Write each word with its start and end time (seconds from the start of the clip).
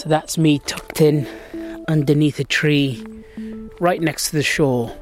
So 0.00 0.08
that's 0.08 0.38
me 0.38 0.60
tucked 0.60 1.02
in 1.02 1.26
underneath 1.86 2.40
a 2.40 2.44
tree 2.44 3.04
right 3.80 4.00
next 4.00 4.30
to 4.30 4.36
the 4.36 4.42
shore. 4.42 4.96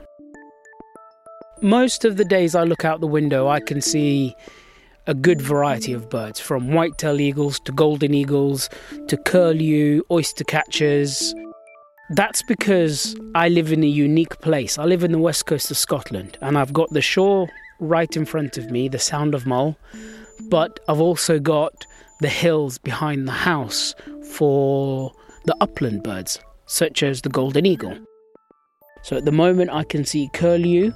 Most 1.63 2.05
of 2.05 2.17
the 2.17 2.25
days 2.25 2.57
I 2.57 2.65
look 2.65 2.85
out 2.85 2.99
the 2.99 3.07
window, 3.07 3.47
I 3.47 3.61
can 3.61 3.81
see 3.81 4.35
a 5.07 5.15
good 5.15 5.41
variety 5.41 5.93
of 5.93 6.11
birds 6.11 6.41
from 6.41 6.73
white-tailed 6.73 7.21
eagles 7.21 7.61
to 7.61 7.71
golden 7.71 8.13
eagles 8.13 8.69
to 9.07 9.17
curlew, 9.19 10.03
oyster 10.11 10.43
catchers. 10.43 11.33
That's 12.11 12.43
because 12.43 13.15
I 13.37 13.51
live 13.51 13.71
in 13.71 13.85
a 13.85 13.87
unique 13.87 14.41
place. 14.41 14.79
I 14.79 14.85
live 14.85 15.05
in 15.05 15.13
the 15.13 15.19
west 15.19 15.47
coast 15.47 15.71
of 15.71 15.77
Scotland 15.77 16.39
and 16.41 16.59
I've 16.59 16.73
got 16.73 16.91
the 16.91 17.03
shore 17.03 17.49
right 17.79 18.17
in 18.17 18.25
front 18.25 18.59
of 18.59 18.73
me, 18.73 18.89
the 18.89 18.99
Sound 18.99 19.37
of 19.37 19.47
Mull, 19.47 19.79
but 20.49 20.81
I've 20.89 21.01
also 21.01 21.39
got 21.39 21.87
the 22.21 22.29
hills 22.29 22.79
behind 22.79 23.29
the 23.29 23.33
house 23.33 23.95
for 24.33 25.13
the 25.45 25.57
upland 25.61 26.03
birds, 26.03 26.41
such 26.67 27.03
as 27.03 27.23
the 27.23 27.29
golden 27.29 27.67
eagle. 27.67 27.97
So 29.03 29.17
at 29.17 29.25
the 29.25 29.33
moment, 29.33 29.71
I 29.71 29.85
can 29.85 30.05
see 30.05 30.29
curlew. 30.33 30.93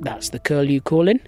That's 0.00 0.30
the 0.30 0.38
curlew 0.38 0.80
calling. 0.80 1.20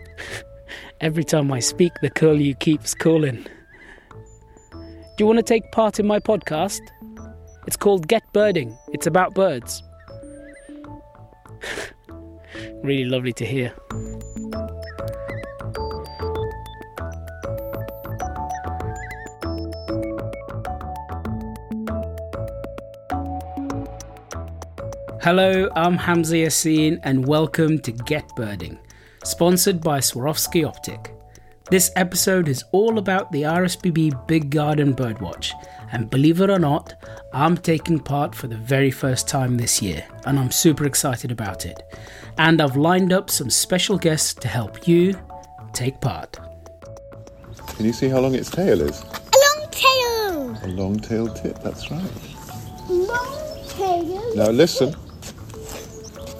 Every 1.00 1.24
time 1.24 1.52
I 1.52 1.60
speak, 1.60 1.92
the 2.02 2.10
curlew 2.10 2.54
keeps 2.54 2.94
calling. 2.94 3.46
Do 4.72 5.24
you 5.24 5.26
want 5.26 5.38
to 5.38 5.42
take 5.42 5.70
part 5.72 5.98
in 5.98 6.06
my 6.06 6.20
podcast? 6.20 6.80
It's 7.66 7.76
called 7.76 8.06
Get 8.06 8.22
Birding. 8.32 8.76
It's 8.92 9.06
about 9.06 9.34
birds. 9.34 9.82
really 12.82 13.04
lovely 13.04 13.32
to 13.32 13.46
hear. 13.46 13.74
Hello, 25.26 25.68
I'm 25.74 25.96
Hamza 25.96 26.36
Yassin, 26.36 27.00
and 27.02 27.26
welcome 27.26 27.80
to 27.80 27.90
Get 27.90 28.30
Birding, 28.36 28.78
sponsored 29.24 29.80
by 29.80 29.98
Swarovski 29.98 30.62
Optik. 30.62 31.10
This 31.68 31.90
episode 31.96 32.46
is 32.46 32.62
all 32.70 32.98
about 32.98 33.32
the 33.32 33.42
RSPB 33.42 34.28
Big 34.28 34.50
Garden 34.50 34.94
Birdwatch, 34.94 35.50
and 35.90 36.08
believe 36.08 36.40
it 36.42 36.48
or 36.48 36.60
not, 36.60 36.94
I'm 37.32 37.56
taking 37.56 37.98
part 37.98 38.36
for 38.36 38.46
the 38.46 38.56
very 38.56 38.92
first 38.92 39.26
time 39.26 39.56
this 39.56 39.82
year, 39.82 40.06
and 40.26 40.38
I'm 40.38 40.52
super 40.52 40.84
excited 40.86 41.32
about 41.32 41.66
it. 41.66 41.82
And 42.38 42.60
I've 42.60 42.76
lined 42.76 43.12
up 43.12 43.28
some 43.28 43.50
special 43.50 43.98
guests 43.98 44.32
to 44.34 44.46
help 44.46 44.86
you 44.86 45.12
take 45.72 46.00
part. 46.00 46.38
Can 47.74 47.84
you 47.84 47.92
see 47.92 48.08
how 48.08 48.20
long 48.20 48.36
its 48.36 48.48
tail 48.48 48.80
is? 48.80 49.02
A 49.02 49.38
long 49.44 49.70
tail. 49.72 50.56
A 50.62 50.68
long 50.68 51.00
tailed 51.00 51.34
tip, 51.34 51.60
that's 51.64 51.90
right. 51.90 52.12
Long 52.88 53.68
tail. 53.68 54.36
Now 54.36 54.50
listen, 54.50 54.94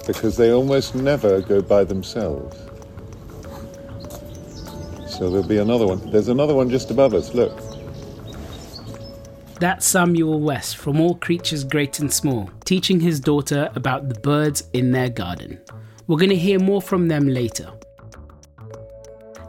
because 0.07 0.37
they 0.37 0.51
almost 0.51 0.95
never 0.95 1.41
go 1.41 1.61
by 1.61 1.83
themselves. 1.83 2.57
So 5.07 5.29
there'll 5.29 5.47
be 5.47 5.57
another 5.57 5.85
one. 5.85 6.09
There's 6.09 6.29
another 6.29 6.55
one 6.55 6.69
just 6.69 6.89
above 6.89 7.13
us, 7.13 7.33
look. 7.33 7.59
That's 9.59 9.85
Samuel 9.85 10.39
West 10.39 10.77
from 10.77 11.01
All 11.01 11.15
Creatures 11.15 11.63
Great 11.63 11.99
and 11.99 12.13
Small, 12.13 12.49
teaching 12.63 12.99
his 12.99 13.19
daughter 13.19 13.69
about 13.75 14.07
the 14.07 14.19
birds 14.19 14.69
in 14.73 14.91
their 14.91 15.09
garden. 15.09 15.59
We're 16.05 16.17
going 16.17 16.29
to 16.29 16.35
hear 16.35 16.59
more 16.59 16.81
from 16.81 17.07
them 17.07 17.27
later. 17.27 17.71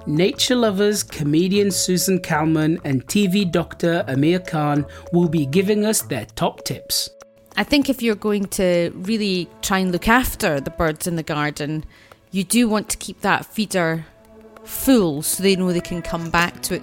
Nature 0.06 0.56
lovers, 0.56 1.02
comedian 1.02 1.70
Susan 1.70 2.18
Calman, 2.18 2.80
and 2.84 3.06
TV 3.06 3.50
doctor 3.50 4.02
Amir 4.08 4.38
Khan 4.38 4.86
will 5.12 5.28
be 5.28 5.44
giving 5.44 5.84
us 5.84 6.00
their 6.00 6.24
top 6.24 6.64
tips. 6.64 7.10
I 7.58 7.64
think 7.64 7.90
if 7.90 8.02
you're 8.02 8.14
going 8.14 8.44
to 8.50 8.92
really 8.94 9.48
try 9.62 9.78
and 9.78 9.90
look 9.90 10.06
after 10.06 10.60
the 10.60 10.70
birds 10.70 11.08
in 11.08 11.16
the 11.16 11.24
garden, 11.24 11.84
you 12.30 12.44
do 12.44 12.68
want 12.68 12.88
to 12.90 12.96
keep 12.96 13.22
that 13.22 13.44
feeder 13.46 14.06
full 14.62 15.22
so 15.22 15.42
they 15.42 15.56
know 15.56 15.72
they 15.72 15.80
can 15.80 16.00
come 16.00 16.30
back 16.30 16.62
to 16.62 16.76
it. 16.76 16.82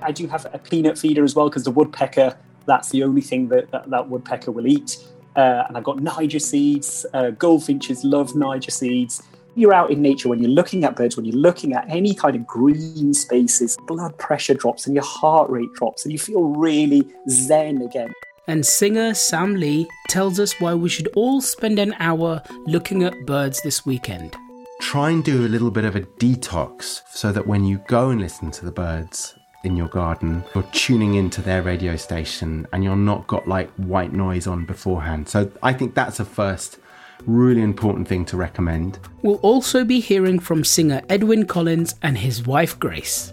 I 0.00 0.10
do 0.10 0.26
have 0.26 0.46
a 0.54 0.58
peanut 0.58 0.98
feeder 0.98 1.22
as 1.22 1.34
well 1.34 1.50
because 1.50 1.64
the 1.64 1.70
woodpecker, 1.70 2.34
that's 2.64 2.88
the 2.88 3.02
only 3.04 3.20
thing 3.20 3.48
that 3.48 3.70
that, 3.72 3.90
that 3.90 4.08
woodpecker 4.08 4.52
will 4.52 4.66
eat. 4.66 4.96
Uh, 5.36 5.64
and 5.68 5.76
I've 5.76 5.84
got 5.84 6.00
Niger 6.00 6.38
seeds. 6.38 7.04
Uh, 7.12 7.28
goldfinches 7.32 8.02
love 8.02 8.34
Niger 8.34 8.70
seeds. 8.70 9.22
You're 9.54 9.74
out 9.74 9.90
in 9.90 10.00
nature 10.00 10.30
when 10.30 10.38
you're 10.38 10.50
looking 10.50 10.82
at 10.84 10.96
birds, 10.96 11.18
when 11.18 11.26
you're 11.26 11.36
looking 11.36 11.74
at 11.74 11.84
any 11.90 12.14
kind 12.14 12.36
of 12.36 12.46
green 12.46 13.12
spaces, 13.12 13.76
blood 13.86 14.16
pressure 14.16 14.54
drops 14.54 14.86
and 14.86 14.94
your 14.94 15.04
heart 15.04 15.50
rate 15.50 15.74
drops, 15.74 16.06
and 16.06 16.12
you 16.12 16.18
feel 16.18 16.44
really 16.44 17.06
zen 17.28 17.82
again 17.82 18.14
and 18.50 18.66
singer 18.66 19.14
Sam 19.14 19.54
Lee 19.54 19.88
tells 20.08 20.40
us 20.40 20.60
why 20.60 20.74
we 20.74 20.88
should 20.88 21.08
all 21.14 21.40
spend 21.40 21.78
an 21.78 21.94
hour 21.98 22.42
looking 22.66 23.04
at 23.04 23.26
birds 23.26 23.62
this 23.62 23.86
weekend. 23.86 24.36
Try 24.80 25.10
and 25.10 25.22
do 25.22 25.46
a 25.46 25.48
little 25.48 25.70
bit 25.70 25.84
of 25.84 25.94
a 25.94 26.00
detox 26.00 27.02
so 27.08 27.32
that 27.32 27.46
when 27.46 27.64
you 27.64 27.82
go 27.86 28.10
and 28.10 28.20
listen 28.20 28.50
to 28.50 28.64
the 28.64 28.72
birds 28.72 29.34
in 29.62 29.76
your 29.76 29.88
garden, 29.88 30.42
you're 30.54 30.64
tuning 30.72 31.14
into 31.14 31.42
their 31.42 31.62
radio 31.62 31.94
station 31.96 32.66
and 32.72 32.82
you're 32.82 32.96
not 32.96 33.26
got 33.26 33.46
like 33.46 33.70
white 33.76 34.12
noise 34.12 34.46
on 34.46 34.64
beforehand. 34.64 35.28
So 35.28 35.50
I 35.62 35.72
think 35.72 35.94
that's 35.94 36.18
a 36.18 36.24
first 36.24 36.78
really 37.26 37.62
important 37.62 38.08
thing 38.08 38.24
to 38.24 38.36
recommend. 38.36 38.98
We'll 39.22 39.36
also 39.36 39.84
be 39.84 40.00
hearing 40.00 40.38
from 40.38 40.64
singer 40.64 41.02
Edwyn 41.08 41.46
Collins 41.46 41.94
and 42.02 42.18
his 42.18 42.46
wife 42.46 42.78
Grace. 42.80 43.32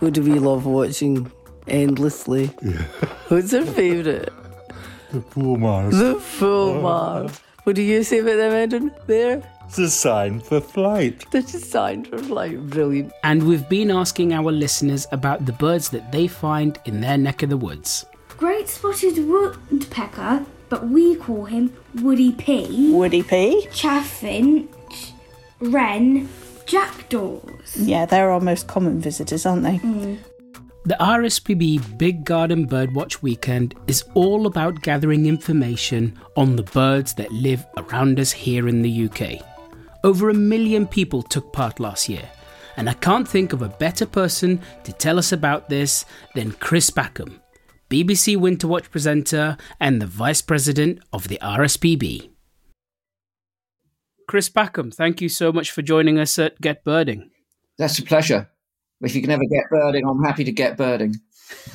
Who 0.00 0.10
do 0.10 0.22
we 0.22 0.38
love 0.38 0.66
watching 0.66 1.30
endlessly? 1.68 2.50
Yeah. 2.62 2.82
Who's 3.28 3.52
your 3.52 3.66
favourite? 3.66 4.30
The 5.12 5.20
fulmars. 5.20 5.90
The 5.92 6.14
fulmars. 6.14 7.40
What 7.64 7.76
do 7.76 7.82
you 7.82 8.02
say 8.02 8.18
about 8.20 8.36
them, 8.36 8.52
Edwyn? 8.52 8.92
There? 9.06 9.42
It's 9.66 9.78
a 9.78 9.90
sign 9.90 10.40
for 10.40 10.60
flight. 10.60 11.24
That's 11.30 11.54
a 11.54 11.60
sign 11.60 12.04
for 12.04 12.18
flight. 12.18 12.60
Brilliant. 12.70 13.12
And 13.22 13.46
we've 13.46 13.68
been 13.68 13.90
asking 13.90 14.32
our 14.32 14.50
listeners 14.50 15.06
about 15.12 15.46
the 15.46 15.52
birds 15.52 15.90
that 15.90 16.10
they 16.10 16.26
find 16.26 16.78
in 16.86 17.00
their 17.00 17.16
neck 17.16 17.42
of 17.42 17.50
the 17.50 17.56
woods. 17.56 18.04
Great 18.36 18.68
spotted 18.68 19.28
woodpecker, 19.28 20.44
but 20.68 20.88
we 20.88 21.14
call 21.16 21.44
him 21.44 21.72
Woody 22.02 22.32
P. 22.32 22.90
Woody 22.92 23.22
P. 23.22 23.66
Chaffinch, 23.70 25.12
wren, 25.60 26.28
jackdaws. 26.66 27.76
Yeah, 27.76 28.06
they're 28.06 28.30
our 28.30 28.40
most 28.40 28.66
common 28.66 29.00
visitors, 29.00 29.44
aren't 29.44 29.62
they? 29.62 29.78
Mm. 29.78 30.18
The 30.90 30.96
RSPB 30.96 31.98
Big 31.98 32.24
Garden 32.24 32.66
Birdwatch 32.66 33.22
Weekend 33.22 33.76
is 33.86 34.02
all 34.14 34.48
about 34.48 34.82
gathering 34.82 35.26
information 35.26 36.18
on 36.36 36.56
the 36.56 36.64
birds 36.64 37.14
that 37.14 37.30
live 37.30 37.64
around 37.76 38.18
us 38.18 38.32
here 38.32 38.66
in 38.66 38.82
the 38.82 39.04
UK. 39.08 39.40
Over 40.02 40.30
a 40.30 40.34
million 40.34 40.88
people 40.88 41.22
took 41.22 41.52
part 41.52 41.78
last 41.78 42.08
year, 42.08 42.28
and 42.76 42.90
I 42.90 42.94
can't 42.94 43.28
think 43.28 43.52
of 43.52 43.62
a 43.62 43.68
better 43.68 44.04
person 44.04 44.60
to 44.82 44.92
tell 44.92 45.16
us 45.16 45.30
about 45.30 45.68
this 45.68 46.06
than 46.34 46.50
Chris 46.50 46.90
Packham, 46.90 47.40
BBC 47.88 48.36
Winterwatch 48.36 48.90
presenter 48.90 49.58
and 49.78 50.02
the 50.02 50.08
Vice 50.08 50.42
President 50.42 50.98
of 51.12 51.28
the 51.28 51.38
RSPB. 51.40 52.30
Chris 54.26 54.48
Packham, 54.48 54.90
thank 54.92 55.20
you 55.20 55.28
so 55.28 55.52
much 55.52 55.70
for 55.70 55.82
joining 55.82 56.18
us 56.18 56.36
at 56.36 56.60
Get 56.60 56.82
Birding. 56.82 57.30
That's 57.78 58.00
a 58.00 58.02
pleasure. 58.02 58.50
If 59.02 59.14
you 59.14 59.22
can 59.22 59.30
ever 59.30 59.44
get 59.50 59.70
birding, 59.70 60.06
I'm 60.06 60.22
happy 60.22 60.44
to 60.44 60.52
get 60.52 60.76
birding. 60.76 61.16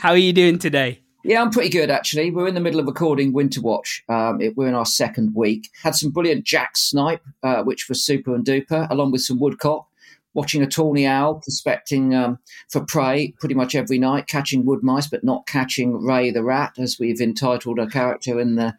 How 0.00 0.10
are 0.10 0.16
you 0.18 0.32
doing 0.32 0.58
today? 0.58 1.00
Yeah, 1.24 1.40
I'm 1.40 1.50
pretty 1.50 1.70
good 1.70 1.88
actually. 1.90 2.30
We're 2.30 2.48
in 2.48 2.54
the 2.54 2.60
middle 2.60 2.80
of 2.80 2.86
recording 2.86 3.32
Winter 3.32 3.60
Watch. 3.60 4.02
Um, 4.08 4.40
it, 4.40 4.56
we're 4.56 4.68
in 4.68 4.74
our 4.74 4.84
second 4.86 5.34
week. 5.34 5.70
Had 5.82 5.94
some 5.94 6.10
brilliant 6.10 6.44
jack 6.44 6.76
snipe, 6.76 7.22
uh, 7.42 7.62
which 7.62 7.88
was 7.88 8.04
super 8.04 8.34
and 8.34 8.44
duper, 8.44 8.90
along 8.90 9.12
with 9.12 9.22
some 9.22 9.38
woodcock. 9.38 9.86
Watching 10.34 10.62
a 10.62 10.66
tawny 10.66 11.06
owl 11.06 11.34
prospecting 11.36 12.14
um, 12.14 12.38
for 12.70 12.82
prey 12.86 13.34
pretty 13.38 13.54
much 13.54 13.74
every 13.74 13.98
night, 13.98 14.28
catching 14.28 14.64
wood 14.64 14.82
mice, 14.82 15.06
but 15.06 15.22
not 15.22 15.46
catching 15.46 16.02
Ray 16.02 16.30
the 16.30 16.42
rat, 16.42 16.72
as 16.78 16.96
we've 16.98 17.20
entitled 17.20 17.78
a 17.78 17.86
character 17.86 18.40
in 18.40 18.56
the 18.56 18.74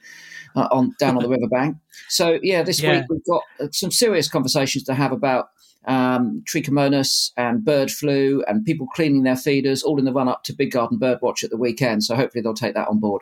uh, 0.55 0.67
on 0.71 0.95
down 0.99 1.15
on 1.15 1.21
the 1.23 1.29
riverbank. 1.37 1.77
So 2.09 2.39
yeah, 2.41 2.63
this 2.63 2.81
Yeah. 2.81 2.99
week 3.01 3.05
we've 3.09 3.25
got 3.25 3.43
uh, 3.59 3.67
some 3.71 3.91
serious 3.91 4.27
conversations 4.27 4.83
to 4.85 4.95
have 4.95 5.11
about 5.11 5.49
um, 5.85 6.43
trichomonas 6.45 7.31
and 7.37 7.63
bird 7.63 7.91
flu 7.91 8.43
and 8.47 8.65
people 8.65 8.87
cleaning 8.95 9.23
their 9.23 9.35
feeders, 9.35 9.83
all 9.83 9.99
in 9.99 10.05
the 10.05 10.13
run 10.13 10.27
up 10.27 10.43
to 10.45 10.53
Big 10.53 10.71
Garden 10.71 10.99
Birdwatch 10.99 11.43
at 11.43 11.49
the 11.49 11.57
weekend. 11.57 12.03
So 12.03 12.15
hopefully 12.15 12.41
they'll 12.41 12.53
take 12.53 12.75
that 12.75 12.87
on 12.87 12.99
board. 12.99 13.21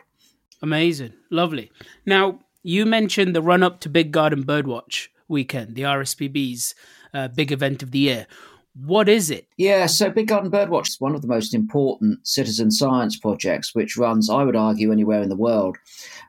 Amazing. 0.62 1.12
Lovely. 1.30 1.70
Now, 2.06 2.38
you 2.62 2.86
mentioned 2.86 3.34
the 3.34 3.42
run 3.42 3.62
up 3.62 3.80
to 3.80 3.88
Big 3.88 4.12
Garden 4.12 4.44
Birdwatch 4.44 5.08
weekend, 5.28 5.74
the 5.74 5.82
RSPB's 5.82 6.74
uh, 7.12 7.28
big 7.28 7.50
event 7.50 7.82
of 7.82 7.90
the 7.90 7.98
year. 7.98 8.26
What 8.74 9.06
is 9.06 9.30
it? 9.30 9.46
Yeah, 9.58 9.84
so 9.84 10.08
Big 10.08 10.28
Garden 10.28 10.50
Birdwatch 10.50 10.88
is 10.88 11.00
one 11.00 11.14
of 11.14 11.20
the 11.20 11.28
most 11.28 11.52
important 11.52 12.26
citizen 12.26 12.70
science 12.70 13.18
projects, 13.18 13.74
which 13.74 13.98
runs, 13.98 14.30
I 14.30 14.44
would 14.44 14.56
argue, 14.56 14.90
anywhere 14.90 15.22
in 15.22 15.28
the 15.28 15.36
world. 15.36 15.76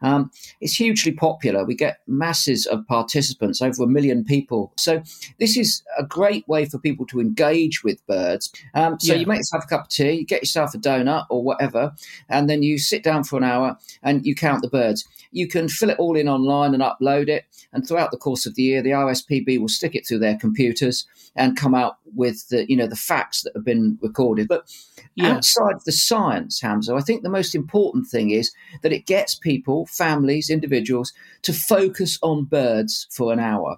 Um, 0.01 0.29
it's 0.59 0.75
hugely 0.75 1.13
popular. 1.13 1.63
We 1.63 1.73
get 1.73 1.99
masses 2.05 2.65
of 2.65 2.85
participants, 2.85 3.61
over 3.61 3.83
a 3.83 3.87
million 3.87 4.25
people. 4.25 4.73
So 4.77 5.01
this 5.39 5.55
is 5.55 5.83
a 5.97 6.03
great 6.03 6.45
way 6.49 6.65
for 6.65 6.79
people 6.79 7.05
to 7.07 7.21
engage 7.21 7.81
with 7.81 8.05
birds. 8.07 8.51
Um, 8.73 8.99
so 8.99 9.13
Yeah. 9.13 9.19
you 9.21 9.25
make 9.25 9.37
yourself 9.37 9.63
a 9.63 9.67
cup 9.67 9.81
of 9.83 9.87
tea, 9.89 10.11
you 10.11 10.25
get 10.25 10.41
yourself 10.41 10.73
a 10.73 10.77
donut 10.77 11.25
or 11.29 11.43
whatever, 11.43 11.93
and 12.27 12.49
then 12.49 12.61
you 12.61 12.77
sit 12.77 13.03
down 13.03 13.23
for 13.23 13.37
an 13.37 13.45
hour 13.45 13.77
and 14.03 14.25
you 14.25 14.35
count 14.35 14.61
the 14.61 14.69
birds. 14.69 15.07
You 15.31 15.47
can 15.47 15.69
fill 15.69 15.89
it 15.89 15.97
all 15.97 16.17
in 16.17 16.27
online 16.27 16.73
and 16.73 16.83
upload 16.83 17.29
it. 17.29 17.45
And 17.71 17.87
throughout 17.87 18.11
the 18.11 18.17
course 18.17 18.45
of 18.45 18.53
the 18.55 18.63
year, 18.63 18.81
the 18.83 18.91
RSPB 18.91 19.57
will 19.59 19.69
stick 19.69 19.95
it 19.95 20.05
through 20.05 20.19
their 20.19 20.37
computers 20.37 21.07
and 21.35 21.57
come 21.57 21.73
out 21.73 21.97
with 22.13 22.32
the 22.45 22.65
you 22.69 22.75
know 22.75 22.87
the 22.87 22.95
facts 22.95 23.41
that 23.43 23.53
have 23.55 23.65
been 23.65 23.97
recorded. 24.01 24.47
But 24.47 24.63
Yeah. 25.15 25.33
outside 25.33 25.75
the 25.85 25.91
science, 25.91 26.59
Hamza, 26.61 26.95
I 26.95 27.01
think 27.01 27.21
the 27.23 27.29
most 27.29 27.53
important 27.55 28.07
thing 28.07 28.31
is 28.31 28.51
that 28.81 28.93
it 28.93 29.05
gets 29.05 29.35
people, 29.35 29.85
families, 29.85 30.49
individuals 30.49 31.13
to 31.43 31.53
focus 31.53 32.17
on 32.21 32.45
birds 32.45 33.07
for 33.11 33.31
an 33.31 33.39
hour. 33.39 33.77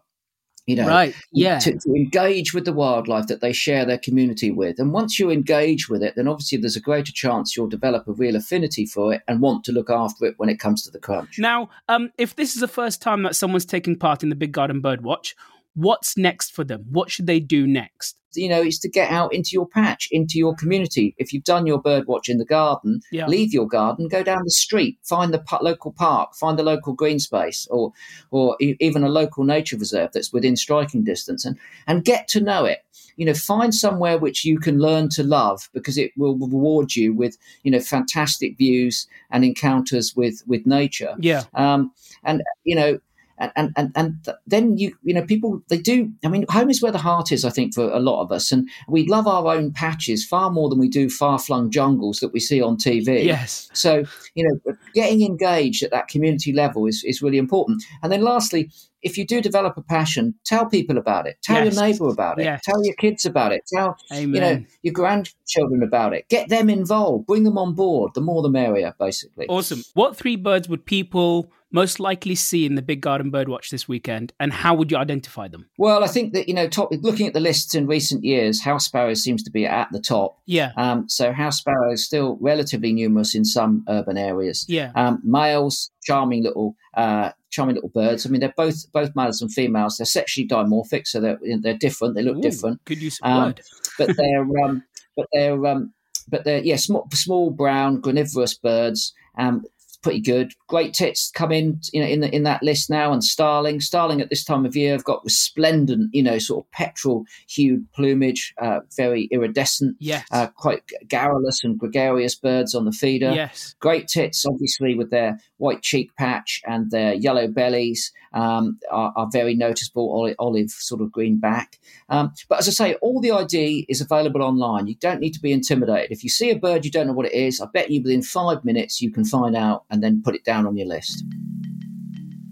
You 0.68 0.78
know, 0.78 0.88
Right, 0.88 1.13
yeah. 1.31 1.60
to, 1.60 1.74
to 1.78 1.94
engage 1.94 2.52
with 2.56 2.66
the 2.66 2.74
wildlife 2.74 3.28
that 3.28 3.40
they 3.40 3.54
share 3.54 3.86
their 3.86 4.00
community 4.00 4.50
with. 4.50 4.80
And 4.80 4.92
once 4.92 5.19
you 5.19 5.30
engage 5.30 5.90
with 5.90 6.01
it, 6.01 6.16
then 6.16 6.28
obviously 6.28 6.58
there's 6.58 6.75
a 6.75 6.81
greater 6.81 7.12
chance 7.12 7.56
you'll 7.56 7.68
develop 7.68 8.08
a 8.08 8.13
real 8.13 8.36
affinity 8.36 8.88
for 8.88 9.13
it 9.13 9.22
and 9.28 9.42
want 9.42 9.63
to 9.66 9.72
look 9.72 9.92
after 9.92 10.25
it 10.25 10.34
when 10.38 10.50
it 10.50 10.60
comes 10.60 10.81
to 10.84 10.90
the 10.90 10.98
crunch. 10.98 11.38
Now, 11.38 11.69
um, 11.88 12.10
if 12.18 12.36
this 12.36 12.56
is 12.56 12.62
the 12.62 12.68
first 12.68 13.00
time 13.00 13.22
that 13.24 13.36
someone's 13.36 13.66
taking 13.66 13.96
part 13.96 14.24
in 14.24 14.30
the 14.30 14.36
Big 14.36 14.54
Garden 14.54 14.81
Birdwatch, 14.81 15.36
what's 15.75 16.18
next 16.18 16.54
for 16.56 16.63
them? 16.63 16.86
What 16.89 17.12
should 17.12 17.27
they 17.27 17.39
do 17.39 17.68
next? 17.68 18.18
you 18.38 18.50
know, 18.50 18.62
is 18.62 18.77
to 18.80 18.89
get 18.89 19.10
out 19.12 19.33
into 19.33 19.51
your 19.54 19.66
patch, 19.66 20.10
into 20.12 20.38
your 20.38 20.54
community. 20.56 21.16
If 21.18 21.31
you've 21.31 21.45
done 21.45 21.66
your 21.66 21.81
bird 21.81 22.06
watch 22.06 22.27
in 22.27 22.38
the 22.38 22.44
garden, 22.44 23.00
Yeah. 23.10 23.27
leave 23.27 23.54
your 23.54 23.66
garden, 23.66 24.10
go 24.10 24.24
down 24.24 24.42
the 24.44 24.51
street, 24.51 24.98
find 25.04 25.33
the 25.33 25.42
local 25.62 25.94
park, 25.94 26.36
find 26.36 26.60
the 26.60 26.63
local 26.63 26.92
green 26.92 27.19
space, 27.19 27.66
or 27.72 27.94
or 28.31 28.57
even 28.60 29.06
a 29.06 29.07
local 29.07 29.45
nature 29.45 29.77
reserve 29.77 30.10
that's 30.13 30.33
within 30.33 30.57
striking 30.57 31.01
distance, 31.06 31.45
and 31.45 31.57
and 31.88 32.04
get 32.04 32.27
to 32.27 32.42
know 32.42 32.66
it. 32.66 32.80
You 33.16 33.25
know, 33.25 33.33
find 33.33 33.74
somewhere 33.74 34.18
which 34.18 34.44
you 34.44 34.60
can 34.60 34.80
learn 34.80 35.07
to 35.12 35.24
love 35.24 35.69
because 35.72 35.98
it 35.98 36.12
will 36.18 36.36
reward 36.38 36.94
you 36.94 37.13
with 37.13 37.38
you 37.63 37.72
know 37.72 37.80
fantastic 37.80 38.57
views 38.57 39.07
and 39.31 39.45
encounters 39.45 40.13
with 40.13 40.44
with 40.45 40.66
nature 40.66 41.16
Yeah. 41.19 41.44
um, 41.54 41.89
and 42.25 42.44
you 42.66 42.75
know 42.75 43.00
and, 43.38 43.72
and 43.76 43.92
and 43.96 44.28
then 44.48 44.78
you 44.78 44.96
you 45.04 45.14
know 45.14 45.26
people 45.26 45.62
they 45.70 45.78
do 45.78 46.10
i 46.24 46.28
mean 46.28 46.46
home 46.50 46.70
is 46.70 46.82
where 46.82 46.92
the 46.92 46.98
heart 46.98 47.32
is 47.32 47.44
i 47.44 47.50
think 47.50 47.74
for 47.74 47.90
a 47.92 48.00
lot 48.00 48.22
of 48.22 48.32
us. 48.32 48.52
And 48.52 48.70
we 48.88 49.06
love 49.08 49.28
our 49.28 49.54
own 49.54 49.72
patches 49.72 50.26
far 50.26 50.50
more 50.52 50.70
than 50.70 50.80
we 50.80 50.88
do 50.88 51.10
far-flung 51.10 51.70
jungles 51.72 52.20
that 52.20 52.32
we 52.34 52.40
see 52.40 52.62
on 52.62 52.78
tv 52.78 53.26
Yes. 53.26 53.70
so 53.74 54.04
you 54.36 54.48
know 54.48 54.74
getting 54.94 55.22
engaged 55.24 55.84
at 55.84 55.92
that 55.92 56.08
community 56.08 56.54
level 56.54 56.86
is, 56.86 57.04
is 57.06 57.22
really 57.22 57.38
important. 57.38 57.84
And 58.02 58.12
then 58.12 58.22
lastly 58.22 58.72
if 59.02 59.20
you 59.20 59.26
do 59.28 59.40
develop 59.40 59.78
a 59.78 59.84
passion 59.84 60.34
tell 60.46 60.66
people 60.66 60.98
about 60.98 61.28
it. 61.28 61.38
Tell 61.44 61.64
Yes. 61.64 61.76
your 61.76 61.84
neighbor 61.84 62.08
about 62.08 62.40
it. 62.40 62.46
Yes. 62.46 62.62
tell 62.64 62.84
your 62.84 62.96
kids 62.96 63.24
about 63.26 63.52
it. 63.52 63.62
Tell 63.72 63.98
you 64.12 64.28
know 64.28 64.64
your 64.82 64.94
grandchildren 64.94 65.84
about 65.84 66.14
it. 66.14 66.28
Get 66.30 66.50
them 66.50 66.70
involved. 66.70 67.28
Bring 67.28 67.44
them 67.44 67.58
on 67.58 67.76
board 67.76 68.14
the 68.16 68.22
more 68.22 68.42
the 68.42 68.50
merrier 68.50 68.94
basically. 69.00 69.46
Awesome. 69.48 69.82
What 69.94 70.16
three 70.18 70.36
birds 70.36 70.68
would 70.70 70.86
people 70.86 71.52
most 71.75 72.00
likely 72.00 72.36
see 72.36 72.66
in 72.66 72.75
the 72.75 72.81
Big 72.81 73.01
Garden 73.01 73.30
Birdwatch 73.30 73.69
this 73.69 73.86
weekend, 73.86 74.31
and 74.39 74.54
how 74.54 74.74
would 74.74 74.89
you 74.92 74.98
identify 74.98 75.50
them? 75.50 75.69
Well, 75.77 76.06
I 76.06 76.07
think 76.07 76.33
that 76.33 76.48
you 76.48 76.54
know, 76.54 76.69
top, 76.69 76.89
looking 77.01 77.27
at 77.27 77.33
the 77.33 77.42
lists 77.42 77.75
in 77.75 77.86
recent 77.86 78.24
years, 78.24 78.62
house 78.62 78.86
sparrows 78.86 79.22
seems 79.22 79.44
to 79.44 79.51
be 79.51 79.66
at 79.66 79.89
the 79.92 80.00
top. 80.00 80.38
Yeah. 80.45 80.72
Um, 80.77 81.10
so 81.10 81.33
house 81.33 81.57
sparrows 81.57 82.06
still 82.06 82.38
relatively 82.39 82.94
numerous 82.94 83.36
in 83.36 83.44
some 83.44 83.83
urban 83.89 84.18
areas. 84.18 84.66
Yeah. 84.69 84.92
Um, 84.95 85.22
males, 85.24 85.92
charming 86.04 86.44
little, 86.44 86.75
uh, 86.95 87.31
charming 87.51 87.75
little 87.75 87.89
birds. 87.89 88.25
I 88.25 88.30
mean, 88.30 88.39
they're 88.39 88.54
both 88.56 88.89
both 88.94 89.13
males 89.13 89.42
and 89.42 89.51
females. 89.51 89.98
They're 89.98 90.06
sexually 90.06 90.48
dimorphic, 90.48 91.06
so 91.06 91.19
they're 91.19 91.39
they're 91.62 91.77
different. 91.77 92.16
They 92.16 92.24
look 92.24 92.38
Ooh, 92.38 92.42
different. 92.42 92.83
Good 92.86 93.01
use 93.01 93.19
of 93.22 93.30
Um, 93.30 93.44
word. 93.44 93.62
but 94.00 94.16
they're 94.16 94.63
um, 94.63 94.83
but 95.18 95.27
they're 95.33 95.66
um, 95.66 95.94
but 96.30 96.45
they're 96.45 96.63
yeah 96.63 96.77
small, 96.77 97.07
small 97.13 97.50
brown 97.51 98.01
granivorous 98.01 98.56
birds. 98.62 99.13
Um, 99.38 99.66
pretty 100.06 100.22
good. 100.22 100.54
Great 100.68 100.94
tits 100.94 101.31
come 101.34 101.52
in 101.52 101.81
you 101.92 102.00
know 102.00 102.06
in 102.06 102.19
the, 102.19 102.34
in 102.34 102.44
that 102.44 102.62
list 102.62 102.92
now, 102.92 103.12
and 103.12 103.24
starling. 103.24 103.81
Starling 103.81 104.22
at 104.22 104.30
this 104.30 104.44
time 104.44 104.63
of 104.63 104.75
year 104.75 104.92
have 104.92 105.04
got 105.04 105.24
resplendent 105.24 106.13
you 106.13 106.22
know 106.22 106.38
sort 106.38 106.63
of 106.63 106.72
petrol 106.72 107.25
hued 107.50 107.92
plumage, 107.92 108.54
uh, 108.62 108.81
very 108.96 109.28
iridescent. 109.31 109.98
Yes. 110.00 110.24
Uh, 110.31 110.46
quite 110.56 110.84
garrulous 111.07 111.63
and 111.63 111.80
gregarious 111.80 112.36
birds 112.36 112.75
on 112.75 112.86
the 112.86 112.92
feeder. 112.92 113.31
yes. 113.34 113.74
Great 113.80 114.07
tits, 114.07 114.46
obviously, 114.46 114.94
with 114.94 115.10
their 115.10 115.40
white 115.57 115.81
cheek 115.81 116.16
patch 116.18 116.62
and 116.66 116.92
their 116.92 117.13
yellow 117.13 117.48
bellies 117.48 118.12
um, 118.34 118.78
are, 118.92 119.13
are 119.16 119.30
very 119.31 119.56
noticeable, 119.56 120.12
olive, 120.12 120.36
olive 120.40 120.69
sort 120.69 121.02
of 121.02 121.12
green 121.12 121.40
back. 121.40 121.80
Um, 122.10 122.34
but 122.50 122.60
as 122.60 122.68
I 122.68 122.72
say, 122.72 122.96
all 122.96 123.22
the 123.22 123.31
ID 123.31 123.86
is 123.88 124.02
available 124.02 124.44
online. 124.44 124.88
You 124.88 124.96
don't 124.96 125.19
need 125.19 125.34
to 125.34 125.42
be 125.42 125.52
intimidated. 125.52 126.12
If 126.12 126.24
you 126.24 126.30
see 126.30 126.52
a 126.52 126.60
bird 126.60 126.86
you 126.86 126.92
don't 126.92 127.07
know 127.07 127.13
what 127.13 127.28
it 127.28 127.34
is, 127.34 127.62
I 127.62 127.68
bet 127.74 127.90
you 127.90 128.02
within 128.02 128.22
five 128.22 128.63
minutes 128.66 129.02
you 129.02 129.12
can 129.12 129.25
find 129.25 129.56
out 129.56 129.86
and 129.90 130.04
then 130.04 130.22
put 130.24 130.36
it 130.36 130.44
down 130.44 130.66
on 130.66 130.75
your 130.75 130.88
list. 130.88 131.24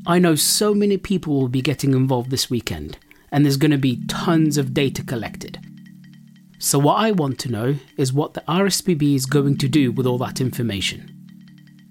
I 0.05 0.19
know 0.19 0.35
so 0.35 0.73
many 0.73 0.97
people 0.97 1.39
will 1.39 1.47
be 1.47 1.61
getting 1.61 1.93
involved 1.93 2.29
this 2.29 2.49
weekend, 2.49 2.97
and 3.31 3.45
there's 3.45 3.57
going 3.57 3.71
to 3.71 3.77
be 3.77 4.03
tons 4.07 4.57
of 4.57 4.73
data 4.73 5.01
collected. 5.01 5.59
So, 6.59 6.77
what 6.77 6.95
I 6.95 7.11
want 7.11 7.39
to 7.39 7.51
know 7.51 7.75
is 7.97 8.11
what 8.11 8.33
the 8.33 8.41
RSPB 8.41 9.15
is 9.15 9.25
going 9.25 9.57
to 9.59 9.69
do 9.69 9.93
with 9.93 10.05
all 10.05 10.17
that 10.17 10.41
information. 10.41 11.12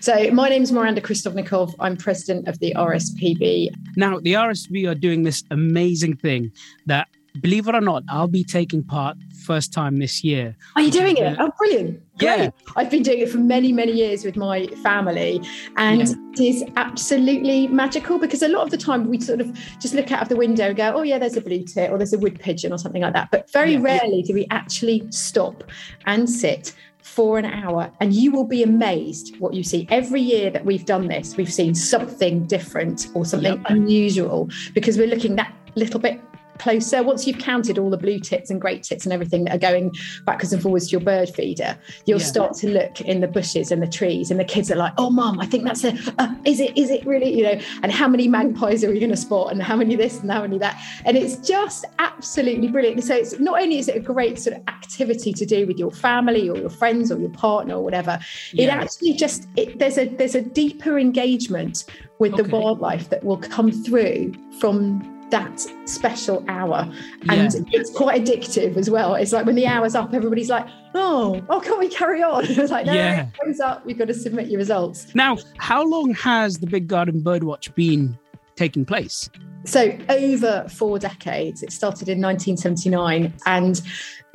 So, 0.02 0.32
my 0.32 0.48
name 0.48 0.64
is 0.64 0.72
Miranda 0.72 1.00
Krestovnikoff. 1.00 1.76
I'm 1.78 1.96
president 1.96 2.48
of 2.48 2.58
the 2.58 2.74
RSPB. 2.74 3.68
Now, 3.94 4.18
the 4.18 4.32
RSPB 4.32 4.90
are 4.90 4.96
doing 4.96 5.22
this 5.22 5.44
amazing 5.52 6.16
thing 6.16 6.50
that, 6.86 7.06
believe 7.40 7.68
it 7.68 7.76
or 7.76 7.80
not, 7.80 8.02
I'll 8.08 8.26
be 8.26 8.42
taking 8.42 8.82
part 8.82 9.16
first 9.46 9.72
time 9.72 9.98
this 10.00 10.24
year. 10.24 10.56
Are 10.74 10.82
you 10.82 10.90
doing 10.90 11.16
it? 11.18 11.20
Yeah. 11.20 11.36
Oh, 11.38 11.52
brilliant. 11.56 12.02
Yeah. 12.20 12.36
Great. 12.36 12.50
I've 12.74 12.90
been 12.90 13.04
doing 13.04 13.20
it 13.20 13.28
for 13.30 13.38
many, 13.38 13.72
many 13.72 13.92
years 13.92 14.24
with 14.24 14.34
my 14.34 14.66
family, 14.82 15.40
and 15.76 16.00
Yeah. 16.00 16.14
it 16.32 16.40
is 16.40 16.64
absolutely 16.74 17.68
magical 17.68 18.18
because 18.18 18.42
a 18.42 18.48
lot 18.48 18.62
of 18.64 18.70
the 18.72 18.78
time 18.78 19.06
we 19.08 19.20
sort 19.20 19.40
of 19.40 19.56
just 19.78 19.94
look 19.94 20.10
out 20.10 20.20
of 20.22 20.28
the 20.28 20.36
window 20.36 20.64
and 20.66 20.76
go, 20.76 20.92
oh, 20.96 21.02
yeah, 21.02 21.18
there's 21.20 21.36
a 21.36 21.40
blue 21.40 21.62
tit 21.62 21.92
or 21.92 21.96
there's 21.96 22.12
a 22.12 22.18
wood 22.18 22.40
pigeon 22.40 22.72
or 22.72 22.76
something 22.78 23.02
like 23.02 23.14
that. 23.14 23.28
But 23.30 23.48
very 23.52 23.74
Yeah. 23.74 23.82
rarely 23.82 24.22
do 24.22 24.34
we 24.34 24.48
actually 24.50 25.04
stop 25.10 25.62
and 26.06 26.28
sit 26.28 26.74
for 27.02 27.38
an 27.38 27.44
hour 27.44 27.90
and 28.00 28.14
you 28.14 28.30
will 28.30 28.46
be 28.46 28.62
amazed 28.62 29.36
what 29.38 29.54
you 29.54 29.62
see 29.64 29.86
every 29.90 30.20
year 30.20 30.50
that 30.50 30.64
we've 30.64 30.86
done 30.86 31.08
this 31.08 31.36
we've 31.36 31.52
seen 31.52 31.74
something 31.74 32.46
different 32.46 33.08
or 33.14 33.24
something 33.24 33.54
Yep. 33.54 33.62
unusual 33.70 34.48
because 34.74 34.96
we're 34.98 35.08
looking 35.08 35.34
that 35.36 35.52
little 35.74 35.98
bit 36.00 36.20
closer. 36.62 37.02
Once 37.02 37.26
you've 37.26 37.38
counted 37.38 37.78
all 37.78 37.90
the 37.90 37.96
blue 37.96 38.18
tits 38.18 38.50
and 38.50 38.60
great 38.60 38.82
tits 38.82 39.04
and 39.04 39.12
everything 39.12 39.44
that 39.44 39.54
are 39.54 39.58
going 39.58 39.92
backwards 40.24 40.52
and 40.52 40.62
forwards 40.62 40.86
to 40.88 40.92
your 40.92 41.00
bird 41.00 41.28
feeder 41.30 41.76
you'll 42.06 42.20
Yeah. 42.20 42.26
start 42.26 42.54
to 42.54 42.68
look 42.68 43.00
in 43.00 43.20
the 43.20 43.28
bushes 43.28 43.72
and 43.72 43.82
the 43.82 43.86
trees 43.86 44.30
and 44.30 44.38
the 44.38 44.44
kids 44.44 44.70
are 44.70 44.76
like 44.76 44.92
oh 44.98 45.10
mom 45.10 45.40
i 45.40 45.46
think 45.46 45.64
that's 45.64 45.84
a 45.84 45.92
uh, 46.18 46.34
is 46.44 46.60
it 46.60 46.76
is 46.76 46.90
it 46.90 47.04
really 47.06 47.34
you 47.36 47.42
know 47.42 47.60
and 47.82 47.90
how 47.90 48.06
many 48.06 48.28
magpies 48.28 48.84
are 48.84 48.90
we 48.90 48.98
going 48.98 49.10
to 49.10 49.16
spot 49.16 49.50
and 49.50 49.62
how 49.62 49.76
many 49.76 49.96
this 49.96 50.20
and 50.20 50.30
how 50.30 50.42
many 50.42 50.58
that? 50.58 50.80
And 51.04 51.16
it's 51.16 51.36
just 51.36 51.84
absolutely 51.98 52.68
brilliant. 52.68 53.02
So 53.04 53.14
it's 53.14 53.38
not 53.38 53.60
only 53.60 53.78
is 53.78 53.88
it 53.88 53.96
a 53.96 54.00
great 54.00 54.38
sort 54.38 54.56
of 54.56 54.62
activity 54.68 55.32
to 55.32 55.46
do 55.46 55.66
with 55.66 55.78
your 55.78 55.90
family 55.90 56.48
or 56.48 56.56
your 56.56 56.70
friends 56.70 57.10
or 57.10 57.18
your 57.18 57.30
partner 57.30 57.74
or 57.74 57.82
whatever 57.82 58.18
it 58.54 58.68
actually 58.68 59.14
just 59.14 59.48
it, 59.56 59.78
there's 59.78 59.98
a 59.98 60.06
there's 60.06 60.34
a 60.34 60.42
deeper 60.42 60.98
engagement 60.98 61.84
with 62.18 62.36
the 62.36 62.44
wildlife 62.44 63.08
that 63.10 63.24
will 63.24 63.38
come 63.38 63.72
through 63.72 64.32
from 64.60 65.00
that 65.32 65.60
special 65.86 66.44
hour 66.48 66.88
and 67.28 67.52
Yeah. 67.54 67.60
it's 67.72 67.90
quite 67.90 68.24
addictive 68.24 68.76
as 68.76 68.88
well 68.88 69.14
it's 69.16 69.32
like 69.32 69.44
when 69.46 69.56
the 69.56 69.66
hour's 69.66 69.94
up 69.94 70.14
everybody's 70.14 70.48
like 70.50 70.66
oh 70.94 71.42
oh 71.48 71.58
can't 71.60 71.80
we 71.80 71.88
carry 71.88 72.22
on 72.22 72.44
it's 72.48 72.70
like 72.70 72.86
no 72.86 72.92
Yeah. 72.92 73.26
time's 73.42 73.58
up 73.60 73.82
you've 73.86 73.98
got 73.98 74.08
to 74.08 74.14
submit 74.14 74.48
your 74.48 74.58
results 74.58 75.12
Now, 75.14 75.36
how 75.58 75.84
long 75.84 76.14
has 76.14 76.58
the 76.58 76.66
Big 76.66 76.86
Garden 76.86 77.22
Birdwatch 77.22 77.74
been 77.74 78.16
taking 78.56 78.84
place? 78.84 79.28
so 79.64 79.96
over 80.08 80.66
four 80.68 80.98
decades 80.98 81.62
it 81.62 81.72
started 81.72 82.08
in 82.08 82.20
1979 82.20 83.32
and 83.46 83.80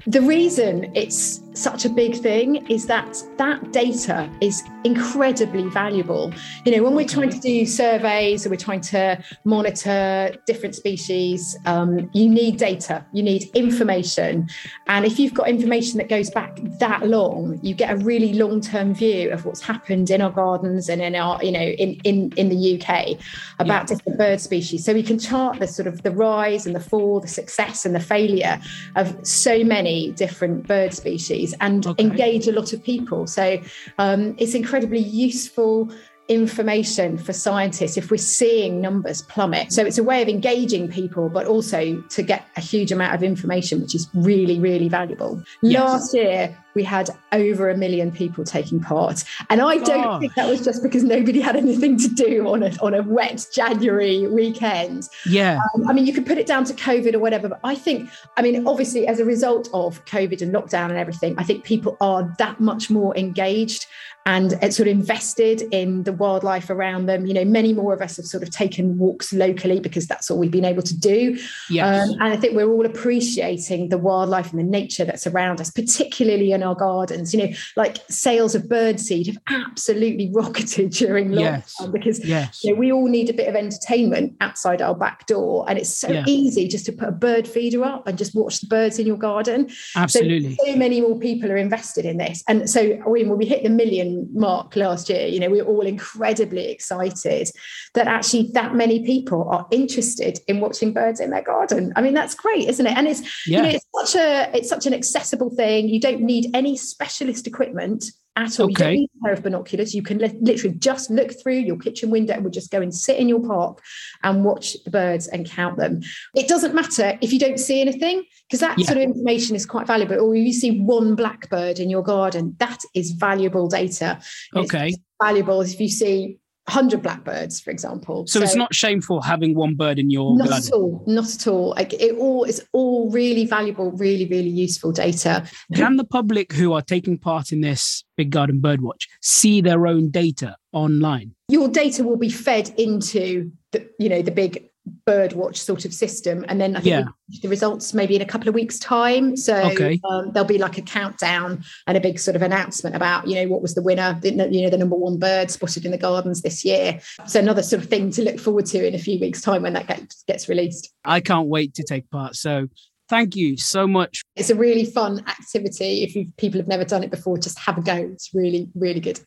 the 0.06 0.22
reason 0.22 0.89
it's 0.96 1.42
such 1.58 1.86
a 1.86 1.90
big 1.90 2.16
thing 2.16 2.66
is 2.68 2.86
that 2.86 3.22
that 3.38 3.72
data 3.72 4.30
is 4.42 4.64
incredibly 4.84 5.68
valuable. 5.70 6.32
You 6.66 6.76
know 6.76 6.84
when 6.84 6.94
we're 6.94 7.08
trying 7.08 7.32
to 7.32 7.40
do 7.40 7.66
surveys 7.66 8.46
or 8.46 8.50
we're 8.52 8.58
trying 8.58 8.82
to 8.82 9.22
monitor 9.44 10.36
different 10.46 10.76
species 10.76 11.58
um, 11.66 12.10
you 12.14 12.30
need 12.30 12.58
data 12.58 13.06
you 13.12 13.24
need 13.24 13.50
information. 13.56 14.48
And 14.88 15.06
if 15.06 15.20
you've 15.20 15.34
got 15.34 15.50
information 15.50 15.98
that 15.98 16.10
goes 16.10 16.30
back 16.30 16.60
that 16.80 17.08
long 17.08 17.60
you 17.64 17.74
get 17.74 17.92
a 17.92 17.98
really 17.98 18.34
long-term 18.34 18.94
view 18.94 19.32
of 19.32 19.46
what's 19.46 19.62
happened 19.62 20.10
in 20.10 20.22
our 20.22 20.32
gardens 20.32 20.90
and 20.90 21.02
in 21.02 21.16
our 21.16 21.44
you 21.44 21.52
know 21.52 21.60
in 21.84 22.00
in, 22.04 22.32
in 22.38 22.50
the 22.50 22.60
uk 22.76 23.20
about 23.60 23.88
different 23.88 24.18
bird 24.18 24.40
species. 24.40 24.86
So 24.86 24.94
we 24.94 25.04
can 25.04 25.18
chart 25.18 25.60
the 25.60 25.68
sort 25.68 25.88
of 25.88 26.04
the 26.04 26.12
rise 26.12 26.66
and 26.68 26.76
the 26.76 26.80
fall 26.80 27.20
the 27.20 27.28
success 27.28 27.86
and 27.86 27.96
the 27.96 28.00
failure 28.00 28.60
of 28.96 29.26
so 29.26 29.64
many 29.64 30.12
different 30.12 30.68
bird 30.68 30.94
species 30.94 31.47
and 31.60 31.86
Okay. 31.86 32.04
engage 32.04 32.48
a 32.48 32.51
lot 32.51 32.74
of 32.74 32.84
people. 32.84 33.27
So 33.27 33.60
um, 33.98 34.36
it's 34.38 34.54
incredibly 34.54 35.00
useful 35.00 35.92
information 36.30 37.18
for 37.18 37.32
scientists 37.32 37.96
if 37.96 38.12
we're 38.12 38.18
seeing 38.18 38.82
numbers 38.82 39.22
plummet. 39.24 39.72
So 39.72 39.86
it's 39.86 39.98
a 39.98 40.04
way 40.04 40.22
of 40.22 40.27
engaging 40.27 40.89
people, 40.89 41.30
but 41.30 41.48
also 41.48 42.01
to 42.01 42.22
get 42.22 42.46
a 42.58 42.62
huge 42.62 42.92
amount 42.92 43.16
of 43.16 43.24
information, 43.24 43.82
which 43.82 43.96
is 43.96 44.10
really, 44.13 44.60
really 44.60 44.89
valuable. 44.89 45.42
Yes. 45.62 45.82
Last 45.82 46.13
year, 46.13 46.58
we 46.78 46.84
had 46.84 47.10
over 47.32 47.70
a 47.70 47.76
million 47.76 48.12
people 48.12 48.44
taking 48.44 48.80
part. 48.80 49.24
And 49.50 49.62
I 49.62 49.78
don't 49.80 50.04
Gosh. 50.04 50.22
think 50.22 50.36
that 50.36 50.48
was 50.48 50.64
just 50.64 50.84
because 50.84 51.04
nobody 51.04 51.42
had 51.42 51.56
anything 51.56 51.98
to 51.98 52.08
do 52.08 52.48
on 52.48 52.62
a, 52.62 52.72
on 52.82 52.94
a 52.94 53.02
wet 53.02 53.48
January 53.52 54.28
weekend. 54.28 55.10
Yeah. 55.26 55.60
Um, 55.74 55.90
I 55.90 55.94
mean, 55.94 56.06
you 56.06 56.14
could 56.14 56.28
put 56.28 56.38
it 56.38 56.46
down 56.46 56.66
to 56.66 56.74
COVID 56.74 57.16
or 57.16 57.20
whatever, 57.20 57.50
but 57.50 57.60
I 57.64 57.74
think, 57.74 58.10
I 58.38 58.44
mean, 58.44 58.68
obviously, 58.68 59.08
as 59.08 59.20
a 59.20 59.26
result 59.26 59.70
of 59.74 60.06
COVID 60.06 60.42
and 60.44 60.54
lockdown 60.54 60.90
and 60.90 61.00
everything, 61.00 61.34
I 61.40 61.44
think 61.44 61.64
people 61.64 61.98
are 62.00 62.32
that 62.38 62.60
much 62.60 62.92
more 62.92 63.18
engaged 63.18 63.88
and 64.28 64.52
sort 64.74 64.82
of 64.82 64.88
invested 64.88 65.62
in 65.72 66.04
the 66.04 66.12
wildlife 66.12 66.70
around 66.70 67.06
them. 67.06 67.26
You 67.26 67.34
know, 67.34 67.46
many 67.46 67.72
more 67.72 67.94
of 67.94 68.02
us 68.02 68.18
have 68.18 68.26
sort 68.26 68.44
of 68.44 68.52
taken 68.52 68.98
walks 68.98 69.32
locally 69.32 69.80
because 69.80 70.06
that's 70.06 70.30
all 70.30 70.38
we've 70.38 70.52
been 70.52 70.66
able 70.66 70.84
to 70.84 70.98
do. 70.98 71.40
Yes. 71.70 72.10
Um, 72.10 72.16
and 72.20 72.34
I 72.34 72.36
think 72.36 72.54
we're 72.54 72.70
all 72.70 72.86
appreciating 72.86 73.88
the 73.88 73.98
wildlife 73.98 74.52
and 74.52 74.60
the 74.60 74.66
nature 74.66 75.06
that's 75.06 75.26
around 75.28 75.62
us, 75.62 75.72
particularly 75.72 76.52
in 76.52 76.62
our 76.68 76.76
gardens. 76.76 77.34
You 77.34 77.40
know, 77.48 77.54
like 77.76 77.98
sales 78.10 78.54
of 78.56 78.64
birdseed 78.64 79.28
have 79.28 79.40
absolutely 79.48 80.30
rocketed 80.34 80.92
during 80.92 81.30
lockdown 81.30 81.64
Yes. 81.64 81.88
because 81.92 82.24
Yes. 82.26 82.64
you 82.64 82.74
know, 82.74 82.80
we 82.80 82.92
all 82.92 83.08
need 83.08 83.30
a 83.30 83.34
bit 83.34 83.48
of 83.48 83.56
entertainment 83.56 84.36
outside 84.42 84.82
our 84.82 84.96
back 84.96 85.26
door. 85.28 85.66
And 85.70 85.80
it's 85.80 85.96
so 85.98 86.10
Yeah. 86.12 86.24
easy 86.28 86.68
just 86.68 86.86
to 86.88 86.92
put 86.92 87.08
a 87.10 87.12
bird 87.12 87.48
feeder 87.48 87.84
up 87.84 88.08
and 88.08 88.18
just 88.18 88.36
watch 88.36 88.60
the 88.62 88.68
birds 88.68 89.00
in 89.00 89.08
your 89.08 89.18
garden. 89.18 89.70
Absolutely. 89.96 90.56
So, 90.56 90.66
so 90.72 90.76
many 90.76 91.02
more 91.02 91.18
people 91.20 91.52
are 91.52 91.58
invested 91.58 92.06
in 92.06 92.18
this. 92.18 92.44
And 92.48 92.70
so 92.70 92.82
I 92.82 93.10
mean, 93.10 93.30
when 93.30 93.38
we 93.38 93.46
hit 93.46 93.64
the 93.64 93.70
million 93.70 94.28
mark 94.34 94.76
last 94.76 95.10
year, 95.10 95.26
you 95.28 95.40
know, 95.40 95.50
we 95.50 95.62
were 95.62 95.68
all 95.68 95.86
incredibly 95.86 96.70
excited 96.70 97.50
that 97.94 98.08
actually 98.08 98.50
that 98.54 98.76
many 98.76 99.04
people 99.06 99.48
are 99.50 99.66
interested 99.72 100.40
in 100.48 100.60
watching 100.60 100.94
birds 100.94 101.20
in 101.20 101.30
their 101.30 101.42
garden. 101.42 101.94
I 101.96 102.02
mean, 102.02 102.14
that's 102.14 102.36
great, 102.36 102.68
isn't 102.68 102.86
it? 102.86 102.96
And 102.98 103.08
it's 103.08 103.22
Yeah. 103.48 103.58
you 103.58 103.64
know, 103.64 103.70
it's 103.70 103.86
such 104.00 104.16
a 104.16 104.56
it's 104.56 104.70
such 104.70 104.86
an 104.86 104.94
accessible 104.94 105.50
thing. 105.50 105.89
You 105.89 106.00
don't 106.00 106.22
need 106.22 106.51
any 106.54 106.77
specialist 106.77 107.48
equipment 107.48 108.06
at 108.36 108.60
all. 108.60 108.70
You 108.70 108.75
don't 108.75 108.94
need 108.94 109.10
a 109.20 109.24
pair 109.24 109.34
of 109.34 109.42
binoculars. 109.44 109.96
You 109.96 110.04
can 110.04 110.20
li- 110.20 110.38
literally 110.42 110.75
just 110.77 111.10
look 111.10 111.32
through 111.42 111.56
your 111.56 111.77
kitchen 111.77 112.12
window 112.12 112.34
and 112.34 112.44
we'll 112.44 112.51
just 112.51 112.70
go 112.72 112.82
and 112.82 112.94
sit 112.94 113.18
in 113.18 113.27
your 113.27 113.39
park 113.39 113.82
and 114.24 114.46
watch 114.46 114.75
the 114.84 114.92
birds 114.92 115.27
and 115.27 115.50
count 115.50 115.77
them. 115.77 116.01
It 116.36 116.48
doesn't 116.48 116.75
matter 116.75 117.18
if 117.22 117.34
you 117.34 117.39
don't 117.39 117.60
see 117.60 117.82
anything, 117.82 118.24
because 118.48 118.60
that 118.60 118.77
Yeah. 118.77 118.86
sort 118.86 118.98
of 118.98 119.04
information 119.04 119.56
is 119.56 119.66
quite 119.66 119.88
valuable. 119.88 120.20
Or 120.20 120.36
you 120.36 120.54
see 120.54 120.80
one 120.80 121.16
blackbird 121.16 121.80
in 121.80 121.89
your 121.89 122.04
garden, 122.04 122.56
that 122.60 122.84
is 122.94 123.12
valuable 123.12 123.68
data. 123.68 124.20
Okay. 124.56 124.94
valuable 125.20 125.62
if 125.62 125.80
you 125.80 125.89
see 125.89 126.38
100 126.68 127.02
blackbirds, 127.02 127.62
for 127.62 127.72
example. 127.72 128.28
So, 128.28 128.42
it's 128.42 128.56
not 128.56 128.76
shameful 128.76 129.22
having 129.22 129.56
one 129.56 129.76
bird 129.76 130.00
in 130.00 130.10
your 130.10 130.38
not 130.38 130.52
at 130.52 130.72
all, 130.72 131.02
not 131.08 131.34
at 131.34 131.48
all. 131.48 131.70
Like 131.70 131.94
it 131.94 132.16
all 132.18 132.44
is 132.44 132.62
all 132.74 133.10
really 133.10 133.46
valuable, 133.46 133.92
really, 133.92 134.28
really 134.28 134.50
useful 134.50 134.92
data. 134.92 135.48
Can 135.74 135.96
the 135.96 136.04
public 136.04 136.52
who 136.52 136.74
are 136.74 136.82
taking 136.82 137.18
part 137.18 137.52
in 137.52 137.62
this 137.62 138.04
Big 138.18 138.32
Garden 138.32 138.60
Birdwatch 138.60 139.08
see 139.22 139.62
their 139.62 139.88
own 139.88 140.10
data 140.10 140.58
online? 140.74 141.34
Your 141.48 141.70
data 141.70 142.04
will 142.04 142.18
be 142.18 142.30
fed 142.30 142.74
into 142.78 143.52
the, 143.72 143.90
you 143.98 144.10
know, 144.10 144.22
the 144.22 144.32
big 144.32 144.70
birdwatch 145.08 145.58
sort 145.58 145.86
of 145.86 145.94
system, 145.94 146.46
and 146.48 146.60
then 146.60 146.75
I 146.75 146.79
think 146.82 146.91
Yeah. 146.91 147.06
the 147.41 147.50
results 147.50 147.94
maybe 147.94 148.15
in 148.15 148.22
a 148.22 148.25
couple 148.25 148.48
of 148.50 148.56
weeks' 148.56 148.79
time. 148.79 149.36
So 149.38 149.56
Okay. 149.72 150.00
um, 150.10 150.32
there'll 150.34 150.48
be 150.48 150.58
like 150.58 150.77
a 150.77 150.82
countdown 150.82 151.63
and 151.88 151.98
a 151.98 152.01
big 152.01 152.20
sort 152.20 152.36
of 152.36 152.41
announcement 152.41 152.96
about 152.96 153.27
you 153.27 153.36
know 153.36 153.48
what 153.48 153.62
was 153.62 153.75
the 153.75 153.82
winner, 153.82 154.17
the, 154.22 154.32
you 154.51 154.62
know, 154.63 154.70
the 154.70 154.77
number 154.77 154.96
one 154.96 155.17
bird 155.17 155.51
spotted 155.51 155.86
in 155.86 155.91
the 155.91 155.98
gardens 155.98 156.41
this 156.41 156.63
year. 156.65 157.00
So 157.27 157.39
another 157.39 157.63
sort 157.63 157.84
of 157.84 157.89
thing 157.89 158.12
to 158.12 158.22
look 158.24 158.39
forward 158.39 158.65
to 158.67 158.86
in 158.88 158.94
a 158.96 159.00
few 159.00 159.20
weeks' 159.20 159.41
time 159.41 159.63
when 159.63 159.74
that 159.74 159.88
gets 159.88 160.24
gets 160.24 160.50
released. 160.50 160.89
I 161.06 161.20
can't 161.22 161.48
wait 161.48 161.74
to 161.75 161.84
take 161.84 162.10
part. 162.10 162.36
So, 162.36 162.67
thank 163.10 163.36
you 163.36 163.56
so 163.58 163.88
much. 163.88 164.22
It's 164.36 164.50
a 164.50 164.56
really 164.56 164.84
fun 164.86 165.20
activity. 165.27 166.03
If 166.03 166.36
people 166.38 166.60
have 166.60 166.67
never 166.67 166.84
done 166.84 167.03
it 167.03 167.12
before, 167.12 167.38
just 167.38 167.58
have 167.60 167.77
a 167.77 167.82
go. 167.82 167.96
It's 167.96 168.34
really, 168.34 168.70
really 168.75 169.00
good. 169.00 169.20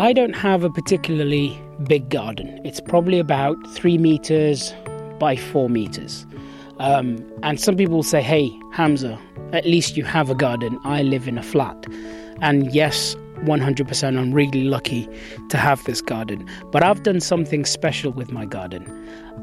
I 0.00 0.14
don't 0.14 0.32
have 0.32 0.64
a 0.64 0.70
particularly 0.70 1.60
big 1.86 2.08
garden. 2.08 2.58
It's 2.64 2.80
probably 2.80 3.18
about 3.18 3.54
three 3.74 3.98
meters 3.98 4.72
by 5.18 5.36
four 5.36 5.68
meters. 5.68 6.26
Um, 6.78 7.22
and 7.42 7.60
some 7.60 7.76
people 7.76 8.02
say, 8.02 8.22
hey, 8.22 8.50
Hamza, 8.72 9.20
at 9.52 9.66
least 9.66 9.98
you 9.98 10.04
have 10.04 10.30
a 10.30 10.34
garden. 10.34 10.78
I 10.84 11.02
live 11.02 11.28
in 11.28 11.36
a 11.36 11.42
flat. 11.42 11.84
And 12.40 12.74
yes, 12.74 13.14
100% 13.40 14.18
I'm 14.18 14.32
really 14.32 14.64
lucky 14.64 15.06
to 15.50 15.58
have 15.58 15.84
this 15.84 16.00
garden. 16.00 16.48
But 16.72 16.82
I've 16.82 17.02
done 17.02 17.20
something 17.20 17.66
special 17.66 18.10
with 18.10 18.32
my 18.32 18.46
garden. 18.46 18.86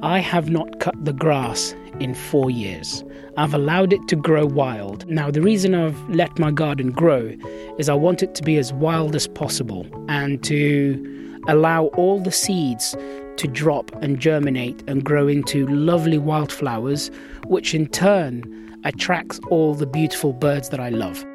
I 0.03 0.19
have 0.19 0.49
not 0.49 0.79
cut 0.79 0.93
the 1.03 1.13
grass 1.13 1.73
in 1.99 2.13
four 2.13 2.51
years. 2.51 3.03
I've 3.35 3.55
allowed 3.55 3.93
it 3.93 4.07
to 4.09 4.15
grow 4.15 4.45
wild. 4.45 5.07
Now, 5.09 5.31
the 5.31 5.41
reason 5.41 5.73
I've 5.73 5.97
let 6.09 6.37
my 6.37 6.51
garden 6.51 6.91
grow 6.91 7.35
is 7.79 7.89
I 7.89 7.95
want 7.95 8.21
it 8.21 8.35
to 8.35 8.43
be 8.43 8.57
as 8.57 8.71
wild 8.73 9.15
as 9.15 9.27
possible 9.27 9.87
and 10.07 10.43
to 10.43 11.41
allow 11.47 11.85
all 11.97 12.19
the 12.19 12.31
seeds 12.31 12.95
to 13.37 13.47
drop 13.47 13.91
and 14.03 14.19
germinate 14.19 14.83
and 14.87 15.03
grow 15.03 15.27
into 15.27 15.65
lovely 15.67 16.19
wildflowers, 16.19 17.09
which 17.47 17.73
in 17.73 17.87
turn 17.87 18.43
attracts 18.83 19.39
all 19.49 19.73
the 19.73 19.87
beautiful 19.87 20.33
birds 20.33 20.69
that 20.69 20.79
I 20.79 20.89
love. 20.89 21.25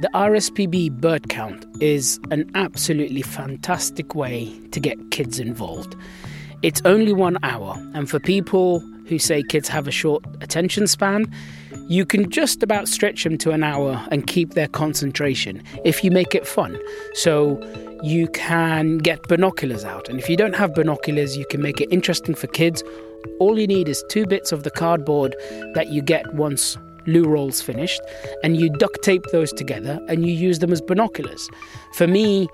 The 0.00 0.10
RSPB 0.14 1.00
bird 1.00 1.28
count 1.28 1.66
is 1.80 2.20
an 2.30 2.48
absolutely 2.54 3.20
fantastic 3.20 4.14
way 4.14 4.56
to 4.70 4.78
get 4.78 4.96
kids 5.10 5.40
involved. 5.40 5.96
It's 6.62 6.80
only 6.84 7.12
one 7.12 7.36
hour, 7.42 7.74
and 7.94 8.08
for 8.08 8.20
people 8.20 8.78
who 9.06 9.18
say 9.18 9.42
kids 9.42 9.68
have 9.68 9.88
a 9.88 9.90
short 9.90 10.24
attention 10.40 10.86
span, 10.86 11.24
you 11.88 12.06
can 12.06 12.30
just 12.30 12.62
about 12.62 12.86
stretch 12.86 13.24
them 13.24 13.36
to 13.38 13.50
an 13.50 13.64
hour 13.64 14.06
and 14.12 14.24
keep 14.24 14.54
their 14.54 14.68
concentration 14.68 15.64
if 15.84 16.04
you 16.04 16.12
make 16.12 16.32
it 16.32 16.46
fun. 16.46 16.78
So 17.14 17.60
you 18.04 18.28
can 18.28 18.98
get 18.98 19.26
binoculars 19.26 19.84
out, 19.84 20.08
and 20.08 20.20
if 20.20 20.30
you 20.30 20.36
don't 20.36 20.54
have 20.54 20.76
binoculars, 20.76 21.36
you 21.36 21.44
can 21.46 21.60
make 21.60 21.80
it 21.80 21.88
interesting 21.90 22.36
for 22.36 22.46
kids. 22.46 22.84
All 23.40 23.58
you 23.58 23.66
need 23.66 23.88
is 23.88 24.04
two 24.08 24.26
bits 24.26 24.52
of 24.52 24.62
the 24.62 24.70
cardboard 24.70 25.34
that 25.74 25.88
you 25.88 26.02
get 26.02 26.34
once 26.34 26.78
loo 27.08 27.24
roll's 27.24 27.60
finished, 27.60 28.00
and 28.44 28.56
you 28.56 28.70
duct 28.70 29.02
tape 29.02 29.24
those 29.32 29.52
together 29.52 29.98
and 30.08 30.26
you 30.26 30.32
use 30.32 30.60
them 30.60 30.72
as 30.72 30.80
binoculars. 30.80 31.48
For 31.94 32.06
me, 32.06 32.48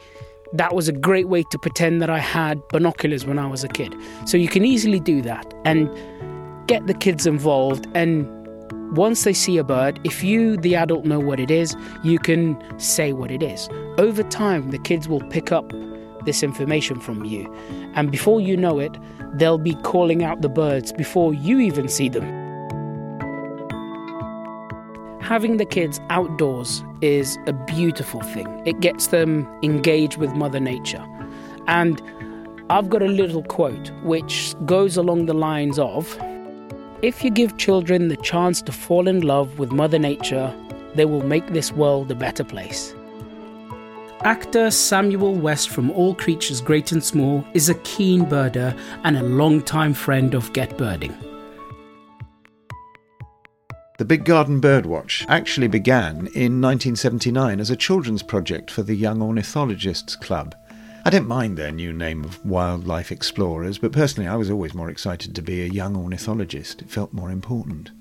that 0.53 0.75
was 0.75 0.89
a 0.89 0.93
great 0.93 1.29
way 1.29 1.43
to 1.51 1.59
pretend 1.59 2.01
that 2.01 2.11
I 2.11 2.21
had 2.21 2.67
binoculars 2.69 3.27
when 3.27 3.39
I 3.39 3.47
was 3.47 3.65
a 3.65 3.69
kid. 3.69 3.95
So 4.25 4.37
you 4.37 4.49
can 4.49 4.65
easily 4.65 5.01
do 5.01 5.21
that 5.23 5.53
and 5.65 5.91
get 6.69 6.87
the 6.87 6.95
kids 6.95 7.27
involved. 7.27 7.89
And 7.95 8.29
once 8.97 9.25
they 9.25 9.33
see 9.33 9.59
a 9.59 9.65
bird, 9.65 10.01
if 10.05 10.23
you, 10.23 10.57
the 10.57 10.77
adult, 10.77 11.05
know 11.05 11.19
what 11.19 11.41
it 11.41 11.51
is, 11.51 11.75
you 12.05 12.19
can 12.19 12.57
say 12.79 13.13
what 13.13 13.33
it 13.33 13.43
is. 13.43 13.69
Over 13.99 14.23
time, 14.23 14.71
the 14.71 14.79
kids 14.79 15.09
will 15.09 15.23
pick 15.29 15.51
up 15.51 15.73
this 16.25 16.43
information 16.43 17.01
from 17.01 17.25
you. 17.25 17.53
And 17.95 18.11
before 18.11 18.41
you 18.41 18.57
know 18.57 18.79
it, 18.79 18.97
they'll 19.35 19.59
be 19.59 19.75
calling 19.77 20.23
out 20.23 20.41
the 20.41 20.49
birds 20.49 20.93
before 20.93 21.35
you 21.35 21.59
even 21.59 21.89
see 21.89 22.09
them 22.09 22.44
having 25.25 25.57
the 25.57 25.65
kids 25.65 26.01
outdoors 26.11 26.85
is 27.01 27.39
a 27.47 27.53
beautiful 27.55 28.21
thing. 28.21 28.47
It 28.67 28.81
gets 28.81 29.07
them 29.07 29.49
engaged 29.63 30.19
with 30.19 30.31
Mother 30.35 30.61
Nature. 30.61 31.03
And 31.67 32.03
I've 32.69 32.91
got 32.91 33.01
a 33.01 33.09
little 33.09 33.43
quote 33.43 33.91
which 34.03 34.55
goes 34.67 34.99
along 34.99 35.25
the 35.25 35.33
lines 35.33 35.79
of 35.79 36.19
If 37.01 37.25
you 37.25 37.31
give 37.31 37.57
children 37.57 38.09
the 38.09 38.19
chance 38.19 38.61
to 38.63 38.73
fall 38.73 39.09
in 39.09 39.23
love 39.23 39.59
with 39.59 39.73
Mother 39.73 39.99
Nature, 39.99 40.55
they 40.95 41.07
will 41.07 41.25
make 41.25 41.47
this 41.55 41.73
world 41.73 42.11
a 42.11 42.15
better 42.15 42.45
place. 42.45 42.95
Actor 44.25 44.73
Samuel 44.73 45.35
West 45.35 45.71
from 45.71 45.91
All 45.93 46.15
Creatures 46.15 46.61
Great 46.61 46.93
and 46.93 47.03
Small 47.03 47.43
is 47.55 47.71
a 47.71 47.75
keen 47.77 48.27
birder 48.27 48.79
and 49.05 49.17
a 49.17 49.23
long-time 49.23 49.95
friend 49.95 50.35
of 50.35 50.53
Get 50.53 50.77
Birding. 50.77 51.15
The 54.05 54.19
Big 54.19 54.27
Garden 54.27 54.61
Birdwatch 54.61 55.25
actually 55.31 55.67
began 55.67 56.27
in 56.35 56.61
1979 56.61 57.59
as 57.59 57.71
a 57.71 57.75
children's 57.75 58.23
project 58.23 58.71
for 58.71 58.83
the 58.83 58.95
Young 58.95 59.23
Ornithologists 59.23 60.15
Club. 60.15 60.55
I 61.07 61.09
don't 61.09 61.27
mind 61.27 61.57
their 61.57 61.73
new 61.73 61.91
name 61.91 62.23
of 62.23 62.45
Wildlife 62.45 63.11
Explorers, 63.11 63.79
but 63.79 63.93
personally 63.93 64.29
I 64.29 64.37
was 64.37 64.51
always 64.51 64.75
more 64.75 64.91
excited 64.91 65.35
to 65.35 65.41
be 65.41 65.63
a 65.63 65.73
young 65.73 65.97
ornithologist. 65.97 66.83
It 66.83 66.91
felt 66.91 67.15
more 67.15 67.31
important. 67.31 67.93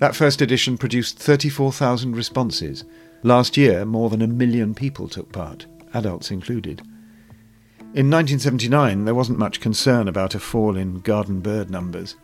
That 0.00 0.16
first 0.16 0.42
edition 0.42 0.76
produced 0.76 1.16
34,000 1.16 2.16
responses. 2.16 2.82
Last 3.22 3.56
year, 3.56 3.84
more 3.84 4.10
than 4.10 4.20
a 4.20 4.26
million 4.26 4.74
people 4.74 5.06
took 5.06 5.30
part. 5.30 5.66
adults 5.92 6.32
included. 6.32 6.80
In 7.94 8.10
1979, 8.10 9.04
there 9.04 9.14
wasn't 9.14 9.38
much 9.38 9.60
concern 9.60 10.08
about 10.08 10.34
a 10.34 10.40
fall 10.40 10.76
in 10.76 10.98
garden 10.98 11.38
bird 11.38 11.70
numbers. 11.70 12.16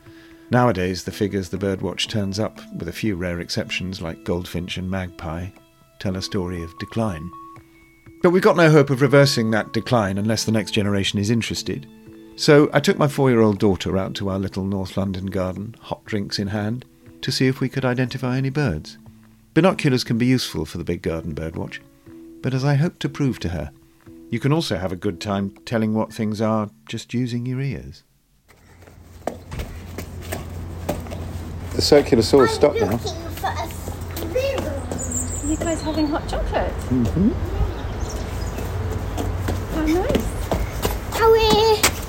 Nowadays, 0.51 1.05
the 1.05 1.13
figures 1.13 1.49
the 1.49 1.59
birdwatch 1.59 2.09
turns 2.09 2.41
up, 2.41 2.61
with 2.75 2.89
a 2.89 2.93
few 2.93 3.15
rare 3.15 3.39
exceptions 3.39 4.03
like 4.03 4.25
goldfinch 4.25 4.79
and 4.79 4.91
magpie, 4.91 5.47
tell 6.01 6.17
a 6.17 6.23
story 6.23 6.63
of 6.63 6.77
decline. 6.81 7.31
But 8.21 8.31
we've 8.31 8.43
got 8.43 8.57
no 8.57 8.71
hope 8.71 8.91
of 8.91 9.01
reversing 9.01 9.53
that 9.53 9.73
decline 9.73 10.19
unless 10.19 10.45
the 10.45 10.53
next 10.53 10.73
generation 10.73 11.21
is 11.21 11.31
interested. 11.31 11.87
So 12.35 12.69
I 12.73 12.81
took 12.81 12.99
my 12.99 13.07
four 13.07 13.31
year 13.31 13.43
old 13.43 13.59
daughter 13.61 13.97
out 13.97 14.15
to 14.17 14.29
our 14.29 14.39
little 14.39 14.65
North 14.65 14.97
London 14.97 15.27
garden, 15.27 15.77
hot 15.81 16.05
drinks 16.05 16.39
in 16.39 16.49
hand, 16.49 16.85
to 17.23 17.31
see 17.31 17.47
if 17.47 17.61
we 17.61 17.69
could 17.69 17.85
identify 17.85 18.37
any 18.37 18.51
birds. 18.51 18.99
Binoculars 19.55 20.05
can 20.05 20.19
be 20.19 20.27
useful 20.27 20.65
for 20.65 20.79
the 20.79 20.85
big 20.85 21.03
garden 21.03 21.35
birdwatch, 21.35 21.79
but 22.43 22.55
as 22.55 22.65
I 22.65 22.75
hope 22.75 22.99
to 23.01 23.09
prove 23.09 23.39
to 23.41 23.51
her, 23.51 23.71
you 24.31 24.41
can 24.41 24.53
also 24.53 24.79
have 24.79 24.93
a 24.93 24.97
good 24.97 25.21
time 25.21 25.51
telling 25.65 25.95
what 25.95 26.13
things 26.13 26.41
are 26.41 26.71
just 26.87 27.15
using 27.15 27.47
your 27.47 27.61
ears. 27.61 28.05
The 31.81 31.87
circular 31.87 32.23
saw 32.23 32.41
has 32.41 32.51
stopped 32.51 32.79
now. 32.79 33.01
You 35.49 35.57
guys 35.57 35.81
having 35.81 36.09
hot 36.09 36.29
chocolate? 36.29 36.75
Mm-hmm. 36.91 37.31
How 39.73 39.87
nice. 39.87 40.27
Are 41.23 41.33
we 41.33 41.49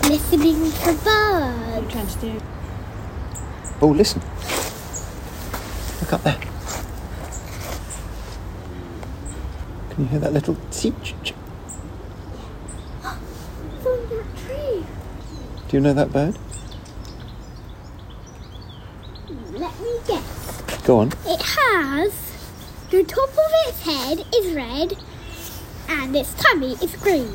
listening 0.09 0.71
for 0.71 0.91
birds? 0.91 1.05
What 1.05 1.07
are 1.07 1.79
you 1.79 1.87
trying 1.89 2.07
to 2.07 2.19
do? 2.19 2.41
Oh, 3.79 3.87
listen. 3.87 4.21
Look 6.01 6.11
up 6.11 6.23
there. 6.23 6.37
Can 9.91 10.03
you 10.03 10.09
hear 10.09 10.19
that 10.19 10.33
little 10.33 10.57
cheep? 10.69 10.95
From 13.01 13.99
that 14.09 14.25
tree. 14.35 14.83
Do 15.69 15.77
you 15.77 15.79
know 15.79 15.93
that 15.93 16.11
bird? 16.11 16.37
Let 19.53 19.79
me 19.81 19.99
guess. 20.07 20.61
Go 20.83 20.99
on. 20.99 21.11
It 21.25 21.41
has 21.41 22.13
the 22.89 23.03
top 23.03 23.29
of 23.29 23.51
its 23.67 23.81
head 23.83 24.25
is 24.35 24.53
red 24.53 24.97
and 25.87 26.15
its 26.15 26.33
tummy 26.33 26.73
is 26.81 26.95
green. 26.95 27.27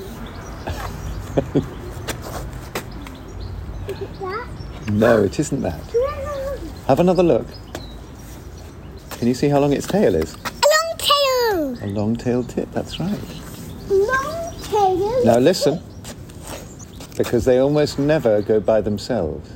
is 3.89 4.03
it 4.03 4.21
that? 4.21 4.49
No, 4.91 5.23
it 5.23 5.39
isn't 5.39 5.63
that. 5.63 5.81
Have 6.89 7.01
another 7.01 7.23
look. 7.23 7.47
Can 9.11 9.29
you 9.29 9.35
see 9.35 9.49
how 9.49 9.61
long 9.61 9.73
its 9.73 9.87
tail 9.87 10.15
is? 10.15 10.35
A 10.35 10.39
long 10.39 10.99
tail. 10.99 11.85
A 11.85 11.87
long-tailed 11.87 12.49
tit, 12.49 12.71
that's 12.73 13.01
right. 13.01 13.19
Long 13.89 14.55
tail. 14.63 15.25
Now 15.25 15.39
listen, 15.39 15.81
because 17.17 17.45
they 17.45 17.59
almost 17.59 17.99
never 17.99 18.43
go 18.43 18.61
by 18.61 18.81
themselves. 18.81 19.56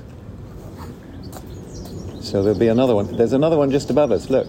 So 2.30 2.44
there'll 2.44 2.56
be 2.56 2.68
another 2.68 2.94
one. 2.94 3.16
There's 3.16 3.32
another 3.32 3.58
one 3.58 3.72
just 3.72 3.90
above 3.90 4.12
us, 4.12 4.30
look. 4.30 4.48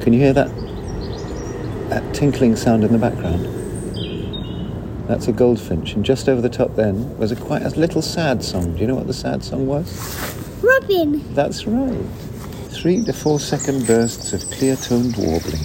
Can 0.00 0.14
you 0.14 0.18
hear 0.18 0.32
that? 0.32 0.48
That 1.90 2.14
tinkling 2.14 2.56
sound 2.56 2.84
in 2.84 2.92
the 2.92 2.98
background? 2.98 3.44
That's 5.08 5.28
a 5.28 5.32
goldfinch, 5.32 5.92
and 5.92 6.02
just 6.02 6.26
over 6.26 6.40
the 6.40 6.48
top 6.48 6.74
then 6.74 7.18
was 7.18 7.32
a 7.32 7.36
quite 7.36 7.60
a 7.60 7.68
little 7.78 8.00
sad 8.00 8.42
song. 8.42 8.72
Do 8.72 8.80
you 8.80 8.86
know 8.86 8.94
what 8.94 9.08
the 9.08 9.12
sad 9.12 9.44
song 9.44 9.66
was? 9.66 9.92
Robin. 10.62 11.34
That's 11.34 11.66
right. 11.66 12.06
Three 12.70 13.04
to 13.04 13.12
four 13.12 13.38
second 13.38 13.86
bursts 13.86 14.32
of 14.32 14.40
clear 14.52 14.76
toned 14.76 15.18
warbling. 15.18 15.60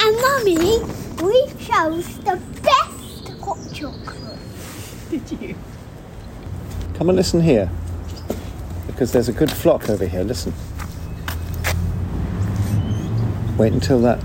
And 0.00 0.16
Mummy, 0.22 0.78
we 1.20 1.63
chose 1.74 2.18
the 2.18 2.40
best 2.62 3.28
hot 3.40 3.58
chocolate. 3.72 4.38
Did 5.10 5.30
you? 5.40 5.56
Come 6.94 7.08
and 7.08 7.16
listen 7.16 7.40
here. 7.40 7.68
Because 8.86 9.12
there's 9.12 9.28
a 9.28 9.32
good 9.32 9.50
flock 9.50 9.88
over 9.90 10.06
here. 10.06 10.22
Listen. 10.22 10.52
Wait 13.58 13.72
until 13.72 14.00
that 14.02 14.20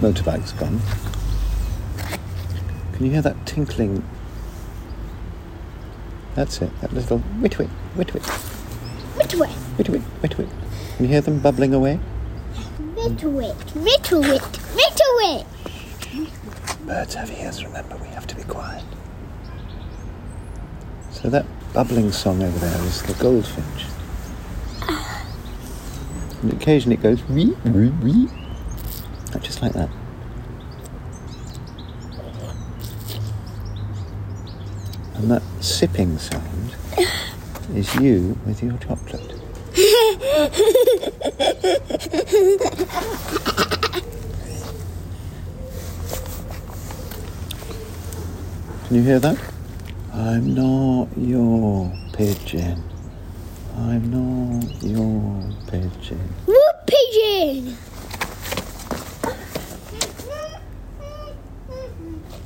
motorbike's 0.00 0.52
gone. 0.52 0.80
Can 2.94 3.06
you 3.06 3.12
hear 3.12 3.22
that 3.22 3.46
tinkling? 3.46 4.02
That's 6.34 6.62
it, 6.62 6.70
that 6.80 6.92
little 6.94 7.22
wit 7.40 7.58
wit, 7.58 7.68
wit 7.96 8.14
wit, 8.14 8.22
Which 8.22 9.34
way? 9.34 9.50
wit 9.76 9.88
wit, 9.88 10.02
wit 10.22 10.38
wit. 10.38 10.48
Can 10.96 11.06
you 11.06 11.10
hear 11.10 11.20
them 11.20 11.40
bubbling 11.40 11.74
away? 11.74 11.98
Little 12.94 13.40
it. 13.40 13.76
Little 13.76 14.24
it. 14.24 14.74
Little 14.74 15.40
it. 15.40 15.46
Birds 16.86 17.14
have 17.14 17.30
ears, 17.30 17.64
remember, 17.64 17.96
we 17.96 18.08
have 18.08 18.26
to 18.26 18.36
be 18.36 18.42
quiet. 18.42 18.84
So 21.10 21.28
that 21.28 21.46
bubbling 21.72 22.12
song 22.12 22.42
over 22.42 22.58
there 22.58 22.82
is 22.84 23.02
the 23.02 23.14
goldfinch. 23.14 23.86
And 26.42 26.52
occasionally 26.52 26.96
it 26.96 27.02
goes 27.02 27.22
wee, 27.24 27.54
wee, 27.64 27.90
wee. 28.02 28.28
Just 29.40 29.62
like 29.62 29.72
that. 29.72 29.90
And 35.14 35.30
that 35.30 35.42
sipping 35.60 36.18
sound 36.18 36.74
is 37.74 37.94
you 37.96 38.38
with 38.46 38.62
your 38.62 38.78
chocolate. 38.78 39.34
Can 48.90 48.96
you 48.96 49.04
hear 49.04 49.20
that? 49.20 49.38
I'm 50.12 50.52
not 50.52 51.06
your 51.16 51.92
pigeon. 52.12 52.82
I'm 53.76 54.10
not 54.10 54.82
your 54.82 55.48
pigeon. 55.68 56.34
Wood 56.48 56.58
pigeon. 56.88 57.76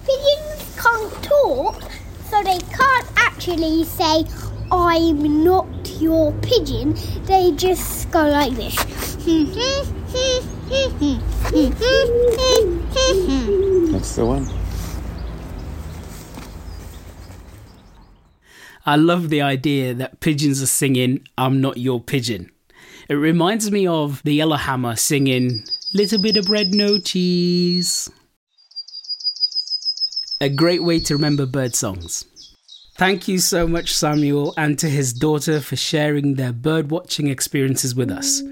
Pigeons 0.04 0.76
can't 0.76 1.22
talk, 1.22 1.80
so 2.28 2.42
they 2.42 2.58
can't 2.58 3.08
actually 3.16 3.84
say, 3.84 4.26
I'm 4.70 5.44
not 5.44 5.66
your 5.98 6.32
pigeon. 6.42 6.94
They 7.24 7.52
just 7.52 8.10
go 8.10 8.20
like 8.28 8.52
this. 8.52 8.76
That's 13.94 14.16
the 14.16 14.26
one. 14.26 14.63
I 18.86 18.96
love 18.96 19.30
the 19.30 19.40
idea 19.40 19.94
that 19.94 20.20
pigeons 20.20 20.60
are 20.62 20.66
singing, 20.66 21.26
I'm 21.38 21.62
not 21.62 21.78
your 21.78 22.02
pigeon. 22.02 22.50
It 23.08 23.14
reminds 23.14 23.70
me 23.70 23.86
of 23.86 24.22
the 24.24 24.34
Yellowhammer 24.34 24.96
singing, 24.96 25.64
Little 25.94 26.20
bit 26.20 26.36
of 26.36 26.46
bread, 26.46 26.74
no 26.74 26.98
cheese. 26.98 28.10
A 30.40 30.50
great 30.50 30.84
way 30.84 31.00
to 31.00 31.14
remember 31.14 31.46
bird 31.46 31.74
songs. 31.74 32.26
Thank 32.96 33.26
you 33.26 33.38
so 33.38 33.66
much, 33.66 33.94
Samuel, 33.94 34.52
and 34.58 34.78
to 34.78 34.90
his 34.90 35.14
daughter 35.14 35.60
for 35.60 35.76
sharing 35.76 36.34
their 36.34 36.52
bird 36.52 36.90
watching 36.90 37.28
experiences 37.28 37.94
with 37.94 38.10
us. 38.10 38.42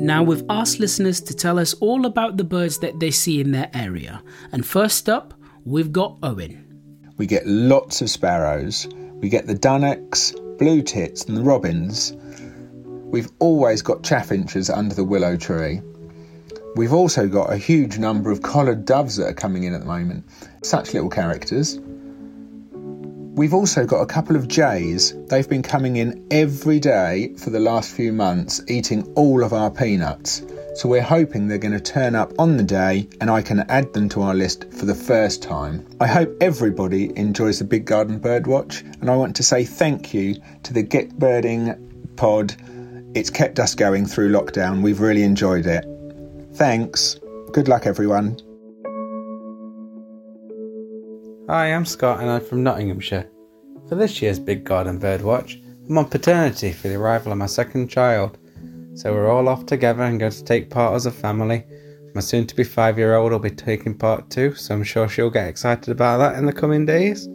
Now, 0.00 0.24
we've 0.24 0.44
asked 0.50 0.80
listeners 0.80 1.20
to 1.20 1.34
tell 1.34 1.58
us 1.58 1.74
all 1.74 2.04
about 2.04 2.36
the 2.36 2.44
birds 2.44 2.78
that 2.78 2.98
they 2.98 3.12
see 3.12 3.40
in 3.40 3.52
their 3.52 3.70
area. 3.72 4.24
And 4.50 4.66
first 4.66 5.08
up, 5.08 5.34
we've 5.64 5.92
got 5.92 6.18
Owen. 6.24 6.61
We 7.22 7.26
get 7.26 7.46
lots 7.46 8.02
of 8.02 8.10
sparrows. 8.10 8.88
We 9.20 9.28
get 9.28 9.46
the 9.46 9.54
dunnocks, 9.54 10.34
blue 10.58 10.82
tits, 10.82 11.24
and 11.24 11.36
the 11.36 11.42
robins. 11.42 12.16
We've 12.84 13.30
always 13.38 13.80
got 13.80 14.02
chaffinches 14.02 14.68
under 14.68 14.92
the 14.92 15.04
willow 15.04 15.36
tree. 15.36 15.82
We've 16.74 16.92
also 16.92 17.28
got 17.28 17.52
a 17.52 17.56
huge 17.56 17.96
number 17.96 18.32
of 18.32 18.42
collared 18.42 18.84
doves 18.84 19.14
that 19.18 19.28
are 19.28 19.34
coming 19.34 19.62
in 19.62 19.72
at 19.72 19.82
the 19.82 19.86
moment. 19.86 20.24
Such 20.64 20.94
little 20.94 21.08
characters. 21.08 21.78
We've 23.34 23.54
also 23.54 23.86
got 23.86 24.02
a 24.02 24.06
couple 24.06 24.36
of 24.36 24.46
jays. 24.46 25.14
They've 25.28 25.48
been 25.48 25.62
coming 25.62 25.96
in 25.96 26.22
every 26.30 26.78
day 26.78 27.32
for 27.38 27.48
the 27.48 27.60
last 27.60 27.90
few 27.90 28.12
months, 28.12 28.60
eating 28.68 29.10
all 29.14 29.42
of 29.42 29.54
our 29.54 29.70
peanuts. 29.70 30.42
So 30.74 30.86
we're 30.86 31.00
hoping 31.00 31.48
they're 31.48 31.56
going 31.56 31.72
to 31.72 31.80
turn 31.80 32.14
up 32.14 32.34
on 32.38 32.58
the 32.58 32.62
day 32.62 33.08
and 33.22 33.30
I 33.30 33.40
can 33.40 33.60
add 33.70 33.94
them 33.94 34.10
to 34.10 34.20
our 34.20 34.34
list 34.34 34.70
for 34.74 34.84
the 34.84 34.94
first 34.94 35.42
time. 35.42 35.86
I 35.98 36.08
hope 36.08 36.36
everybody 36.42 37.10
enjoys 37.16 37.58
the 37.58 37.64
Big 37.64 37.86
Garden 37.86 38.20
Birdwatch 38.20 38.82
and 39.00 39.08
I 39.08 39.16
want 39.16 39.34
to 39.36 39.42
say 39.42 39.64
thank 39.64 40.12
you 40.12 40.36
to 40.64 40.74
the 40.74 40.82
Get 40.82 41.18
Birding 41.18 42.12
pod. 42.16 42.54
It's 43.14 43.30
kept 43.30 43.58
us 43.58 43.74
going 43.74 44.04
through 44.04 44.30
lockdown. 44.30 44.82
We've 44.82 45.00
really 45.00 45.22
enjoyed 45.22 45.64
it. 45.64 45.86
Thanks. 46.52 47.18
Good 47.52 47.66
luck, 47.66 47.86
everyone. 47.86 48.36
Hi, 51.52 51.66
I'm 51.66 51.84
Scott 51.84 52.20
and 52.20 52.30
I'm 52.30 52.42
from 52.42 52.62
Nottinghamshire. 52.62 53.28
For 53.86 53.94
this 53.94 54.22
year's 54.22 54.38
Big 54.38 54.64
Garden 54.64 54.98
Birdwatch, 54.98 55.62
I'm 55.86 55.98
on 55.98 56.08
paternity 56.08 56.72
for 56.72 56.88
the 56.88 56.94
arrival 56.94 57.30
of 57.30 57.36
my 57.36 57.44
second 57.44 57.88
child, 57.88 58.38
so 58.94 59.12
we're 59.12 59.30
all 59.30 59.50
off 59.50 59.66
together 59.66 60.02
and 60.02 60.18
going 60.18 60.32
to 60.32 60.44
take 60.44 60.70
part 60.70 60.94
as 60.94 61.04
a 61.04 61.10
family. 61.10 61.62
My 62.14 62.22
soon 62.22 62.46
to 62.46 62.56
be 62.56 62.64
five 62.64 62.96
year 62.96 63.16
old 63.16 63.32
will 63.32 63.38
be 63.38 63.50
taking 63.50 63.94
part 63.94 64.30
too, 64.30 64.54
so 64.54 64.74
I'm 64.74 64.82
sure 64.82 65.10
she'll 65.10 65.28
get 65.28 65.46
excited 65.46 65.90
about 65.90 66.16
that 66.20 66.38
in 66.38 66.46
the 66.46 66.54
coming 66.54 66.86
days. 66.86 67.28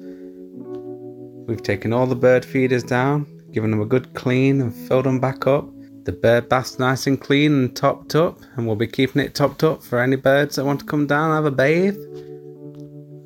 We've 1.48 1.62
taken 1.62 1.94
all 1.94 2.08
the 2.08 2.16
bird 2.16 2.44
feeders 2.44 2.84
down, 2.84 3.28
given 3.52 3.70
them 3.70 3.82
a 3.82 3.86
good 3.86 4.16
clean, 4.16 4.62
and 4.62 4.74
filled 4.74 5.06
them 5.06 5.20
back 5.20 5.46
up. 5.46 5.70
The 6.06 6.12
bird 6.12 6.50
bath's 6.50 6.80
nice 6.80 7.06
and 7.06 7.22
clean 7.22 7.54
and 7.54 7.76
topped 7.76 8.16
up, 8.16 8.40
and 8.56 8.66
we'll 8.66 8.78
be 8.78 8.88
keeping 8.88 9.22
it 9.22 9.36
topped 9.36 9.64
up 9.64 9.84
for 9.84 10.00
any 10.00 10.16
birds 10.16 10.56
that 10.56 10.66
want 10.66 10.80
to 10.80 10.88
come 10.88 11.06
down 11.06 11.30
and 11.30 11.36
have 11.36 11.46
a 11.46 11.56
bathe. 11.56 12.00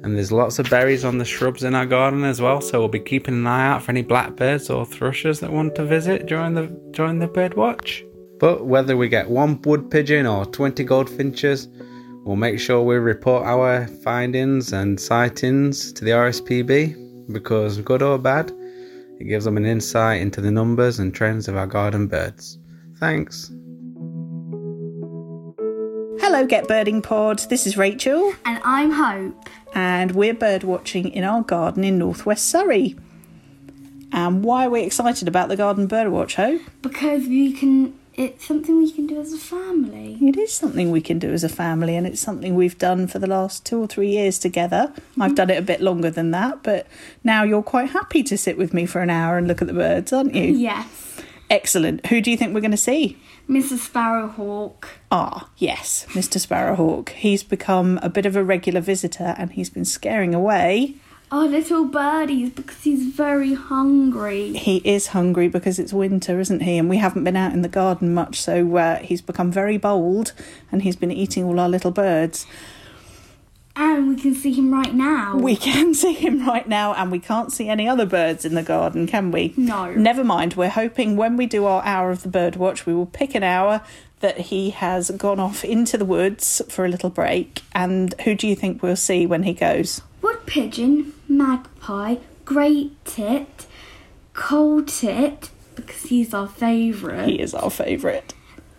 And 0.04 0.16
there's 0.16 0.32
lots 0.32 0.58
of 0.58 0.70
berries 0.70 1.06
on 1.06 1.20
the 1.20 1.26
shrubs 1.26 1.64
in 1.64 1.76
our 1.76 1.86
garden 1.86 2.24
as 2.24 2.42
well, 2.42 2.60
so 2.60 2.80
we'll 2.80 2.88
be 2.88 3.00
keeping 3.00 3.36
an 3.36 3.48
eye 3.48 3.68
out 3.68 3.84
for 3.84 3.92
any 3.92 4.02
blackbirds 4.02 4.70
or 4.70 4.86
thrushes 4.86 5.40
that 5.40 5.52
want 5.52 5.76
to 5.76 5.86
visit 5.86 6.26
during 6.26 6.56
the 6.56 6.68
during 6.92 7.20
the 7.20 7.28
bird 7.28 7.54
watch. 7.54 8.04
But 8.40 8.66
whether 8.66 8.98
we 8.98 9.08
get 9.10 9.30
one 9.30 9.62
wood 9.62 9.92
pigeon 9.92 10.26
or 10.26 10.46
20 10.48 10.84
goldfinches, 10.84 11.68
we'll 12.26 12.36
make 12.36 12.60
sure 12.60 12.82
we 12.82 12.96
report 12.96 13.46
our 13.46 13.86
findings 14.04 14.74
and 14.74 15.00
sightings 15.00 15.94
to 15.94 16.04
the 16.04 16.12
RSPB 16.12 17.32
because, 17.32 17.78
good 17.78 18.02
or 18.02 18.18
bad, 18.18 18.52
it 19.20 19.26
gives 19.26 19.46
them 19.46 19.58
an 19.58 19.66
insight 19.66 20.22
into 20.22 20.42
the 20.42 20.50
numbers 20.50 20.98
and 20.98 21.14
trends 21.14 21.48
of 21.48 21.56
our 21.56 21.68
garden 21.68 22.08
birds. 22.08 22.58
Thanks. 22.98 23.52
Hello, 26.24 26.46
Get 26.46 26.68
Birding 26.68 27.02
Pod. 27.02 27.40
This 27.50 27.66
is 27.66 27.78
Rachel. 27.78 28.36
And 28.46 28.62
I'm 28.64 28.92
Hope. 28.92 29.50
And 29.74 30.12
we're 30.12 30.36
bird 30.36 30.64
watching 30.64 31.10
in 31.10 31.24
our 31.24 31.42
garden 31.42 31.84
in 31.84 31.98
northwest 31.98 32.48
Surrey. 32.48 32.96
And 34.12 34.44
why 34.44 34.68
are 34.68 34.70
we 34.70 34.84
excited 34.84 35.28
about 35.28 35.50
the 35.50 35.58
garden 35.58 35.88
bird 35.88 36.10
watch, 36.10 36.36
Hope? 36.36 36.62
Because 36.84 37.28
we 37.28 37.52
can. 37.52 37.98
It's 38.14 38.46
something 38.46 38.78
we 38.78 38.92
can 38.92 39.08
do 39.08 39.20
as 39.20 39.34
a 39.34 39.40
family. 39.40 40.20
It 40.22 40.38
is 40.38 40.54
something 40.54 40.92
we 40.92 41.02
can 41.02 41.18
do 41.18 41.34
as 41.34 41.44
a 41.44 41.50
family, 41.50 41.96
and 41.96 42.06
it's 42.06 42.22
something 42.22 42.54
we've 42.54 42.78
done 42.78 43.08
for 43.08 43.18
the 43.18 43.26
last 43.26 43.66
two 43.66 43.82
or 43.82 43.88
three 43.88 44.12
years 44.12 44.38
together. 44.38 44.94
Mm-hmm. 44.94 45.22
I've 45.24 45.34
done 45.34 45.50
it 45.50 45.58
a 45.58 45.64
bit 45.64 45.82
longer 45.82 46.12
than 46.12 46.30
that, 46.32 46.62
but 46.62 46.86
now 47.24 47.42
you're 47.42 47.64
quite 47.64 47.90
happy 47.90 48.22
to 48.22 48.38
sit 48.38 48.60
with 48.60 48.76
me 48.76 48.86
for 48.86 49.02
an 49.02 49.10
hour 49.10 49.40
and 49.40 49.48
look 49.48 49.60
at 49.60 49.68
the 49.68 49.74
birds, 49.74 50.14
aren't 50.14 50.36
you? 50.36 50.54
Yes. 50.54 51.20
Excellent. 51.50 52.06
Who 52.06 52.22
do 52.22 52.30
you 52.30 52.38
think 52.38 52.54
we're 52.54 52.62
going 52.62 52.72
to 52.72 52.78
see? 52.78 53.18
Mr. 53.50 53.78
Sparrowhawk. 53.78 54.86
Ah, 55.12 55.50
yes, 55.58 56.06
Mr. 56.10 56.40
Sparrowhawk. 56.40 57.10
He's 57.10 57.44
become 57.44 58.00
a 58.02 58.10
bit 58.10 58.26
of 58.26 58.36
a 58.36 58.44
regular 58.44 58.82
visitor 58.82 59.36
and 59.38 59.52
he's 59.52 59.70
been 59.70 59.86
scaring 59.86 60.34
away 60.34 60.96
our 61.32 61.48
little 61.48 61.86
birdies 61.86 62.50
because 62.50 62.84
he's 62.84 63.06
very 63.06 63.54
hungry. 63.54 64.52
He 64.54 64.78
is 64.78 65.08
hungry 65.08 65.48
because 65.48 65.80
it's 65.80 65.94
winter, 65.94 66.40
isn't 66.42 66.62
he? 66.62 66.78
And 66.78 66.90
we 66.90 66.98
haven't 66.98 67.24
been 67.24 67.38
out 67.38 67.54
in 67.54 67.62
the 67.62 67.70
garden 67.70 68.14
much, 68.14 68.42
so 68.42 68.76
uh, 68.76 68.98
he's 68.98 69.22
become 69.22 69.50
very 69.50 69.78
bold 69.78 70.34
and 70.72 70.82
he's 70.82 70.98
been 70.98 71.12
eating 71.12 71.46
all 71.46 71.60
our 71.60 71.70
little 71.70 71.92
birds. 71.92 72.46
And 74.02 74.10
we 74.10 74.16
can 74.20 74.34
see 74.34 74.52
him 74.52 74.74
right 74.74 74.96
now. 74.96 75.36
We 75.38 75.56
can 75.56 75.94
see 75.94 76.14
him 76.14 76.48
right 76.48 76.68
now, 76.68 76.96
and 76.96 77.12
we 77.12 77.20
can't 77.20 77.52
see 77.52 77.70
any 77.70 77.88
other 77.88 78.08
birds 78.08 78.46
in 78.46 78.56
the 78.56 78.64
garden, 78.64 79.06
can 79.06 79.30
we? 79.30 79.54
No. 79.56 79.94
Never 79.94 80.24
mind. 80.24 80.56
We're 80.56 80.70
hoping 80.70 81.18
when 81.18 81.38
we 81.38 81.46
do 81.46 81.66
our 81.68 81.84
hour 81.86 82.10
of 82.10 82.24
the 82.24 82.30
bird 82.30 82.56
watch, 82.56 82.88
we 82.88 82.96
will 82.96 83.06
pick 83.06 83.36
an 83.36 83.44
hour 83.44 83.82
that 84.22 84.40
he 84.40 84.72
has 84.72 85.12
gone 85.12 85.40
off 85.40 85.64
into 85.64 86.00
the 86.00 86.06
woods 86.06 86.64
for 86.68 86.84
a 86.84 86.90
little 86.90 87.12
break. 87.12 87.62
And 87.74 88.20
who 88.22 88.34
do 88.34 88.48
you 88.48 88.56
think 88.56 88.82
we'll 88.82 88.96
see 88.96 89.28
when 89.28 89.44
he 89.44 89.54
goes? 89.54 90.02
Wood 90.24 90.48
pigeon, 90.48 91.14
magpie, 91.30 92.16
great 92.44 93.06
tit, 93.06 93.68
coal 94.34 94.82
tit, 94.82 95.52
because 95.76 96.02
he's 96.06 96.34
our 96.34 96.48
favourite. 96.48 97.30
He 97.30 97.40
is 97.40 97.54
our 97.54 97.70
favourite. 97.70 98.34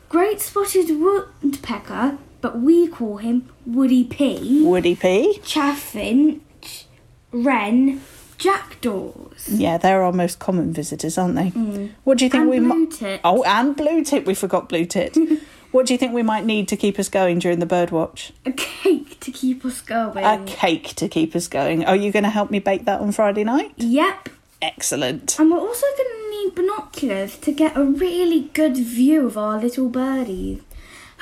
Great 0.08 0.40
spotted 0.40 0.88
woodpecker, 0.88 2.18
but 2.42 2.60
we 2.60 2.88
call 2.88 3.16
him 3.16 3.48
Woody 3.64 4.04
P. 4.04 4.62
Woody 4.62 4.94
P. 4.94 5.38
Chaffinch, 5.42 6.84
wren, 7.30 8.02
jackdaws. 8.36 9.48
Yeah, 9.48 9.78
they're 9.78 10.02
our 10.02 10.12
most 10.12 10.40
common 10.40 10.72
visitors, 10.72 11.16
aren't 11.16 11.36
they? 11.36 11.50
Mm. 11.52 11.92
What 12.04 12.18
do 12.18 12.24
you 12.24 12.30
think 12.30 12.42
and 12.42 12.50
we 12.50 12.60
might? 12.60 13.20
Oh, 13.24 13.42
and 13.44 13.74
blue 13.74 14.04
tit. 14.04 14.26
We 14.26 14.34
forgot 14.34 14.68
blue 14.68 14.84
tit. 14.84 15.16
what 15.70 15.86
do 15.86 15.94
you 15.94 15.98
think 15.98 16.12
we 16.12 16.24
might 16.24 16.44
need 16.44 16.66
to 16.68 16.76
keep 16.76 16.98
us 16.98 17.08
going 17.08 17.38
during 17.38 17.60
the 17.60 17.66
bird 17.66 17.92
watch? 17.92 18.32
A 18.44 18.52
cake 18.52 19.20
to 19.20 19.30
keep 19.30 19.64
us 19.64 19.80
going. 19.80 20.24
A 20.24 20.44
cake 20.44 20.94
to 20.96 21.08
keep 21.08 21.36
us 21.36 21.46
going. 21.46 21.84
Are 21.84 21.96
you 21.96 22.10
going 22.10 22.24
to 22.24 22.30
help 22.30 22.50
me 22.50 22.58
bake 22.58 22.84
that 22.86 23.00
on 23.00 23.12
Friday 23.12 23.44
night? 23.44 23.72
Yep. 23.76 24.28
Excellent. 24.60 25.38
And 25.38 25.50
we're 25.50 25.58
also 25.58 25.86
going 25.96 26.08
to 26.08 26.30
need 26.30 26.54
binoculars 26.54 27.36
to 27.38 27.52
get 27.52 27.76
a 27.76 27.84
really 27.84 28.50
good 28.52 28.76
view 28.76 29.26
of 29.26 29.38
our 29.38 29.60
little 29.60 29.88
birdies. 29.88 30.60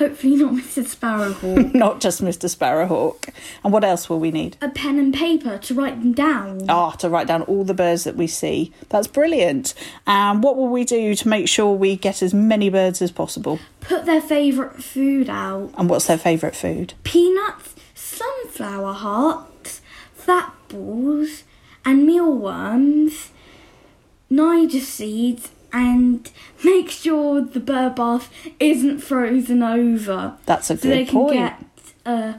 Hopefully 0.01 0.37
not 0.37 0.55
Mr. 0.55 0.83
Sparrowhawk. 0.83 1.75
not 1.75 2.01
just 2.01 2.23
Mr. 2.25 2.49
Sparrowhawk. 2.49 3.29
And 3.63 3.71
what 3.71 3.85
else 3.85 4.09
will 4.09 4.19
we 4.19 4.31
need? 4.31 4.57
A 4.63 4.71
pen 4.71 4.99
and 4.99 5.13
paper 5.13 5.59
to 5.59 5.75
write 5.75 6.01
them 6.01 6.15
down. 6.15 6.63
Ah, 6.71 6.93
to 6.93 7.11
write 7.11 7.27
down 7.27 7.43
all 7.43 7.65
the 7.65 7.75
birds 7.75 8.05
that 8.05 8.17
we 8.17 8.27
see. 8.27 8.73
That's 8.89 9.07
brilliant. 9.07 9.75
And 10.07 10.43
what 10.43 10.57
will 10.57 10.69
we 10.69 10.85
do 10.85 11.15
to 11.15 11.29
make 11.29 11.49
sure 11.49 11.75
we 11.75 11.97
get 11.97 12.23
as 12.23 12.33
many 12.33 12.71
birds 12.71 13.03
as 13.03 13.11
possible? 13.11 13.61
Put 13.81 14.07
their 14.07 14.23
favourite 14.23 14.83
food 14.83 15.29
out. 15.29 15.71
And 15.77 15.91
what's 15.91 16.07
their 16.07 16.17
favourite 16.17 16.57
food? 16.57 16.95
Peanuts, 17.05 17.75
sunflower 17.95 18.95
hearts, 18.95 19.83
fat 20.15 20.55
balls, 20.71 21.45
and 21.85 22.07
mealworms, 22.07 23.33
Niger 24.31 24.81
seeds, 24.81 25.51
and 25.73 26.31
make 26.65 26.91
sure 26.91 27.41
the 27.41 27.61
bird 27.61 27.95
bath 27.95 28.33
isn't 28.59 29.01
frozen 29.01 29.63
over. 29.63 30.37
That's 30.47 30.71
a 30.71 30.75
good 30.75 30.83
so 30.83 30.89
they 30.89 31.07
point. 31.07 31.35
can 31.35 31.49
get 31.49 31.67
uh, 32.07 32.33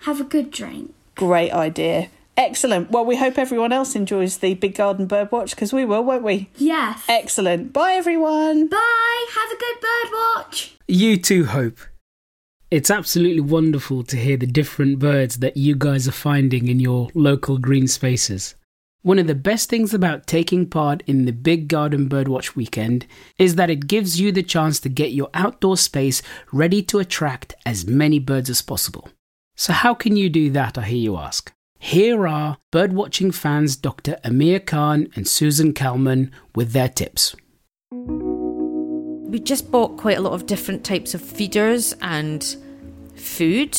have 0.00 0.20
a 0.20 0.24
good 0.24 0.50
drink. 0.50 0.94
Great 1.14 1.50
idea. 1.52 2.08
Excellent. 2.36 2.92
Well, 2.92 3.04
we 3.04 3.16
hope 3.16 3.36
everyone 3.36 3.72
else 3.72 3.96
enjoys 3.96 4.38
the 4.38 4.54
Big 4.54 4.76
Garden 4.76 5.06
Bird 5.06 5.32
Watch 5.32 5.50
because 5.50 5.72
we 5.72 5.84
will, 5.84 6.04
won't 6.04 6.22
we? 6.22 6.48
Yes. 6.56 7.02
Excellent. 7.08 7.72
Bye, 7.72 7.94
everyone. 7.94 8.68
Bye. 8.68 9.26
Have 9.34 9.50
a 9.50 9.58
good 9.58 9.80
bird 9.80 10.12
watch. 10.12 10.76
You 10.86 11.16
too, 11.16 11.46
Hope. 11.46 11.78
It's 12.70 12.90
absolutely 12.90 13.40
wonderful 13.40 14.04
to 14.04 14.16
hear 14.16 14.36
the 14.36 14.46
different 14.46 14.98
birds 14.98 15.38
that 15.38 15.56
you 15.56 15.74
guys 15.74 16.06
are 16.06 16.12
finding 16.12 16.68
in 16.68 16.78
your 16.78 17.08
local 17.14 17.58
green 17.58 17.88
spaces. 17.88 18.54
One 19.08 19.18
of 19.18 19.26
the 19.26 19.34
best 19.34 19.70
things 19.70 19.94
about 19.94 20.26
taking 20.26 20.66
part 20.66 21.02
in 21.06 21.24
the 21.24 21.32
Big 21.32 21.66
Garden 21.66 22.10
Birdwatch 22.10 22.54
weekend 22.54 23.06
is 23.38 23.54
that 23.54 23.70
it 23.70 23.86
gives 23.86 24.20
you 24.20 24.32
the 24.32 24.42
chance 24.42 24.78
to 24.80 24.90
get 24.90 25.12
your 25.12 25.30
outdoor 25.32 25.78
space 25.78 26.20
ready 26.52 26.82
to 26.82 26.98
attract 26.98 27.54
as 27.64 27.86
many 27.86 28.18
birds 28.18 28.50
as 28.50 28.60
possible. 28.60 29.08
So, 29.56 29.72
how 29.72 29.94
can 29.94 30.16
you 30.16 30.28
do 30.28 30.50
that, 30.50 30.76
I 30.76 30.82
hear 30.82 30.98
you 30.98 31.16
ask? 31.16 31.50
Here 31.78 32.28
are 32.28 32.58
birdwatching 32.70 33.34
fans 33.34 33.76
Dr. 33.76 34.18
Amir 34.24 34.60
Khan 34.60 35.08
and 35.16 35.26
Susan 35.26 35.72
Calman 35.72 36.30
with 36.54 36.72
their 36.72 36.90
tips. 36.90 37.34
We 37.90 39.38
just 39.38 39.70
bought 39.70 39.96
quite 39.96 40.18
a 40.18 40.20
lot 40.20 40.34
of 40.34 40.44
different 40.44 40.84
types 40.84 41.14
of 41.14 41.22
feeders 41.22 41.94
and 42.02 42.44
food 43.14 43.78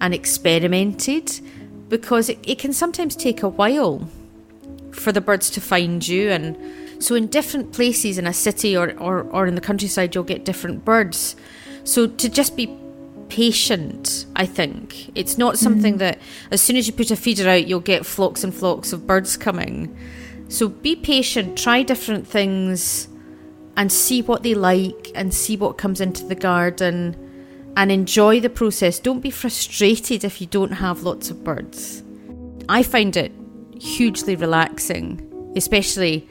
and 0.00 0.14
experimented 0.14 1.30
because 1.90 2.30
it, 2.30 2.38
it 2.42 2.58
can 2.58 2.72
sometimes 2.72 3.14
take 3.14 3.42
a 3.42 3.50
while 3.50 4.08
for 4.94 5.12
the 5.12 5.20
birds 5.20 5.50
to 5.50 5.60
find 5.60 6.06
you. 6.06 6.30
And 6.30 6.56
so 7.02 7.14
in 7.14 7.26
different 7.26 7.72
places 7.72 8.18
in 8.18 8.26
a 8.26 8.32
city 8.32 8.76
or, 8.76 8.92
or, 8.98 9.22
or 9.22 9.46
in 9.46 9.54
the 9.54 9.60
countryside 9.60 10.14
you'll 10.14 10.24
get 10.24 10.44
different 10.44 10.84
birds. 10.84 11.36
So 11.84 12.06
to 12.06 12.28
just 12.28 12.56
be 12.56 12.78
patient 13.28 14.26
i 14.36 14.44
think. 14.44 15.10
It's 15.16 15.38
not 15.38 15.58
something 15.58 15.94
mm. 15.94 15.98
that 15.98 16.18
as 16.50 16.60
soon 16.60 16.76
as 16.76 16.86
you 16.86 16.92
put 16.92 17.10
a 17.10 17.16
feeder 17.16 17.48
out 17.48 17.66
you'll 17.66 17.80
get 17.80 18.04
flocks 18.04 18.44
and 18.44 18.54
flocks 18.54 18.92
of 18.92 19.06
birds 19.06 19.38
coming. 19.38 19.96
So 20.48 20.68
be 20.68 20.94
patient 20.96 21.56
try 21.56 21.82
different 21.82 22.26
things 22.26 23.08
and 23.76 23.90
see 23.90 24.20
what 24.20 24.42
they 24.42 24.54
like 24.54 25.10
and 25.14 25.32
see 25.32 25.56
what 25.56 25.78
comes 25.78 26.00
into 26.00 26.26
the 26.26 26.34
garden 26.34 27.16
and 27.74 27.90
enjoy 27.90 28.38
the 28.38 28.50
process. 28.50 28.98
Don't 28.98 29.20
be 29.20 29.30
frustrated 29.30 30.24
if 30.24 30.42
you 30.42 30.46
don't 30.46 30.72
have 30.72 31.02
lots 31.02 31.30
of 31.30 31.42
birds. 31.42 32.02
I 32.68 32.82
find 32.82 33.16
it 33.16 33.32
hugely 33.82 34.36
relaxing, 34.36 35.52
especially 35.56 36.28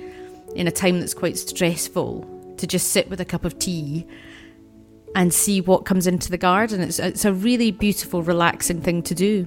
in 0.55 0.67
a 0.67 0.71
time 0.71 0.99
that's 0.99 1.13
quite 1.13 1.37
stressful, 1.37 2.25
to 2.57 2.65
just 2.65 2.91
sit 2.91 3.09
with 3.09 3.19
a 3.19 3.25
cup 3.25 3.43
of 3.43 3.59
tea 3.59 4.07
and 5.15 5.33
see 5.33 5.59
what 5.59 5.83
comes 5.83 6.07
into 6.07 6.31
the 6.31 6.37
garden. 6.37 6.79
It's, 6.79 6.97
it's 6.97 7.25
a 7.25 7.33
really 7.33 7.71
beautiful, 7.71 8.23
relaxing 8.23 8.81
thing 8.81 9.03
to 9.03 9.13
do. 9.13 9.45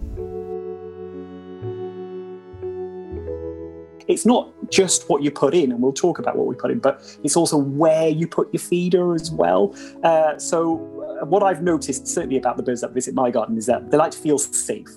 It's 4.06 4.26
not 4.26 4.52
just 4.70 5.08
what 5.08 5.22
you 5.22 5.30
put 5.30 5.54
in, 5.54 5.72
and 5.72 5.80
we'll 5.80 5.94
talk 5.94 6.18
about 6.18 6.36
what 6.36 6.46
we 6.46 6.54
put 6.54 6.70
in, 6.70 6.80
but 6.80 7.00
it's 7.24 7.36
also 7.36 7.56
where 7.56 8.10
you 8.10 8.28
put 8.28 8.52
your 8.52 8.60
feeder 8.60 9.14
as 9.14 9.30
well. 9.30 9.74
Uh, 10.02 10.36
so, 10.36 11.18
uh, 11.22 11.24
what 11.24 11.42
I've 11.42 11.62
noticed 11.62 12.06
certainly 12.06 12.36
about 12.36 12.58
the 12.58 12.62
birds 12.62 12.82
that 12.82 12.92
visit 12.92 13.14
my 13.14 13.30
garden 13.30 13.56
is 13.56 13.64
that 13.64 13.90
they 13.90 13.96
like 13.96 14.10
to 14.10 14.18
feel 14.18 14.36
safe 14.36 14.90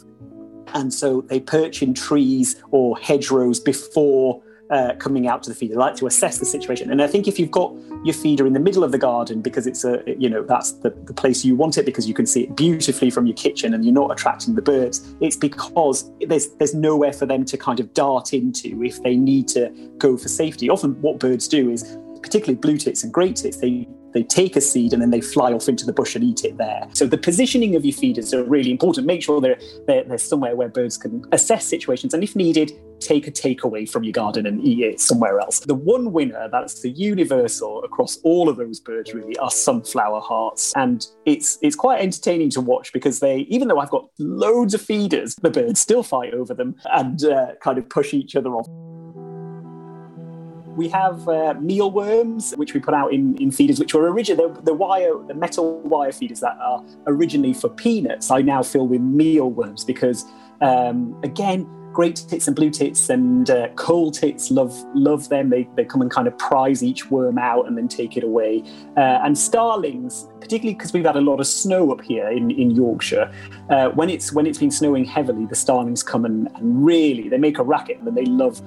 and 0.73 0.93
so 0.93 1.21
they 1.21 1.39
perch 1.39 1.81
in 1.81 1.93
trees 1.93 2.61
or 2.71 2.97
hedgerows 2.97 3.59
before 3.59 4.41
uh, 4.69 4.93
coming 4.95 5.27
out 5.27 5.43
to 5.43 5.49
the 5.49 5.55
feeder. 5.55 5.75
Like 5.75 5.95
to 5.95 6.07
assess 6.07 6.39
the 6.39 6.45
situation. 6.45 6.91
And 6.91 7.01
I 7.01 7.07
think 7.07 7.27
if 7.27 7.39
you've 7.39 7.51
got 7.51 7.73
your 8.03 8.13
feeder 8.13 8.45
in 8.45 8.53
the 8.53 8.59
middle 8.59 8.83
of 8.83 8.91
the 8.91 8.97
garden 8.97 9.41
because 9.41 9.65
it's 9.65 9.83
a, 9.85 10.03
you 10.05 10.29
know, 10.29 10.43
that's 10.43 10.73
the, 10.73 10.89
the 11.05 11.13
place 11.13 11.45
you 11.45 11.55
want 11.55 11.77
it 11.77 11.85
because 11.85 12.07
you 12.07 12.13
can 12.13 12.25
see 12.25 12.43
it 12.43 12.55
beautifully 12.55 13.09
from 13.09 13.27
your 13.27 13.35
kitchen 13.35 13.73
and 13.73 13.85
you're 13.85 13.93
not 13.93 14.11
attracting 14.11 14.55
the 14.55 14.61
birds, 14.61 15.15
it's 15.21 15.37
because 15.37 16.11
there's 16.27 16.49
there's 16.55 16.73
nowhere 16.73 17.13
for 17.13 17.25
them 17.25 17.45
to 17.45 17.57
kind 17.57 17.79
of 17.79 17.93
dart 17.93 18.33
into 18.33 18.83
if 18.83 19.01
they 19.03 19.15
need 19.15 19.47
to 19.49 19.69
go 19.97 20.17
for 20.17 20.27
safety. 20.27 20.69
Often 20.69 21.01
what 21.01 21.19
birds 21.19 21.47
do 21.47 21.69
is 21.69 21.97
particularly 22.21 22.55
blue 22.55 22.77
tits 22.77 23.03
and 23.03 23.13
great 23.13 23.37
tits, 23.37 23.57
they 23.57 23.87
they 24.17 24.23
take 24.23 24.55
a 24.55 24.61
seed 24.61 24.93
and 24.93 25.01
then 25.01 25.11
they 25.11 25.21
fly 25.21 25.53
off 25.53 25.69
into 25.69 25.85
the 25.85 25.93
bush 25.93 26.15
and 26.15 26.23
eat 26.23 26.43
it 26.43 26.57
there. 26.57 26.87
So 26.93 27.05
the 27.05 27.19
positioning 27.19 27.75
of 27.75 27.85
your 27.85 27.93
feeders 27.93 28.33
are 28.33 28.43
really 28.43 28.71
important. 28.71 29.05
Make 29.05 29.21
sure 29.21 29.39
they're, 29.39 29.59
they're, 29.85 30.03
they're 30.05 30.17
somewhere 30.17 30.55
where 30.55 30.69
birds 30.69 30.97
can 30.97 31.23
assess 31.31 31.67
situations 31.67 32.15
and 32.15 32.23
if 32.23 32.35
needed, 32.35 32.71
take 32.99 33.27
a 33.27 33.31
takeaway 33.31 33.87
from 33.87 34.03
your 34.03 34.13
garden 34.13 34.47
and 34.47 34.59
eat 34.65 34.79
it 34.79 34.99
somewhere 34.99 35.39
else. 35.39 35.59
The 35.59 35.75
one 35.75 36.13
winner 36.13 36.49
that's 36.51 36.81
the 36.81 36.89
universal 36.89 37.83
across 37.83 38.17
all 38.23 38.49
of 38.49 38.57
those 38.57 38.79
birds 38.79 39.13
really 39.13 39.37
are 39.37 39.51
sunflower 39.51 40.21
hearts. 40.21 40.73
And 40.75 41.05
it's 41.25 41.59
it's 41.61 41.75
quite 41.75 42.01
entertaining 42.01 42.49
to 42.51 42.61
watch 42.61 42.91
because 42.91 43.19
they, 43.19 43.41
even 43.49 43.67
though 43.67 43.77
I've 43.79 43.91
got 43.91 44.09
loads 44.17 44.73
of 44.73 44.81
feeders, 44.81 45.35
the 45.35 45.51
birds 45.51 45.79
still 45.79 46.01
fight 46.01 46.33
over 46.33 46.55
them 46.55 46.75
and 46.85 47.23
uh, 47.23 47.53
kind 47.61 47.77
of 47.77 47.87
push 47.87 48.15
each 48.15 48.35
other 48.35 48.49
off. 48.55 48.67
We 50.77 50.87
have 50.89 51.27
uh, 51.27 51.55
mealworms, 51.59 52.53
which 52.55 52.75
we 52.75 52.79
put 52.79 52.93
out 52.93 53.11
in, 53.11 53.35
in 53.41 53.49
feeders, 53.49 53.79
which 53.79 53.95
were 53.95 54.11
originally 54.11 54.53
the, 54.53 54.61
the 54.61 54.73
wire, 54.75 55.17
the 55.27 55.33
metal 55.33 55.81
wire 55.81 56.11
feeders 56.11 56.39
that 56.41 56.55
are 56.61 56.85
originally 57.07 57.55
for 57.55 57.67
peanuts. 57.67 58.29
I 58.29 58.43
now 58.43 58.61
fill 58.61 58.87
with 58.87 59.01
mealworms 59.01 59.83
because, 59.83 60.23
um, 60.61 61.19
again, 61.23 61.67
great 61.93 62.17
tits 62.29 62.45
and 62.45 62.55
blue 62.55 62.69
tits 62.69 63.09
and 63.09 63.49
uh, 63.49 63.69
coal 63.69 64.11
tits 64.11 64.51
love 64.51 64.71
love 64.93 65.29
them. 65.29 65.49
They, 65.49 65.67
they 65.75 65.83
come 65.83 65.99
and 65.99 66.11
kind 66.11 66.27
of 66.27 66.37
prize 66.37 66.83
each 66.83 67.09
worm 67.09 67.39
out 67.39 67.67
and 67.67 67.75
then 67.75 67.87
take 67.87 68.15
it 68.15 68.23
away. 68.23 68.61
Uh, 68.95 69.25
and 69.25 69.35
starlings, 69.35 70.27
particularly 70.39 70.75
because 70.75 70.93
we've 70.93 71.05
had 71.05 71.15
a 71.15 71.21
lot 71.21 71.39
of 71.39 71.47
snow 71.47 71.91
up 71.91 72.01
here 72.01 72.27
in, 72.29 72.51
in 72.51 72.69
Yorkshire, 72.69 73.33
uh, 73.71 73.89
when 73.89 74.11
it's 74.11 74.31
when 74.31 74.45
it's 74.45 74.59
been 74.59 74.69
snowing 74.69 75.05
heavily, 75.05 75.47
the 75.47 75.55
starlings 75.55 76.03
come 76.03 76.23
and, 76.23 76.49
and 76.57 76.85
really 76.85 77.29
they 77.29 77.39
make 77.39 77.57
a 77.57 77.63
racket 77.63 77.97
and 77.97 78.15
they 78.15 78.25
love 78.25 78.61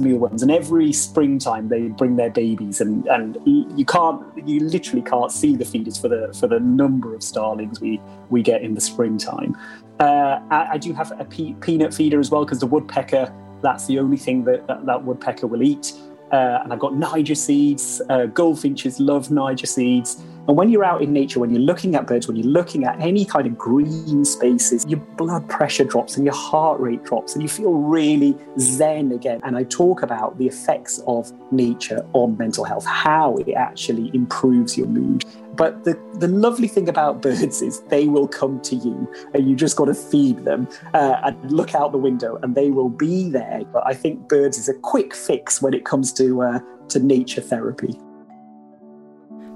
mealworms 0.00 0.42
and 0.42 0.50
every 0.50 0.92
springtime 0.92 1.68
they 1.68 1.88
bring 1.88 2.16
their 2.16 2.30
babies 2.30 2.80
and 2.80 3.06
and 3.06 3.38
you 3.44 3.84
can't 3.84 4.22
you 4.48 4.60
literally 4.60 5.02
can't 5.02 5.30
see 5.30 5.56
the 5.56 5.64
feeders 5.64 5.98
for 5.98 6.08
the 6.08 6.34
for 6.38 6.46
the 6.46 6.60
number 6.60 7.14
of 7.14 7.22
starlings 7.22 7.80
we 7.80 8.00
we 8.30 8.42
get 8.42 8.62
in 8.62 8.74
the 8.74 8.80
springtime 8.80 9.56
uh, 10.00 10.40
I, 10.50 10.70
I, 10.72 10.78
do 10.78 10.92
have 10.94 11.12
a 11.20 11.24
pe- 11.24 11.52
peanut 11.60 11.94
feeder 11.94 12.18
as 12.18 12.30
well 12.30 12.44
because 12.44 12.58
the 12.58 12.66
woodpecker 12.66 13.32
that's 13.62 13.86
the 13.86 13.98
only 13.98 14.16
thing 14.16 14.44
that 14.44 14.66
that, 14.66 14.84
that 14.86 15.04
woodpecker 15.04 15.46
will 15.46 15.62
eat 15.62 15.92
uh, 16.32 16.60
and 16.64 16.72
I've 16.72 16.78
got 16.78 16.94
Niger 16.94 17.34
seeds. 17.34 18.00
Uh, 18.08 18.24
goldfinches 18.26 18.98
love 18.98 19.30
Niger 19.30 19.66
seeds. 19.66 20.22
And 20.48 20.56
when 20.56 20.70
you're 20.70 20.84
out 20.84 21.02
in 21.02 21.12
nature, 21.12 21.38
when 21.38 21.50
you're 21.50 21.60
looking 21.60 21.94
at 21.94 22.06
birds, 22.06 22.26
when 22.26 22.36
you're 22.36 22.46
looking 22.46 22.84
at 22.84 23.00
any 23.00 23.24
kind 23.24 23.46
of 23.46 23.56
green 23.56 24.24
spaces, 24.24 24.84
your 24.88 24.98
blood 25.16 25.48
pressure 25.48 25.84
drops 25.84 26.16
and 26.16 26.24
your 26.24 26.34
heart 26.34 26.80
rate 26.80 27.04
drops 27.04 27.34
and 27.34 27.42
you 27.42 27.48
feel 27.48 27.74
really 27.74 28.36
zen 28.58 29.12
again. 29.12 29.40
And 29.44 29.56
I 29.56 29.62
talk 29.64 30.02
about 30.02 30.38
the 30.38 30.46
effects 30.46 31.00
of 31.06 31.32
nature 31.52 32.04
on 32.12 32.36
mental 32.36 32.64
health, 32.64 32.84
how 32.84 33.36
it 33.36 33.52
actually 33.52 34.10
improves 34.14 34.76
your 34.76 34.88
mood. 34.88 35.24
But 35.54 35.84
the, 35.84 36.00
the 36.14 36.28
lovely 36.28 36.66
thing 36.66 36.88
about 36.88 37.22
birds 37.22 37.62
is 37.62 37.80
they 37.82 38.08
will 38.08 38.26
come 38.26 38.60
to 38.62 38.74
you 38.74 39.12
and 39.34 39.48
you 39.48 39.54
just 39.54 39.76
got 39.76 39.84
to 39.84 39.94
feed 39.94 40.44
them 40.44 40.66
uh, 40.94 41.20
and 41.24 41.52
look 41.52 41.74
out 41.74 41.92
the 41.92 41.98
window 41.98 42.38
and 42.42 42.54
they 42.54 42.70
will 42.70 42.88
be 42.88 43.28
there. 43.30 43.62
But 43.72 43.86
I 43.86 43.94
think 43.94 44.28
birds 44.28 44.58
is 44.58 44.68
a 44.68 44.74
quick 44.74 45.14
fix 45.14 45.62
when 45.62 45.74
it 45.74 45.84
comes 45.84 46.12
to, 46.14 46.42
uh, 46.42 46.58
to 46.88 46.98
nature 46.98 47.42
therapy. 47.42 47.96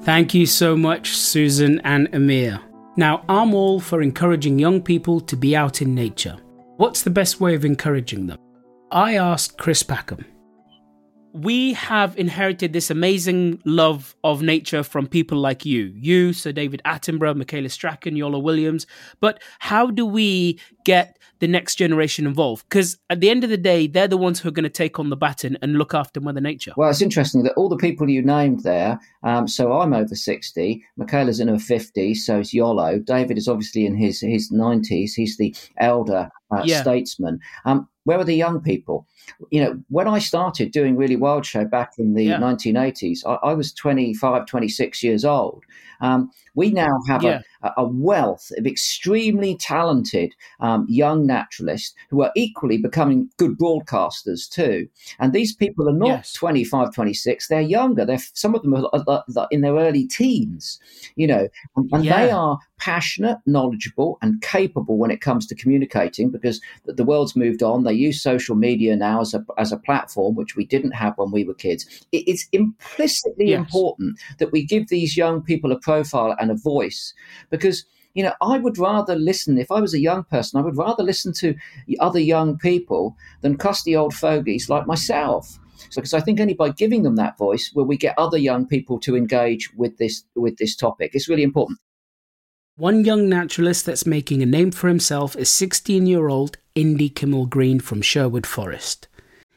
Thank 0.06 0.34
you 0.34 0.46
so 0.46 0.76
much, 0.76 1.16
Susan 1.16 1.80
and 1.80 2.08
Amir. 2.14 2.60
Now, 2.96 3.24
I'm 3.28 3.52
all 3.54 3.80
for 3.80 4.02
encouraging 4.02 4.56
young 4.56 4.80
people 4.80 5.18
to 5.22 5.36
be 5.36 5.56
out 5.56 5.82
in 5.82 5.96
nature. 5.96 6.36
What's 6.76 7.02
the 7.02 7.10
best 7.10 7.40
way 7.40 7.56
of 7.56 7.64
encouraging 7.64 8.28
them? 8.28 8.38
I 8.92 9.16
asked 9.16 9.58
Chris 9.58 9.82
Packham 9.82 10.24
we 11.42 11.74
have 11.74 12.16
inherited 12.18 12.72
this 12.72 12.90
amazing 12.90 13.60
love 13.64 14.16
of 14.24 14.42
nature 14.42 14.82
from 14.82 15.06
people 15.06 15.38
like 15.38 15.64
you, 15.64 15.92
you, 15.94 16.32
Sir 16.32 16.52
David 16.52 16.80
Attenborough, 16.84 17.36
Michaela 17.36 17.68
Strachan, 17.68 18.14
Iolo 18.14 18.42
Williams. 18.42 18.86
But 19.20 19.42
how 19.58 19.90
do 19.90 20.06
we 20.06 20.58
get 20.84 21.18
the 21.38 21.46
next 21.46 21.76
generation 21.76 22.26
involved? 22.26 22.64
Because 22.68 22.96
at 23.10 23.20
the 23.20 23.28
end 23.28 23.44
of 23.44 23.50
the 23.50 23.56
day, 23.56 23.86
they're 23.86 24.08
the 24.08 24.16
ones 24.16 24.40
who 24.40 24.48
are 24.48 24.52
going 24.52 24.64
to 24.64 24.70
take 24.70 24.98
on 24.98 25.10
the 25.10 25.16
baton 25.16 25.58
and 25.60 25.76
look 25.76 25.94
after 25.94 26.20
Mother 26.20 26.40
Nature. 26.40 26.72
Well, 26.76 26.90
it's 26.90 27.02
interesting 27.02 27.42
that 27.42 27.54
all 27.54 27.68
the 27.68 27.76
people 27.76 28.08
you 28.08 28.22
named 28.22 28.62
there. 28.62 28.98
Um, 29.22 29.46
so 29.46 29.72
I'm 29.72 29.92
over 29.92 30.14
sixty. 30.14 30.84
Michaela's 30.96 31.40
in 31.40 31.48
her 31.48 31.58
fifties. 31.58 32.24
So 32.24 32.40
is 32.40 32.52
Iolo. 32.52 33.04
David 33.04 33.36
is 33.36 33.48
obviously 33.48 33.84
in 33.84 33.96
his 33.96 34.20
his 34.20 34.50
nineties. 34.50 35.14
He's 35.14 35.36
the 35.36 35.54
elder 35.78 36.30
uh, 36.50 36.62
yeah. 36.64 36.80
statesman. 36.80 37.40
Um, 37.64 37.88
where 38.06 38.18
are 38.20 38.24
the 38.24 38.34
young 38.34 38.60
people? 38.60 39.06
You 39.50 39.64
know, 39.64 39.82
when 39.88 40.06
I 40.06 40.20
started 40.20 40.70
doing 40.70 40.96
Really 40.96 41.16
Wild 41.16 41.44
Show 41.44 41.64
back 41.64 41.94
in 41.98 42.14
the 42.14 42.24
yeah. 42.24 42.38
1980s, 42.38 43.26
I, 43.26 43.34
I, 43.48 43.52
was 43.52 43.72
25, 43.72 44.46
26 44.46 45.02
years 45.02 45.24
old. 45.24 45.64
Um, 46.00 46.30
we 46.54 46.70
now 46.70 47.00
have 47.08 47.24
yeah. 47.24 47.40
a, 47.40 47.42
a, 47.76 47.86
wealth 47.86 48.50
of 48.58 48.66
extremely 48.66 49.56
talented 49.56 50.34
um, 50.60 50.86
young 50.88 51.26
naturalists 51.26 51.94
who 52.10 52.22
are 52.22 52.32
equally 52.36 52.78
becoming 52.78 53.30
good 53.36 53.58
broadcasters 53.58 54.48
too. 54.48 54.88
And 55.18 55.32
these 55.32 55.54
people 55.54 55.88
are 55.88 55.92
not 55.92 56.08
yes. 56.08 56.32
25, 56.34 56.92
26, 56.92 57.48
they're 57.48 57.60
younger. 57.60 58.04
They're, 58.04 58.18
some 58.34 58.54
of 58.54 58.62
them 58.62 58.74
are, 58.74 59.46
in 59.50 59.60
their 59.60 59.74
early 59.74 60.06
teens, 60.06 60.78
you 61.14 61.26
know, 61.26 61.48
and, 61.76 61.88
and 61.92 62.04
yeah. 62.04 62.26
they 62.26 62.30
are 62.30 62.58
passionate, 62.78 63.38
knowledgeable, 63.46 64.18
and 64.20 64.42
capable 64.42 64.98
when 64.98 65.10
it 65.10 65.20
comes 65.20 65.46
to 65.46 65.54
communicating 65.54 66.30
because 66.30 66.60
the 66.84 67.04
world's 67.04 67.36
moved 67.36 67.62
on. 67.62 67.84
They 67.84 67.94
use 67.94 68.22
social 68.22 68.54
media 68.54 68.96
now 68.96 69.20
as 69.20 69.34
a, 69.34 69.44
as 69.58 69.72
a 69.72 69.78
platform, 69.78 70.34
which 70.34 70.56
we 70.56 70.66
didn't 70.66 70.92
have 70.92 71.14
when 71.16 71.30
we 71.30 71.44
were 71.44 71.54
kids. 71.54 71.86
it's 72.12 72.46
implicitly 72.52 73.50
yes. 73.50 73.58
important 73.58 74.18
that 74.38 74.52
we 74.52 74.64
give 74.64 74.88
these 74.88 75.16
young 75.16 75.42
people 75.42 75.72
a 75.72 75.80
profile 75.80 76.36
and 76.38 76.50
a 76.50 76.54
voice 76.54 77.14
because 77.56 77.84
you 78.16 78.22
know, 78.22 78.32
I 78.40 78.56
would 78.56 78.78
rather 78.78 79.14
listen, 79.14 79.58
if 79.58 79.70
I 79.70 79.78
was 79.78 79.92
a 79.92 80.00
young 80.00 80.24
person, 80.24 80.58
I 80.58 80.64
would 80.64 80.78
rather 80.78 81.02
listen 81.02 81.34
to 81.34 81.54
other 82.00 82.18
young 82.18 82.56
people 82.56 83.14
than 83.42 83.58
crusty 83.58 83.94
old 83.94 84.14
fogies 84.14 84.70
like 84.70 84.86
myself. 84.86 85.58
So, 85.90 86.00
because 86.00 86.14
I 86.14 86.20
think 86.20 86.40
only 86.40 86.54
by 86.54 86.70
giving 86.70 87.02
them 87.02 87.16
that 87.16 87.36
voice 87.36 87.72
will 87.74 87.84
we 87.84 87.98
get 87.98 88.18
other 88.18 88.38
young 88.38 88.66
people 88.66 88.98
to 89.00 89.16
engage 89.16 89.70
with 89.76 89.98
this 89.98 90.24
with 90.34 90.56
this 90.56 90.74
topic. 90.74 91.10
It's 91.12 91.28
really 91.28 91.42
important. 91.42 91.78
One 92.76 93.04
young 93.04 93.28
naturalist 93.28 93.84
that's 93.84 94.06
making 94.06 94.42
a 94.42 94.46
name 94.46 94.70
for 94.70 94.88
himself 94.88 95.36
is 95.36 95.50
16 95.50 96.06
year 96.06 96.28
old 96.28 96.56
Indy 96.74 97.10
Kiemel 97.10 97.50
Greene 97.50 97.80
from 97.80 98.00
Sherwood 98.00 98.46
Forest. 98.46 99.08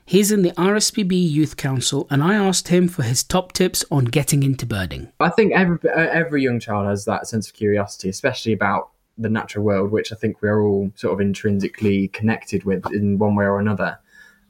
He's 0.09 0.31
in 0.31 0.41
the 0.41 0.49
RSPB 0.53 1.29
Youth 1.29 1.55
Council, 1.55 2.07
and 2.09 2.23
I 2.23 2.33
asked 2.33 2.69
him 2.69 2.87
for 2.87 3.03
his 3.03 3.21
top 3.21 3.53
tips 3.53 3.85
on 3.91 4.05
getting 4.05 4.41
into 4.41 4.65
birding. 4.65 5.11
I 5.19 5.29
think 5.29 5.53
every, 5.53 5.77
every 5.87 6.41
young 6.41 6.59
child 6.59 6.87
has 6.87 7.05
that 7.05 7.27
sense 7.27 7.47
of 7.47 7.53
curiosity, 7.53 8.09
especially 8.09 8.53
about 8.53 8.89
the 9.19 9.29
natural 9.29 9.63
world, 9.63 9.91
which 9.91 10.11
I 10.11 10.15
think 10.15 10.41
we 10.41 10.49
are 10.49 10.63
all 10.63 10.91
sort 10.95 11.13
of 11.13 11.21
intrinsically 11.21 12.07
connected 12.07 12.63
with 12.63 12.91
in 12.91 13.19
one 13.19 13.35
way 13.35 13.45
or 13.45 13.59
another, 13.59 13.99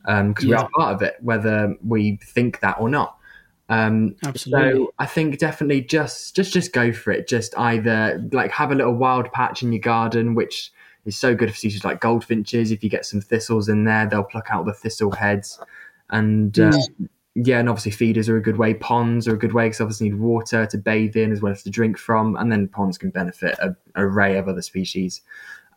because 0.05 0.21
um, 0.21 0.33
yeah. 0.43 0.47
we 0.47 0.53
are 0.53 0.69
part 0.73 0.95
of 0.95 1.01
it, 1.01 1.17
whether 1.19 1.75
we 1.85 2.19
think 2.23 2.61
that 2.61 2.79
or 2.79 2.87
not. 2.87 3.17
Um, 3.67 4.15
Absolutely. 4.25 4.85
So 4.85 4.93
I 4.97 5.07
think 5.07 5.39
definitely 5.39 5.81
just 5.81 6.37
just 6.37 6.53
just 6.53 6.71
go 6.71 6.93
for 6.93 7.11
it. 7.11 7.27
Just 7.27 7.53
either 7.57 8.25
like 8.31 8.51
have 8.51 8.71
a 8.71 8.75
little 8.75 8.95
wild 8.95 9.29
patch 9.33 9.61
in 9.61 9.73
your 9.73 9.81
garden, 9.81 10.35
which 10.35 10.71
is 11.09 11.17
so 11.17 11.35
good 11.35 11.49
for 11.49 11.57
species 11.57 11.83
like 11.83 11.99
goldfinches. 11.99 12.71
If 12.71 12.83
you 12.83 12.89
get 12.89 13.05
some 13.05 13.21
thistles 13.21 13.67
in 13.67 13.83
there, 13.83 14.07
they'll 14.07 14.23
pluck 14.23 14.47
out 14.49 14.65
the 14.65 14.73
thistle 14.73 15.11
heads. 15.11 15.59
And 16.09 16.57
uh, 16.57 16.71
yeah, 17.35 17.59
and 17.59 17.69
obviously 17.69 17.91
feeders 17.91 18.29
are 18.29 18.37
a 18.37 18.41
good 18.41 18.57
way. 18.57 18.73
Ponds 18.73 19.27
are 19.27 19.35
a 19.35 19.39
good 19.39 19.53
way 19.53 19.65
because 19.65 19.81
obviously 19.81 20.09
need 20.09 20.19
water 20.19 20.65
to 20.65 20.77
bathe 20.77 21.15
in 21.15 21.31
as 21.31 21.41
well 21.41 21.51
as 21.51 21.63
to 21.63 21.69
drink 21.69 21.97
from, 21.97 22.35
and 22.35 22.51
then 22.51 22.67
ponds 22.67 22.97
can 22.97 23.09
benefit 23.09 23.57
a, 23.59 23.75
a 23.95 24.05
array 24.05 24.37
of 24.37 24.47
other 24.47 24.61
species. 24.61 25.21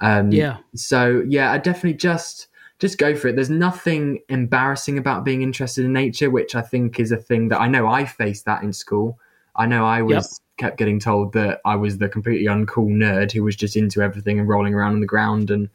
Um, 0.01 0.33
yeah. 0.33 0.59
So 0.75 1.25
yeah, 1.29 1.53
I 1.53 1.59
definitely 1.59 1.95
just 1.95 2.49
just 2.79 2.99
go 2.99 3.15
for 3.15 3.29
it. 3.29 3.37
There's 3.37 3.51
nothing 3.51 4.21
embarrassing 4.29 4.99
about 4.99 5.25
being 5.25 5.43
interested 5.43 5.85
in 5.85 5.93
nature, 5.93 6.31
which 6.31 6.55
I 6.55 6.63
think 6.63 6.99
is 6.99 7.13
a 7.13 7.17
thing 7.17 7.49
that 7.49 7.61
I 7.61 7.69
know 7.69 7.87
I 7.87 8.05
faced 8.05 8.45
that 8.47 8.63
in 8.63 8.73
school. 8.73 9.19
I 9.55 9.67
know 9.67 9.85
I 9.85 10.03
was 10.03 10.41
yep. 10.59 10.59
kept 10.59 10.79
getting 10.79 10.99
told 10.99 11.33
that 11.35 11.61
I 11.65 11.77
was 11.77 11.99
the 11.99 12.09
completely 12.09 12.47
uncool 12.47 12.89
nerd 12.89 13.33
who 13.33 13.43
was 13.43 13.57
just 13.57 13.77
into 13.77 14.01
everything 14.01 14.39
and 14.39 14.49
rolling 14.49 14.75
around 14.75 14.93
on 14.93 15.01
the 15.01 15.07
ground 15.07 15.51
and 15.51 15.69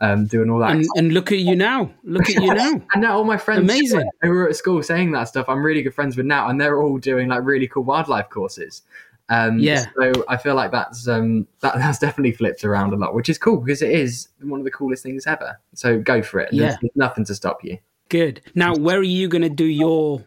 um, 0.00 0.26
doing 0.26 0.50
all 0.50 0.58
that. 0.60 0.72
And, 0.72 0.86
and, 0.96 1.12
look 1.12 1.32
at 1.32 1.38
you 1.38 1.56
now. 1.56 1.90
Look 2.04 2.28
at 2.28 2.42
you 2.42 2.54
now. 2.54 2.72
and 2.92 3.02
now 3.02 3.16
all 3.16 3.24
my 3.24 3.38
friends 3.38 3.60
Amazing. 3.60 4.08
who 4.22 4.30
were 4.30 4.48
at 4.48 4.56
school 4.56 4.82
saying 4.82 5.12
that 5.12 5.24
stuff, 5.24 5.48
I'm 5.48 5.62
really 5.62 5.82
good 5.82 5.94
friends 5.94 6.16
with 6.16 6.26
now, 6.26 6.48
and 6.48 6.60
they're 6.60 6.80
all 6.80 6.98
doing 6.98 7.28
like 7.28 7.44
really 7.44 7.66
cool 7.66 7.82
wildlife 7.82 8.28
courses. 8.28 8.82
Um, 9.28 9.58
yeah. 9.58 9.86
So 9.98 10.12
I 10.28 10.36
feel 10.36 10.54
like 10.54 10.70
that's 10.70 11.08
um, 11.08 11.46
that 11.60 11.74
that's 11.76 11.98
definitely 11.98 12.32
flipped 12.32 12.64
around 12.64 12.92
a 12.92 12.96
lot, 12.96 13.14
which 13.14 13.28
is 13.28 13.38
cool 13.38 13.58
because 13.58 13.82
it 13.82 13.90
is 13.90 14.28
one 14.42 14.60
of 14.60 14.64
the 14.64 14.70
coolest 14.70 15.02
things 15.02 15.26
ever. 15.26 15.58
So 15.74 15.98
go 15.98 16.22
for 16.22 16.40
it. 16.40 16.52
Yeah. 16.52 16.66
There's, 16.66 16.78
there's 16.82 16.96
nothing 16.96 17.24
to 17.24 17.34
stop 17.34 17.64
you. 17.64 17.78
Good. 18.08 18.40
Now, 18.54 18.74
where 18.74 18.98
are 18.98 19.02
you 19.02 19.28
going 19.28 19.42
to 19.42 19.48
do 19.48 19.64
your 19.64 20.24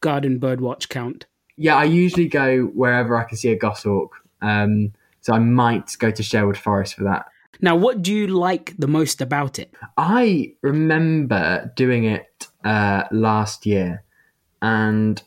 garden 0.00 0.40
birdwatch 0.40 0.88
count? 0.88 1.26
Yeah, 1.56 1.76
I 1.76 1.84
usually 1.84 2.28
go 2.28 2.64
wherever 2.66 3.16
I 3.16 3.24
can 3.24 3.36
see 3.36 3.50
a 3.50 3.56
goshawk. 3.56 4.16
Um, 4.40 4.92
so 5.20 5.32
I 5.32 5.38
might 5.38 5.96
go 5.98 6.10
to 6.10 6.22
Sherwood 6.22 6.56
Forest 6.56 6.94
for 6.94 7.04
that. 7.04 7.26
Now, 7.60 7.76
what 7.76 8.02
do 8.02 8.12
you 8.12 8.26
like 8.26 8.74
the 8.76 8.88
most 8.88 9.20
about 9.20 9.58
it? 9.58 9.72
I 9.96 10.54
remember 10.62 11.72
doing 11.76 12.04
it 12.04 12.48
uh, 12.64 13.04
last 13.12 13.66
year, 13.66 14.02
and 14.60 15.22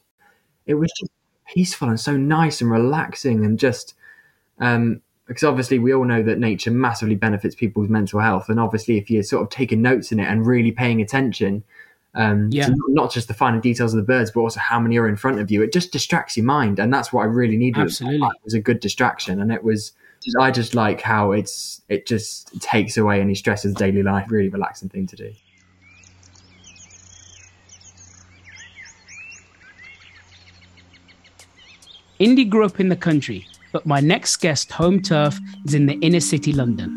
it 0.66 0.74
was 0.74 0.92
just 1.00 1.12
peaceful 1.48 1.88
and 1.88 2.00
so 2.00 2.18
nice 2.18 2.60
and 2.60 2.70
relaxing, 2.70 3.46
and 3.46 3.58
just 3.58 3.94
um, 4.60 5.02
because 5.28 5.44
obviously 5.44 5.80
we 5.80 5.94
all 5.94 6.04
know 6.04 6.22
that 6.24 6.40
nature 6.40 6.72
massively 6.72 7.16
benefits 7.16 7.56
people's 7.56 7.90
mental 7.90 8.20
health, 8.20 8.50
and 8.50 8.60
obviously 8.60 8.98
if 8.98 9.10
you're 9.10 9.24
sort 9.24 9.44
of 9.44 9.50
taking 9.50 9.82
notes 9.82 10.12
in 10.12 10.20
it 10.20 10.28
and 10.28 10.46
really 10.46 10.72
paying 10.72 11.02
attention, 11.02 11.64
um, 12.16 12.50
Yeah. 12.52 12.68
to 12.68 12.76
not 12.90 13.12
just 13.12 13.28
the 13.28 13.34
finer 13.34 13.60
details 13.60 13.94
of 13.94 13.98
the 13.98 14.06
birds, 14.06 14.32
but 14.32 14.42
also 14.42 14.60
how 14.60 14.80
many 14.80 14.98
are 14.98 15.08
in 15.08 15.16
front 15.16 15.40
of 15.40 15.52
you, 15.52 15.62
it 15.62 15.74
just 15.74 15.92
distracts 15.92 16.36
your 16.38 16.46
mind, 16.46 16.80
and 16.80 16.94
that's 16.94 17.12
what 17.14 17.22
I 17.22 17.26
really 17.26 17.58
needed. 17.58 17.82
Absolutely. 17.82 18.26
it 18.28 18.44
was 18.44 18.54
a 18.54 18.60
good 18.60 18.80
distraction, 18.80 19.42
and 19.42 19.52
it 19.52 19.64
was. 19.64 19.92
I 20.40 20.50
just 20.50 20.74
like 20.74 21.02
how 21.02 21.34
it's 21.34 21.82
it 21.88 22.08
just 22.08 22.60
takes 22.60 22.98
away 22.98 23.22
any 23.22 23.36
stress 23.36 23.64
of 23.64 23.76
daily 23.76 24.02
life. 24.02 24.26
Really 24.32 24.50
relaxing 24.50 24.90
thing 24.90 25.06
to 25.08 25.16
do. 25.16 25.32
Indy 32.18 32.46
grew 32.46 32.66
up 32.66 32.80
in 32.80 32.90
the 32.90 32.96
country, 32.96 33.46
but 33.74 33.86
my 33.86 34.00
next 34.00 34.38
guest 34.38 34.72
home 34.72 35.02
turf 35.02 35.38
is 35.66 35.74
in 35.74 35.86
the 35.86 35.96
inner 35.96 36.22
city 36.22 36.54
London. 36.54 36.96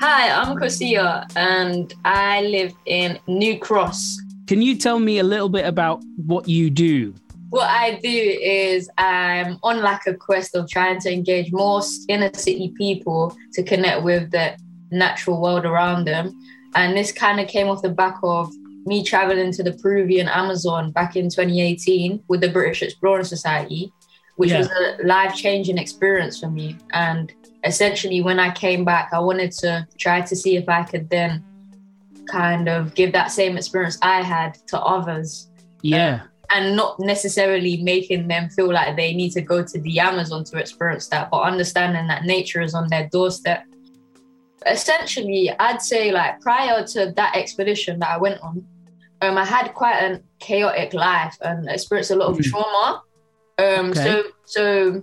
Hi, 0.00 0.28
I'm 0.30 0.56
Kosia 0.56 1.24
and 1.36 1.94
I 2.04 2.42
live 2.42 2.74
in 2.86 3.18
New 3.28 3.58
Cross. 3.58 4.20
Can 4.46 4.60
you 4.60 4.76
tell 4.76 4.98
me 4.98 5.18
a 5.18 5.22
little 5.22 5.48
bit 5.48 5.64
about 5.64 6.02
what 6.16 6.48
you 6.48 6.68
do? 6.68 7.14
What 7.48 7.68
I 7.68 7.98
do 8.02 8.08
is 8.08 8.90
I'm 8.98 9.58
on 9.62 9.80
like 9.80 10.06
a 10.06 10.14
quest 10.14 10.54
of 10.54 10.68
trying 10.68 11.00
to 11.00 11.12
engage 11.12 11.50
more 11.52 11.80
inner 12.08 12.30
city 12.34 12.74
people 12.76 13.34
to 13.54 13.62
connect 13.62 14.02
with 14.02 14.30
the 14.32 14.56
natural 14.90 15.40
world 15.40 15.64
around 15.64 16.04
them. 16.04 16.38
And 16.74 16.96
this 16.96 17.10
kind 17.12 17.40
of 17.40 17.48
came 17.48 17.68
off 17.68 17.80
the 17.80 17.88
back 17.88 18.16
of 18.22 18.52
me 18.86 19.02
traveling 19.02 19.50
to 19.52 19.62
the 19.62 19.72
Peruvian 19.72 20.28
Amazon 20.28 20.90
back 20.90 21.16
in 21.16 21.30
2018 21.30 22.22
with 22.28 22.42
the 22.42 22.50
British 22.50 22.82
Exploring 22.82 23.24
Society, 23.24 23.90
which 24.36 24.50
Yeah. 24.50 24.58
was 24.58 24.68
a 24.68 25.06
life 25.06 25.34
changing 25.34 25.78
experience 25.78 26.40
for 26.40 26.50
me. 26.50 26.76
And 26.92 27.32
essentially, 27.64 28.20
when 28.20 28.38
I 28.38 28.50
came 28.50 28.84
back, 28.84 29.08
I 29.12 29.20
wanted 29.20 29.52
to 29.52 29.86
try 29.98 30.20
to 30.20 30.36
see 30.36 30.56
if 30.56 30.68
I 30.68 30.82
could 30.82 31.08
then 31.08 31.42
kind 32.26 32.68
of 32.68 32.94
give 32.94 33.12
that 33.12 33.30
same 33.30 33.56
experience 33.56 33.98
I 34.02 34.22
had 34.22 34.56
to 34.68 34.80
others 34.80 35.50
Yeah. 35.82 36.20
and 36.50 36.76
not 36.76 36.98
necessarily 37.00 37.82
making 37.82 38.28
them 38.28 38.48
feel 38.50 38.72
like 38.72 38.96
they 38.96 39.14
need 39.14 39.30
to 39.32 39.40
go 39.40 39.62
to 39.64 39.80
the 39.80 39.98
Amazon 40.00 40.44
to 40.44 40.58
experience 40.58 41.08
that, 41.08 41.30
but 41.30 41.40
understanding 41.40 42.06
that 42.08 42.24
nature 42.24 42.60
is 42.60 42.74
on 42.74 42.88
their 42.88 43.08
doorstep. 43.10 43.64
Essentially, 44.66 45.50
I'd 45.58 45.82
say 45.82 46.10
like 46.12 46.40
prior 46.40 46.84
to 46.88 47.12
that 47.16 47.36
expedition 47.36 47.98
that 47.98 48.10
I 48.10 48.16
went 48.18 48.40
on, 48.40 48.64
um, 49.20 49.36
I 49.38 49.44
had 49.44 49.74
quite 49.74 50.00
a 50.00 50.22
chaotic 50.38 50.94
life 50.94 51.36
and 51.42 51.68
experienced 51.68 52.10
a 52.10 52.16
lot 52.16 52.28
of 52.28 52.38
Mhm. 52.38 52.44
trauma. 52.50 53.02
Um, 53.58 53.90
Okay. 53.90 54.02
so 54.04 54.22
so 54.46 55.02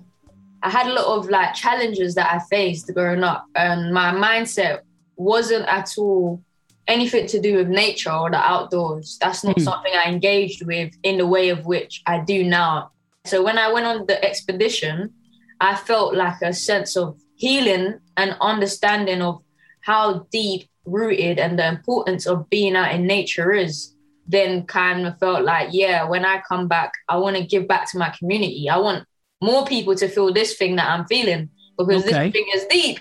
I 0.63 0.69
had 0.69 0.87
a 0.87 0.93
lot 0.93 1.05
of 1.17 1.29
like 1.29 1.53
challenges 1.55 2.15
that 2.15 2.31
I 2.33 2.39
faced 2.49 2.91
growing 2.93 3.23
up, 3.23 3.45
and 3.55 3.93
my 3.93 4.11
mindset 4.11 4.79
wasn't 5.15 5.67
at 5.67 5.89
all 5.97 6.41
anything 6.87 7.27
to 7.27 7.39
do 7.39 7.57
with 7.57 7.67
nature 7.69 8.11
or 8.11 8.29
the 8.29 8.37
outdoors. 8.37 9.17
That's 9.21 9.43
not 9.43 9.57
Hmm. 9.57 9.63
something 9.63 9.93
I 9.95 10.09
engaged 10.09 10.65
with 10.65 10.91
in 11.03 11.17
the 11.17 11.27
way 11.27 11.49
of 11.49 11.65
which 11.65 12.01
I 12.05 12.19
do 12.19 12.43
now. 12.43 12.91
So 13.25 13.43
when 13.43 13.57
I 13.57 13.71
went 13.71 13.85
on 13.85 14.05
the 14.07 14.23
expedition, 14.23 15.13
I 15.59 15.75
felt 15.75 16.15
like 16.15 16.41
a 16.41 16.53
sense 16.53 16.97
of 16.97 17.17
healing 17.35 17.99
and 18.17 18.35
understanding 18.41 19.21
of 19.21 19.41
how 19.81 20.27
deep 20.31 20.67
rooted 20.85 21.37
and 21.39 21.57
the 21.59 21.67
importance 21.67 22.25
of 22.25 22.49
being 22.49 22.75
out 22.75 22.93
in 22.95 23.05
nature 23.05 23.51
is. 23.53 23.95
Then 24.27 24.65
kind 24.65 25.05
of 25.05 25.17
felt 25.19 25.43
like, 25.43 25.69
yeah, 25.71 26.03
when 26.07 26.25
I 26.25 26.41
come 26.47 26.67
back, 26.67 26.91
I 27.09 27.17
want 27.17 27.35
to 27.37 27.43
give 27.45 27.67
back 27.67 27.89
to 27.91 27.97
my 27.97 28.09
community. 28.17 28.69
I 28.69 28.77
want 28.77 29.05
more 29.41 29.65
people 29.65 29.95
to 29.95 30.07
feel 30.07 30.31
this 30.31 30.55
thing 30.55 30.75
that 30.77 30.87
I'm 30.89 31.05
feeling 31.05 31.49
because 31.77 32.03
Okay. 32.05 32.11
this 32.29 32.33
thing 32.33 32.45
is 32.55 32.65
deep. 32.69 32.99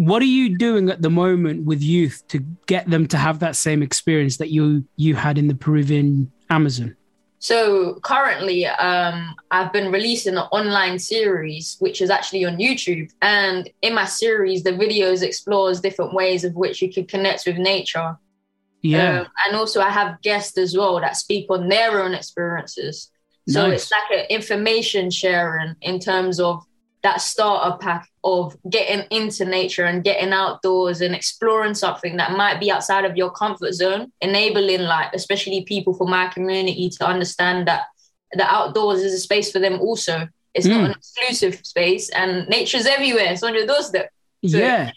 What 0.00 0.22
are 0.22 0.32
you 0.40 0.56
doing 0.56 0.88
at 0.88 1.02
the 1.02 1.10
moment 1.10 1.66
with 1.66 1.82
youth 1.82 2.26
to 2.28 2.38
get 2.64 2.88
them 2.88 3.06
to 3.08 3.18
have 3.18 3.40
that 3.40 3.54
same 3.54 3.82
experience 3.82 4.38
that 4.38 4.48
you 4.48 4.82
you 4.96 5.14
had 5.14 5.36
in 5.36 5.46
the 5.46 5.54
Peruvian 5.54 6.32
Amazon? 6.48 6.96
So 7.38 8.00
currently, 8.02 8.64
um, 8.64 9.34
I've 9.50 9.74
been 9.74 9.92
releasing 9.92 10.38
an 10.38 10.48
online 10.52 10.98
series, 10.98 11.76
which 11.80 12.00
is 12.00 12.08
actually 12.08 12.46
on 12.46 12.56
YouTube. 12.56 13.10
And 13.20 13.68
in 13.82 13.94
my 13.94 14.06
series, 14.06 14.62
the 14.62 14.72
videos 14.72 15.22
explores 15.22 15.82
different 15.82 16.14
ways 16.14 16.44
of 16.44 16.54
which 16.54 16.80
you 16.80 16.90
can 16.90 17.04
connect 17.04 17.44
with 17.44 17.58
nature. 17.58 18.16
Yeah. 18.80 19.20
Um, 19.20 19.26
and 19.46 19.54
also, 19.54 19.82
I 19.82 19.90
have 19.90 20.22
guests 20.22 20.56
as 20.56 20.74
well 20.74 20.98
that 20.98 21.18
speak 21.18 21.44
on 21.50 21.68
their 21.68 22.02
own 22.02 22.14
experiences. 22.14 23.10
So 23.50 23.68
Nice. 23.68 23.82
it's 23.82 23.92
like 23.92 24.18
an 24.18 24.26
information 24.30 25.10
sharing 25.10 25.76
in 25.82 25.98
terms 25.98 26.40
of 26.40 26.64
that 27.02 27.20
starter 27.22 27.76
pack 27.78 28.08
of 28.24 28.56
getting 28.68 29.06
into 29.10 29.44
nature 29.44 29.84
and 29.86 30.04
getting 30.04 30.32
outdoors 30.32 31.00
and 31.00 31.14
exploring 31.14 31.74
something 31.74 32.16
that 32.18 32.36
might 32.36 32.60
be 32.60 32.70
outside 32.70 33.04
of 33.06 33.16
your 33.16 33.30
comfort 33.30 33.72
zone, 33.72 34.12
enabling 34.20 34.82
like 34.82 35.08
especially 35.14 35.64
people 35.64 35.94
from 35.94 36.10
my 36.10 36.28
community 36.28 36.90
to 36.90 37.06
understand 37.06 37.66
that 37.66 37.84
the 38.32 38.44
outdoors 38.44 39.00
is 39.00 39.14
a 39.14 39.18
space 39.18 39.50
for 39.50 39.58
them 39.58 39.80
also. 39.80 40.28
It's 40.52 40.66
Mm. 40.66 40.70
not 40.70 40.84
an 40.84 40.90
exclusive 40.92 41.60
space 41.64 42.10
and 42.10 42.46
nature's 42.48 42.84
everywhere. 42.86 43.32
It's 43.32 43.42
on 43.42 43.54
your 43.54 43.66
doorstep. 43.66 44.10
So- 44.46 44.58
yeah. 44.58 44.90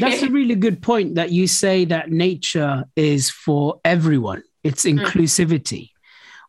That's 0.00 0.22
a 0.22 0.28
really 0.30 0.56
good 0.56 0.82
point 0.82 1.14
that 1.14 1.30
you 1.30 1.46
say 1.46 1.84
that 1.86 2.10
nature 2.10 2.84
is 2.96 3.30
for 3.30 3.80
everyone. 3.84 4.42
It's 4.64 4.84
Mm. 4.84 4.98
inclusivity. 5.00 5.90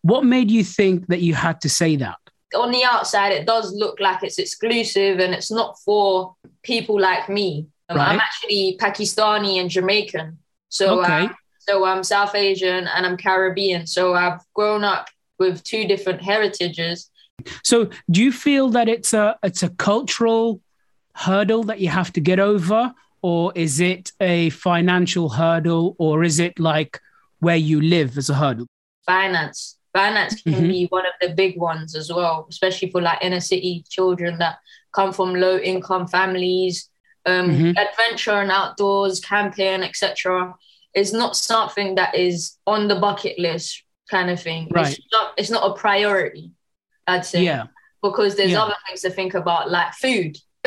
What 0.02 0.26
made 0.26 0.50
you 0.52 0.63
think 0.63 1.08
that 1.08 1.22
you 1.22 1.34
had 1.36 1.62
to 1.62 1.70
say 1.70 1.96
that? 1.98 2.17
On 2.56 2.72
the 2.72 2.84
outside, 2.84 3.32
it 3.34 3.46
does 3.46 3.74
look 3.74 4.00
like 4.00 4.24
it's 4.24 4.40
exclusive 4.40 5.20
and 5.20 5.34
it's 5.34 5.52
not 5.52 5.78
for 5.80 6.36
people 6.64 7.00
like 7.00 7.28
me. 7.30 7.68
Um, 7.90 8.00
I'm 8.00 8.20
actually 8.20 8.78
Pakistani 8.80 9.60
and 9.60 9.70
Jamaican. 9.70 10.38
So, 10.70 11.00
Okay. 11.02 11.26
uh, 11.26 11.30
so 11.60 11.86
I'm 11.86 12.04
South 12.04 12.36
Asian 12.36 12.88
and 12.88 13.06
I'm 13.06 13.18
Caribbean. 13.18 13.88
So 13.88 14.14
I've 14.14 14.40
grown 14.54 14.84
up 14.84 15.08
with 15.40 15.64
two 15.64 15.86
different 15.88 16.22
heritages. 16.22 17.10
So, 17.64 17.90
do 18.10 18.24
you 18.24 18.32
feel 18.32 18.70
that 18.70 18.90
it's 18.90 19.14
a 19.14 19.38
it's 19.44 19.62
a 19.62 19.70
cultural 19.70 20.60
hurdle 21.14 21.64
that 21.64 21.80
you 21.80 21.90
have 21.90 22.12
to 22.14 22.20
get 22.20 22.40
over, 22.40 22.94
or 23.22 23.52
is 23.56 23.80
it 23.80 24.12
a 24.20 24.50
financial 24.50 25.30
hurdle, 25.30 25.96
or 26.00 26.24
is 26.24 26.40
it 26.40 26.60
like 26.60 27.00
where 27.40 27.56
you 27.56 27.80
live 27.80 28.18
as 28.18 28.30
a 28.30 28.34
hurdle? 28.34 28.66
Finance. 29.06 29.77
Finance 30.02 30.42
can 30.44 30.54
Mhm. 30.54 30.68
be 30.76 30.86
one 30.98 31.06
of 31.12 31.14
the 31.22 31.30
big 31.30 31.58
ones 31.58 31.96
as 31.96 32.08
well, 32.18 32.46
especially 32.50 32.90
for 32.92 33.02
like 33.02 33.18
inner 33.28 33.40
city 33.40 33.84
children 33.90 34.38
that 34.38 34.56
come 34.98 35.12
from 35.12 35.34
low 35.46 35.58
income 35.58 36.06
families. 36.08 36.90
Um, 37.26 37.50
Mhm. 37.50 37.72
Adventure 37.86 38.40
and 38.44 38.52
outdoors, 38.52 39.20
camping, 39.20 39.82
etc., 39.90 40.54
is 40.94 41.14
not 41.14 41.36
something 41.36 41.96
that 41.96 42.14
is 42.16 42.58
on 42.68 42.88
the 42.88 42.96
bucket 43.06 43.38
list 43.40 43.84
kind 44.10 44.30
of 44.30 44.40
thing. 44.48 44.68
Right. 44.70 44.88
It's 44.98 45.08
not, 45.12 45.34
it's 45.40 45.50
not 45.50 45.64
a 45.72 45.74
priority, 45.74 46.52
I'd 47.08 47.26
say. 47.26 47.44
Yeah. 47.44 47.64
Because 48.04 48.36
there's 48.36 48.52
Yeah. 48.52 48.64
other 48.64 48.78
things 48.86 49.02
to 49.02 49.10
think 49.10 49.34
about, 49.34 49.64
like 49.72 49.94
food 50.06 50.38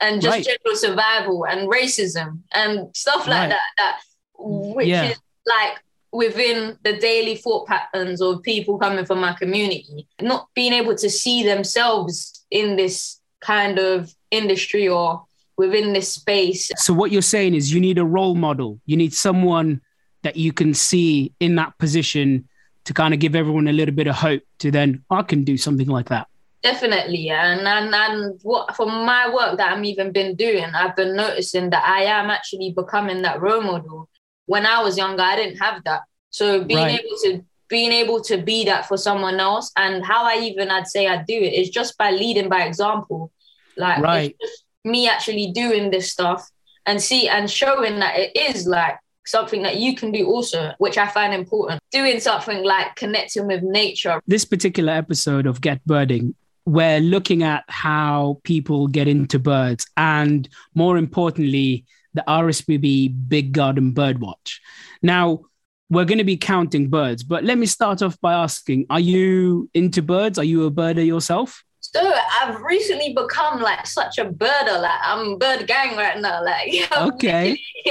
and 0.00 0.20
just 0.22 0.34
Right. 0.36 0.44
general 0.50 0.76
survival 0.86 1.44
and 1.50 1.68
racism 1.68 2.40
and 2.52 2.72
stuff 2.96 3.26
like 3.28 3.40
Right. 3.42 3.48
that. 3.50 3.68
That 3.78 3.94
which 4.38 4.88
Yeah. 4.88 5.10
is 5.10 5.18
like 5.46 5.74
within 6.16 6.78
the 6.82 6.96
daily 6.96 7.36
thought 7.36 7.66
patterns 7.66 8.22
of 8.22 8.42
people 8.42 8.78
coming 8.78 9.04
from 9.04 9.20
my 9.20 9.34
community, 9.34 10.08
not 10.20 10.48
being 10.54 10.72
able 10.72 10.94
to 10.96 11.10
see 11.10 11.42
themselves 11.42 12.44
in 12.50 12.76
this 12.76 13.20
kind 13.40 13.78
of 13.78 14.14
industry 14.30 14.88
or 14.88 15.22
within 15.58 15.92
this 15.92 16.12
space. 16.12 16.70
So, 16.76 16.94
what 16.94 17.12
you're 17.12 17.22
saying 17.22 17.54
is 17.54 17.72
you 17.72 17.80
need 17.80 17.98
a 17.98 18.04
role 18.04 18.34
model. 18.34 18.80
You 18.86 18.96
need 18.96 19.12
someone 19.12 19.82
that 20.22 20.36
you 20.36 20.52
can 20.52 20.72
see 20.72 21.32
in 21.38 21.54
that 21.56 21.76
position 21.78 22.48
to 22.86 22.94
kind 22.94 23.12
of 23.12 23.20
give 23.20 23.34
everyone 23.34 23.68
a 23.68 23.72
little 23.72 23.94
bit 23.94 24.06
of 24.06 24.14
hope 24.14 24.42
to 24.60 24.70
then, 24.70 25.04
I 25.10 25.22
can 25.22 25.44
do 25.44 25.56
something 25.56 25.88
like 25.88 26.08
that. 26.08 26.28
Definitely, 26.62 27.30
and 27.30 27.60
and 27.68 27.94
and 27.94 28.40
what 28.42 28.74
from 28.74 28.88
my 29.04 29.32
work 29.32 29.58
that 29.58 29.72
I'm 29.72 29.84
even 29.84 30.10
been 30.12 30.34
doing, 30.34 30.64
I've 30.64 30.96
been 30.96 31.14
noticing 31.14 31.70
that 31.70 31.84
I 31.84 32.04
am 32.04 32.30
actually 32.30 32.72
becoming 32.72 33.22
that 33.22 33.40
role 33.40 33.60
model. 33.60 34.08
When 34.46 34.64
I 34.66 34.82
was 34.82 34.96
younger, 34.96 35.22
I 35.22 35.36
didn't 35.36 35.58
have 35.58 35.82
that, 35.84 36.02
so 36.30 36.64
being 36.64 36.80
Right. 36.80 37.00
able 37.00 37.16
to 37.24 37.44
being 37.68 37.90
able 37.90 38.20
to 38.20 38.36
be 38.36 38.64
that 38.64 38.86
for 38.86 38.96
someone 38.96 39.40
else, 39.40 39.72
and 39.76 40.04
how 40.04 40.24
I 40.24 40.38
even 40.38 40.70
I'd 40.70 40.86
say 40.86 41.08
I 41.08 41.24
do 41.24 41.34
it 41.34 41.52
is 41.52 41.68
just 41.68 41.98
by 41.98 42.12
leading 42.12 42.48
by 42.48 42.62
example. 42.62 43.32
Like 43.76 44.00
Right. 44.00 44.36
me 44.84 45.08
actually 45.08 45.50
doing 45.50 45.90
this 45.90 46.12
stuff 46.12 46.48
and 46.86 47.02
see 47.02 47.28
and 47.28 47.50
showing 47.50 47.98
that 47.98 48.16
it 48.16 48.36
is 48.36 48.68
like 48.68 48.96
something 49.26 49.62
that 49.62 49.78
you 49.78 49.96
can 49.96 50.12
do 50.12 50.28
also, 50.28 50.74
which 50.78 50.96
I 50.96 51.08
find 51.08 51.34
important. 51.34 51.80
Doing 51.90 52.20
something 52.20 52.62
like 52.62 52.94
connecting 52.94 53.48
with 53.48 53.64
nature. 53.64 54.20
This 54.28 54.44
particular 54.44 54.92
episode 54.92 55.46
of 55.46 55.60
Get 55.60 55.84
Birding, 55.84 56.36
we're 56.66 57.00
looking 57.00 57.42
at 57.42 57.64
how 57.66 58.38
people 58.44 58.86
get 58.86 59.08
into 59.08 59.40
birds 59.40 59.88
and 59.96 60.48
more 60.74 60.96
importantly, 60.96 61.84
the 62.16 62.24
RSPB 62.26 63.28
Big 63.28 63.52
Garden 63.52 63.94
Birdwatch. 63.94 64.58
Now, 65.02 65.42
we're 65.88 66.04
going 66.04 66.18
to 66.18 66.24
be 66.24 66.36
counting 66.36 66.88
birds, 66.90 67.22
but 67.22 67.44
let 67.44 67.58
me 67.58 67.66
start 67.66 68.02
off 68.02 68.20
by 68.20 68.34
asking 68.34 68.86
Are 68.90 69.00
you 69.00 69.70
into 69.74 70.02
birds? 70.02 70.38
Are 70.38 70.44
you 70.44 70.64
a 70.64 70.70
birder 70.70 71.06
yourself? 71.06 71.62
So 71.80 72.12
I've 72.40 72.60
recently 72.62 73.12
become 73.12 73.60
like 73.60 73.86
such 73.86 74.18
a 74.18 74.24
birder. 74.24 74.82
Like 74.82 75.00
I'm 75.02 75.38
bird 75.38 75.68
gang 75.68 75.96
right 75.96 76.18
now. 76.18 76.44
Like 76.44 76.90
okay. 77.14 77.60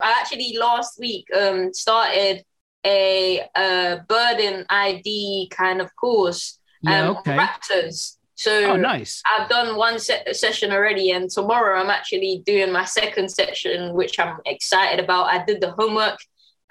I 0.00 0.10
actually 0.20 0.56
last 0.58 0.98
week 0.98 1.26
um 1.36 1.72
started 1.72 2.44
a 2.84 3.42
uh 3.54 3.98
birding 4.08 4.64
ID 4.68 5.50
kind 5.52 5.80
of 5.80 5.94
course. 5.94 6.58
Yeah, 6.82 7.10
um, 7.10 7.16
okay. 7.18 7.36
Raptors. 7.36 8.15
So 8.36 8.72
Oh, 8.72 8.76
nice. 8.76 9.22
I've 9.26 9.48
done 9.48 9.76
one 9.76 9.98
se- 9.98 10.32
session 10.32 10.70
already, 10.70 11.10
and 11.10 11.28
tomorrow 11.30 11.80
I'm 11.80 11.90
actually 11.90 12.42
doing 12.46 12.70
my 12.70 12.84
second 12.84 13.30
session, 13.30 13.94
which 13.94 14.18
I'm 14.20 14.36
excited 14.46 15.02
about. 15.02 15.26
I 15.32 15.44
did 15.44 15.60
the 15.60 15.70
homework. 15.72 16.18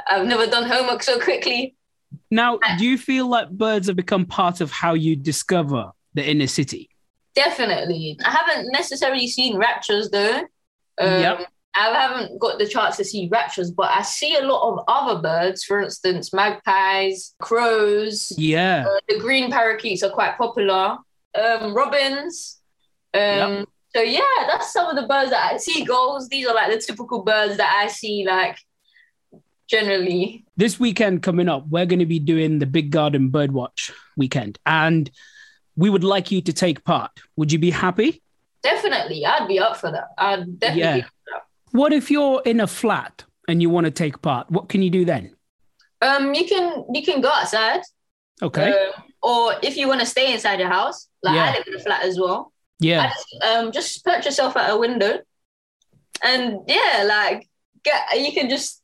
I've 0.10 0.28
never 0.28 0.46
done 0.46 0.64
homework 0.70 1.02
so 1.04 1.20
quickly. 1.20 1.76
Now, 2.32 2.60
do 2.78 2.86
you 2.86 2.98
feel 2.98 3.28
like 3.28 3.50
birds 3.50 3.88
have 3.88 3.96
become 3.96 4.26
part 4.26 4.62
of 4.62 4.72
how 4.72 4.94
you 4.94 5.16
discover 5.16 5.92
the 6.14 6.24
inner 6.28 6.48
city? 6.48 6.90
Definitely. 7.34 8.18
I 8.24 8.30
haven't 8.30 8.72
necessarily 8.72 9.28
seen 9.28 9.56
raptors 9.60 10.10
though. 10.12 10.42
Um, 11.00 11.22
Yep. 11.22 11.48
I 11.78 11.90
haven't 11.90 12.40
got 12.40 12.58
the 12.58 12.66
chance 12.66 12.96
to 12.98 13.04
see 13.04 13.28
raptors, 13.30 13.76
but 13.76 13.90
I 13.92 14.02
see 14.04 14.36
a 14.38 14.42
lot 14.46 14.62
of 14.72 14.86
other 14.88 15.22
birds, 15.22 15.66
for 15.66 15.82
instance, 15.82 16.32
magpies, 16.32 17.36
crows. 17.42 18.32
Yeah. 18.38 18.86
Uh, 18.88 19.00
the 19.10 19.20
green 19.20 19.52
parakeets 19.52 20.02
are 20.02 20.10
quite 20.10 20.38
popular. 20.38 20.98
Um, 21.36 21.74
robins. 21.74 22.60
Um, 23.14 23.66
So 23.96 24.02
yeah, 24.02 24.22
that's 24.48 24.74
some 24.74 24.88
of 24.90 24.96
the 24.98 25.08
birds 25.08 25.32
that 25.32 25.54
I 25.54 25.58
see. 25.58 25.86
Gulls. 25.86 26.28
These 26.28 26.48
are 26.48 26.54
like 26.54 26.70
the 26.72 26.80
typical 26.80 27.24
birds 27.24 27.56
that 27.58 27.74
I 27.82 27.88
see, 27.88 28.26
like 28.28 28.58
generally. 29.68 30.44
This 30.58 30.80
weekend 30.80 31.24
coming 31.24 31.48
up, 31.48 31.66
we're 31.70 31.86
going 31.86 32.00
to 32.00 32.06
be 32.06 32.20
doing 32.20 32.60
the 32.60 32.66
Big 32.66 32.92
Garden 32.92 33.32
Birdwatch 33.32 33.92
weekend, 34.18 34.60
and 34.66 35.10
we 35.78 35.90
would 35.90 36.04
like 36.04 36.30
you 36.30 36.42
to 36.42 36.52
take 36.52 36.84
part. 36.84 37.12
Would 37.38 37.52
you 37.54 37.60
be 37.60 37.72
happy? 37.72 38.22
Definitely, 38.64 39.26
I'd 39.26 39.48
be 39.48 39.60
up 39.60 39.78
for 39.78 39.92
that. 39.92 40.08
I'd 40.18 40.60
definitely. 40.60 40.82
Yeah. 40.82 40.96
Be 40.96 41.02
up 41.02 41.08
for 41.08 41.32
that. 41.34 41.44
What 41.72 41.94
if 41.94 42.12
you're 42.12 42.42
in 42.46 42.60
a 42.60 42.68
flat 42.68 43.24
and 43.48 43.62
you 43.62 43.70
want 43.70 43.86
to 43.86 43.92
take 43.92 44.22
part? 44.22 44.52
What 44.52 44.68
can 44.68 44.82
you 44.82 44.90
do 44.90 45.06
then? 45.06 45.36
Um, 46.02 46.34
you 46.34 46.46
can 46.46 46.86
you 46.94 47.02
can 47.02 47.22
go 47.22 47.30
outside. 47.30 47.82
Okay. 48.42 48.72
Um, 48.72 49.04
or 49.24 49.56
if 49.64 49.78
you 49.78 49.88
want 49.88 50.02
to 50.02 50.06
stay 50.06 50.34
inside 50.34 50.60
your 50.60 50.70
house, 50.70 51.08
like 51.24 51.36
Yeah. 51.36 51.46
I 51.46 51.58
live 51.58 51.68
in 51.68 51.76
a 51.76 51.80
flat 51.80 52.04
as 52.04 52.20
well. 52.20 52.52
Yeah. 52.80 53.10
Just, 53.12 53.44
um, 53.44 53.72
just 53.72 54.04
put 54.04 54.26
yourself 54.26 54.58
at 54.58 54.70
a 54.72 54.78
window, 54.78 55.20
and 56.24 56.60
yeah, 56.68 57.04
like 57.08 57.50
get 57.84 58.02
you 58.20 58.32
can 58.34 58.50
just 58.50 58.82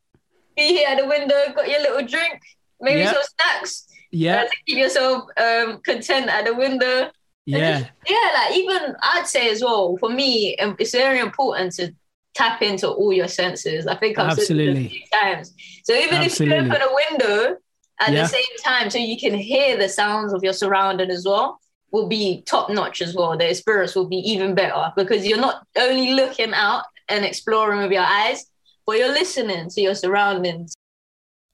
be 0.56 0.68
here 0.78 0.88
at 0.90 0.98
the 1.00 1.06
window, 1.08 1.54
got 1.56 1.70
your 1.70 1.82
little 1.82 2.06
drink, 2.08 2.40
maybe 2.80 3.02
Yeah. 3.02 3.14
some 3.14 3.24
snacks. 3.40 3.88
Yeah. 4.12 4.44
uh, 4.44 4.48
keep 4.66 4.78
yourself 4.78 5.24
um 5.38 5.82
content 5.86 6.28
at 6.30 6.46
the 6.46 6.54
window. 6.54 7.12
Yeah. 7.46 7.88
Yeah, 8.08 8.30
like 8.36 8.56
even 8.58 8.96
I'd 9.02 9.28
say 9.28 9.50
as 9.50 9.62
well, 9.62 9.98
for 9.98 10.10
me, 10.10 10.56
um, 10.58 10.76
it's 10.80 10.92
very 10.92 11.20
important 11.20 11.74
to 11.76 11.94
tap 12.34 12.62
into 12.62 12.88
all 12.88 13.12
your 13.12 13.28
senses. 13.28 13.88
I 13.88 13.96
think 13.96 14.18
I've 14.18 14.34
said 14.34 14.40
Absolutely. 14.42 14.88
few 14.90 15.02
times. 15.14 15.54
So 15.84 15.94
even 15.94 16.22
if 16.22 16.40
you 16.40 16.46
Absolutely. 16.54 16.70
open 16.70 16.82
a 16.82 16.96
window 17.10 17.58
at 18.02 18.12
Yeah. 18.12 18.24
the 18.24 18.28
same 18.28 18.58
time, 18.66 18.90
so 18.90 18.98
you 18.98 19.18
can 19.18 19.34
hear 19.34 19.78
the 19.78 19.88
sounds 19.90 20.34
of 20.34 20.44
your 20.44 20.54
surrounding 20.54 21.10
as 21.12 21.26
well, 21.26 21.60
will 21.92 22.08
be 22.08 22.42
top 22.46 22.70
notch 22.70 23.02
as 23.02 23.14
well. 23.16 23.38
The 23.38 23.50
experience 23.50 23.96
will 23.96 24.08
be 24.08 24.18
even 24.18 24.56
better 24.56 24.92
because 24.96 25.26
you're 25.26 25.38
not 25.38 25.66
only 25.78 26.14
looking 26.14 26.54
out 26.54 26.84
and 27.10 27.24
exploring 27.26 27.82
with 27.82 27.92
your 27.92 28.04
eyes, 28.04 28.46
but 28.86 28.98
you're 28.98 29.10
listening 29.14 29.70
to 29.70 29.82
your 29.82 29.96
surroundings. 29.96 30.74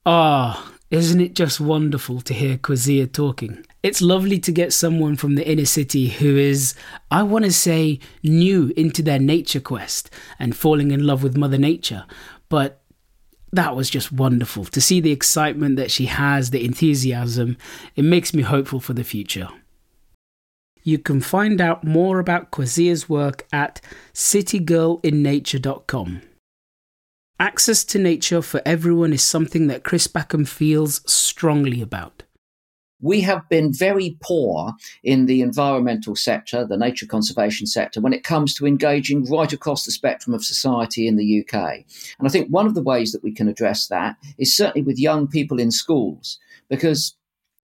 Ah, 0.06 0.72
isn't 0.90 1.20
it 1.20 1.34
just 1.34 1.60
wonderful 1.60 2.22
to 2.22 2.34
hear 2.34 2.58
Kwazia 2.58 3.12
talking? 3.12 3.66
It's 3.84 4.02
lovely 4.02 4.40
to 4.40 4.52
get 4.52 4.72
someone 4.74 5.18
from 5.18 5.36
the 5.36 5.48
inner 5.48 5.66
city 5.66 6.08
who 6.08 6.38
is, 6.38 6.76
I 7.12 7.24
want 7.24 7.46
to 7.46 7.52
say, 7.52 8.00
new 8.24 8.72
into 8.78 9.02
their 9.02 9.20
nature 9.20 9.60
quest 9.60 10.10
and 10.40 10.56
falling 10.56 10.92
in 10.92 11.06
love 11.06 11.24
with 11.24 11.36
Mother 11.36 11.58
Nature. 11.58 12.06
But 12.48 12.82
that 13.58 13.76
was 13.76 13.90
just 13.90 14.12
wonderful 14.12 14.66
to 14.66 14.80
see 14.80 15.02
the 15.02 15.12
excitement 15.12 15.78
that 15.78 15.90
she 15.90 16.06
has, 16.06 16.52
the 16.52 16.64
enthusiasm. 16.64 17.58
It 17.96 18.04
makes 18.04 18.32
me 18.32 18.44
hopeful 18.44 18.80
for 18.80 18.94
the 18.94 19.04
future. 19.04 19.50
You 20.84 21.00
can 21.00 21.22
find 21.22 21.60
out 21.60 21.84
more 21.84 22.20
about 22.20 22.52
Kwazia's 22.52 23.10
work 23.10 23.48
at 23.52 23.82
citygirlinnature.com. 24.14 26.22
Access 27.40 27.84
to 27.86 27.98
nature 27.98 28.44
for 28.44 28.62
everyone 28.64 29.12
is 29.12 29.24
something 29.24 29.66
that 29.68 29.84
Chris 29.84 30.06
Packham 30.06 30.46
feels 30.46 31.02
strongly 31.12 31.82
about. 31.82 32.22
We 33.02 33.22
have 33.22 33.48
been 33.50 33.72
very 33.72 34.18
poor 34.22 34.74
in 35.04 35.28
the 35.28 35.42
environmental 35.42 36.16
sector, 36.16 36.66
the 36.66 36.78
nature 36.78 37.06
conservation 37.06 37.68
sector, 37.68 38.02
when 38.02 38.14
it 38.14 38.24
comes 38.24 38.56
to 38.56 38.66
engaging 38.66 39.26
right 39.26 39.54
across 39.54 39.86
the 39.86 39.92
spectrum 39.92 40.34
of 40.34 40.44
society 40.44 41.08
in 41.08 41.16
the 41.16 41.42
UK. 41.42 41.86
And 42.18 42.28
I 42.28 42.30
think 42.30 42.50
one 42.50 42.66
of 42.66 42.74
the 42.74 42.82
ways 42.82 43.12
that 43.12 43.24
we 43.24 43.32
can 43.32 43.48
address 43.48 43.88
that 43.88 44.16
is 44.38 44.56
certainly 44.56 44.86
with 44.86 45.00
young 45.00 45.28
people 45.28 45.60
in 45.60 45.72
schools, 45.72 46.40
because 46.70 47.16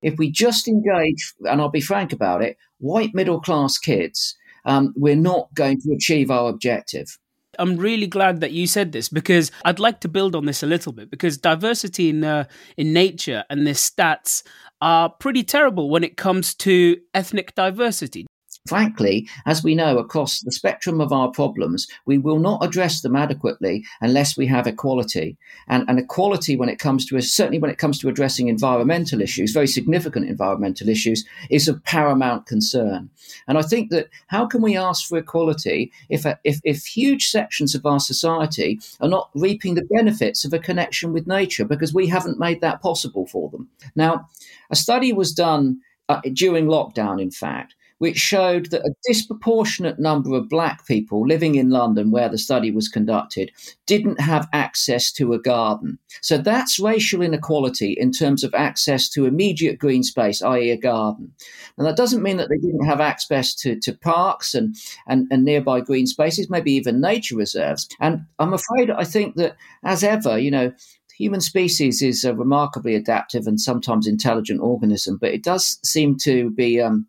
if 0.03 0.17
we 0.17 0.29
just 0.29 0.67
engage, 0.67 1.33
and 1.49 1.61
I'll 1.61 1.69
be 1.69 1.81
frank 1.81 2.13
about 2.13 2.43
it, 2.43 2.57
white 2.79 3.15
middle 3.15 3.39
class 3.39 3.77
kids, 3.77 4.37
um, 4.65 4.93
we're 4.95 5.15
not 5.15 5.53
going 5.53 5.79
to 5.81 5.93
achieve 5.93 6.29
our 6.29 6.49
objective. 6.49 7.17
I'm 7.59 7.77
really 7.77 8.07
glad 8.07 8.41
that 8.41 8.51
you 8.51 8.67
said 8.67 8.91
this 8.91 9.09
because 9.09 9.51
I'd 9.65 9.79
like 9.79 9.99
to 10.01 10.07
build 10.07 10.35
on 10.35 10.45
this 10.45 10.63
a 10.63 10.67
little 10.67 10.91
bit 10.91 11.09
because 11.09 11.37
diversity 11.37 12.09
in 12.09 12.23
uh, 12.23 12.45
in 12.77 12.93
nature 12.93 13.43
and 13.49 13.65
the 13.65 13.71
stats 13.71 14.43
are 14.81 15.09
pretty 15.09 15.43
terrible 15.43 15.89
when 15.89 16.03
it 16.03 16.17
comes 16.17 16.53
to 16.55 16.97
ethnic 17.13 17.55
diversity. 17.55 18.25
Frankly, 18.65 19.27
as 19.45 19.61
we 19.61 19.75
know 19.75 19.97
across 19.97 20.39
the 20.39 20.51
spectrum 20.51 21.01
of 21.01 21.11
our 21.11 21.29
problems, 21.29 21.85
we 22.05 22.17
will 22.17 22.39
not 22.39 22.63
address 22.63 23.01
them 23.01 23.13
adequately 23.13 23.83
unless 23.99 24.37
we 24.37 24.47
have 24.47 24.65
equality. 24.65 25.35
And, 25.67 25.83
and 25.89 25.99
equality, 25.99 26.55
when 26.55 26.69
it 26.69 26.79
comes 26.79 27.05
to 27.07 27.19
certainly 27.19 27.59
when 27.59 27.69
it 27.69 27.77
comes 27.77 27.99
to 27.99 28.07
addressing 28.07 28.47
environmental 28.47 29.19
issues, 29.19 29.51
very 29.51 29.67
significant 29.67 30.29
environmental 30.29 30.87
issues, 30.87 31.25
is 31.49 31.67
of 31.67 31.83
paramount 31.83 32.45
concern. 32.45 33.09
And 33.49 33.57
I 33.57 33.63
think 33.63 33.89
that 33.89 34.07
how 34.27 34.45
can 34.45 34.61
we 34.61 34.77
ask 34.77 35.09
for 35.09 35.17
equality 35.17 35.91
if 36.07 36.25
if, 36.45 36.61
if 36.63 36.85
huge 36.85 37.27
sections 37.27 37.75
of 37.75 37.85
our 37.85 37.99
society 37.99 38.79
are 39.01 39.09
not 39.09 39.29
reaping 39.35 39.75
the 39.75 39.89
benefits 39.91 40.45
of 40.45 40.53
a 40.53 40.59
connection 40.59 41.11
with 41.11 41.27
nature 41.27 41.65
because 41.65 41.93
we 41.93 42.07
haven't 42.07 42.39
made 42.39 42.61
that 42.61 42.81
possible 42.81 43.27
for 43.27 43.49
them? 43.49 43.67
Now, 43.97 44.29
a 44.69 44.77
study 44.77 45.11
was 45.11 45.33
done 45.33 45.81
uh, 46.07 46.21
during 46.31 46.67
lockdown, 46.67 47.21
in 47.21 47.29
fact 47.29 47.75
which 48.03 48.17
showed 48.17 48.69
that 48.69 48.85
a 48.85 48.93
disproportionate 49.07 49.97
number 49.97 50.33
of 50.33 50.49
black 50.49 50.85
people 50.85 51.25
living 51.25 51.55
in 51.55 51.69
London, 51.69 52.11
where 52.11 52.27
the 52.27 52.37
study 52.37 52.69
was 52.69 52.89
conducted, 52.89 53.49
didn't 53.85 54.19
have 54.19 54.45
access 54.51 55.09
to 55.09 55.31
a 55.31 55.39
garden. 55.39 55.97
So 56.21 56.37
that's 56.37 56.81
racial 56.81 57.21
inequality 57.21 57.93
in 57.93 58.11
terms 58.11 58.43
of 58.43 58.53
access 58.53 59.07
to 59.11 59.25
immediate 59.25 59.79
green 59.79 60.03
space, 60.03 60.41
i.e., 60.41 60.69
a 60.69 60.75
garden. 60.75 61.31
And 61.77 61.87
that 61.87 61.95
doesn't 61.95 62.21
mean 62.21 62.35
that 62.35 62.49
they 62.49 62.57
didn't 62.57 62.85
have 62.85 62.99
access 62.99 63.55
to, 63.61 63.79
to 63.79 63.93
parks 63.93 64.53
and, 64.53 64.75
and, 65.07 65.25
and 65.31 65.45
nearby 65.45 65.79
green 65.79 66.05
spaces, 66.05 66.49
maybe 66.49 66.73
even 66.73 66.99
nature 66.99 67.37
reserves. 67.37 67.87
And 68.01 68.25
I'm 68.37 68.53
afraid 68.53 68.91
I 68.91 69.05
think 69.05 69.37
that, 69.37 69.55
as 69.85 70.03
ever, 70.03 70.37
you 70.37 70.51
know, 70.51 70.73
human 71.17 71.39
species 71.39 72.01
is 72.01 72.25
a 72.25 72.35
remarkably 72.35 72.95
adaptive 72.95 73.47
and 73.47 73.61
sometimes 73.61 74.07
intelligent 74.07 74.59
organism, 74.59 75.17
but 75.21 75.33
it 75.33 75.41
does 75.41 75.79
seem 75.85 76.17
to 76.17 76.49
be 76.49 76.81
um, 76.81 77.07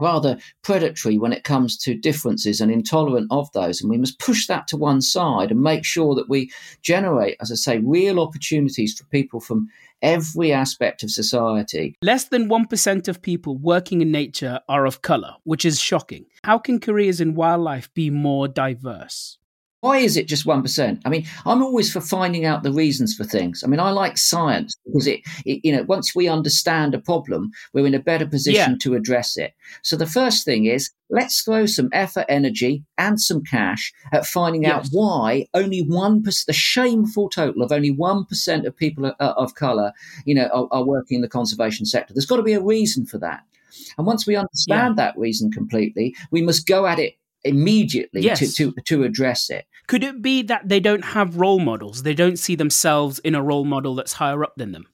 rather 0.00 0.38
predatory 0.62 1.18
when 1.18 1.32
it 1.32 1.44
comes 1.44 1.76
to 1.78 1.94
differences 1.94 2.60
and 2.60 2.70
intolerant 2.70 3.28
of 3.30 3.50
those. 3.52 3.80
And 3.80 3.90
we 3.90 3.98
must 3.98 4.18
push 4.18 4.46
that 4.46 4.66
to 4.68 4.76
one 4.76 5.00
side 5.00 5.50
and 5.50 5.60
make 5.60 5.84
sure 5.84 6.14
that 6.14 6.28
we 6.28 6.50
generate, 6.82 7.36
as 7.40 7.52
I 7.52 7.56
say, 7.56 7.78
real 7.78 8.20
opportunities 8.20 8.98
for 8.98 9.04
people 9.06 9.40
from 9.40 9.68
every 10.02 10.52
aspect 10.52 11.02
of 11.02 11.10
society. 11.10 11.96
Less 12.02 12.24
than 12.24 12.48
1% 12.48 13.08
of 13.08 13.22
people 13.22 13.56
working 13.56 14.00
in 14.00 14.10
nature 14.10 14.60
are 14.68 14.86
of 14.86 15.02
colour, 15.02 15.34
which 15.44 15.64
is 15.64 15.80
shocking. 15.80 16.26
How 16.44 16.58
can 16.58 16.80
careers 16.80 17.20
in 17.20 17.34
wildlife 17.34 17.92
be 17.94 18.10
more 18.10 18.48
diverse? 18.48 19.38
Why 19.80 19.98
is 19.98 20.16
it 20.18 20.28
just 20.28 20.44
1%? 20.46 21.00
I 21.04 21.08
mean, 21.08 21.26
I'm 21.46 21.62
always 21.62 21.90
for 21.90 22.02
finding 22.02 22.44
out 22.44 22.62
the 22.62 22.72
reasons 22.72 23.14
for 23.14 23.24
things. 23.24 23.64
I 23.64 23.66
mean, 23.66 23.80
I 23.80 23.90
like 23.90 24.18
science 24.18 24.76
because 24.84 25.06
it, 25.06 25.20
it 25.46 25.60
you 25.64 25.74
know, 25.74 25.84
once 25.84 26.14
we 26.14 26.28
understand 26.28 26.94
a 26.94 26.98
problem, 26.98 27.50
we're 27.72 27.86
in 27.86 27.94
a 27.94 27.98
better 27.98 28.26
position 28.26 28.72
Yeah. 28.72 28.78
to 28.82 28.94
address 28.94 29.38
it. 29.38 29.54
So 29.82 29.96
the 29.96 30.06
first 30.06 30.44
thing 30.44 30.66
is 30.66 30.90
let's 31.08 31.40
throw 31.40 31.64
some 31.66 31.88
effort, 31.92 32.26
energy, 32.28 32.84
and 32.98 33.20
some 33.20 33.42
cash 33.42 33.92
at 34.12 34.26
finding 34.26 34.66
out 34.66 34.86
why 34.92 35.46
only 35.54 35.82
1%, 35.82 36.44
the 36.46 36.52
shameful 36.52 37.30
total 37.30 37.62
of 37.62 37.72
only 37.72 37.94
1% 37.94 38.66
of 38.66 38.76
people 38.76 39.06
uh, 39.06 39.12
of 39.18 39.54
colour, 39.54 39.92
you 40.26 40.34
know, 40.34 40.48
are, 40.52 40.68
are 40.72 40.84
working 40.84 41.16
in 41.16 41.22
the 41.22 41.28
conservation 41.28 41.86
sector. 41.86 42.12
There's 42.12 42.26
got 42.26 42.36
to 42.36 42.42
be 42.42 42.52
a 42.52 42.62
reason 42.62 43.06
for 43.06 43.18
that. 43.18 43.44
And 43.96 44.06
once 44.06 44.26
we 44.26 44.36
understand 44.36 44.96
that 44.98 45.16
reason 45.16 45.50
completely, 45.50 46.14
we 46.30 46.42
must 46.42 46.66
go 46.66 46.86
at 46.86 46.98
it 46.98 47.14
immediately 47.44 48.22
Yes. 48.22 48.38
to, 48.40 48.72
to, 48.72 48.74
to 48.86 49.04
address 49.04 49.50
it. 49.50 49.66
Could 49.86 50.04
it 50.04 50.22
be 50.22 50.42
that 50.42 50.68
they 50.68 50.80
don't 50.80 51.04
have 51.04 51.36
role 51.36 51.58
models? 51.58 52.02
They 52.02 52.14
don't 52.14 52.38
see 52.38 52.54
themselves 52.54 53.18
in 53.20 53.34
a 53.34 53.42
role 53.42 53.64
model 53.64 53.94
that's 53.94 54.14
higher 54.14 54.44
up 54.44 54.54
than 54.56 54.72
them? 54.72 54.86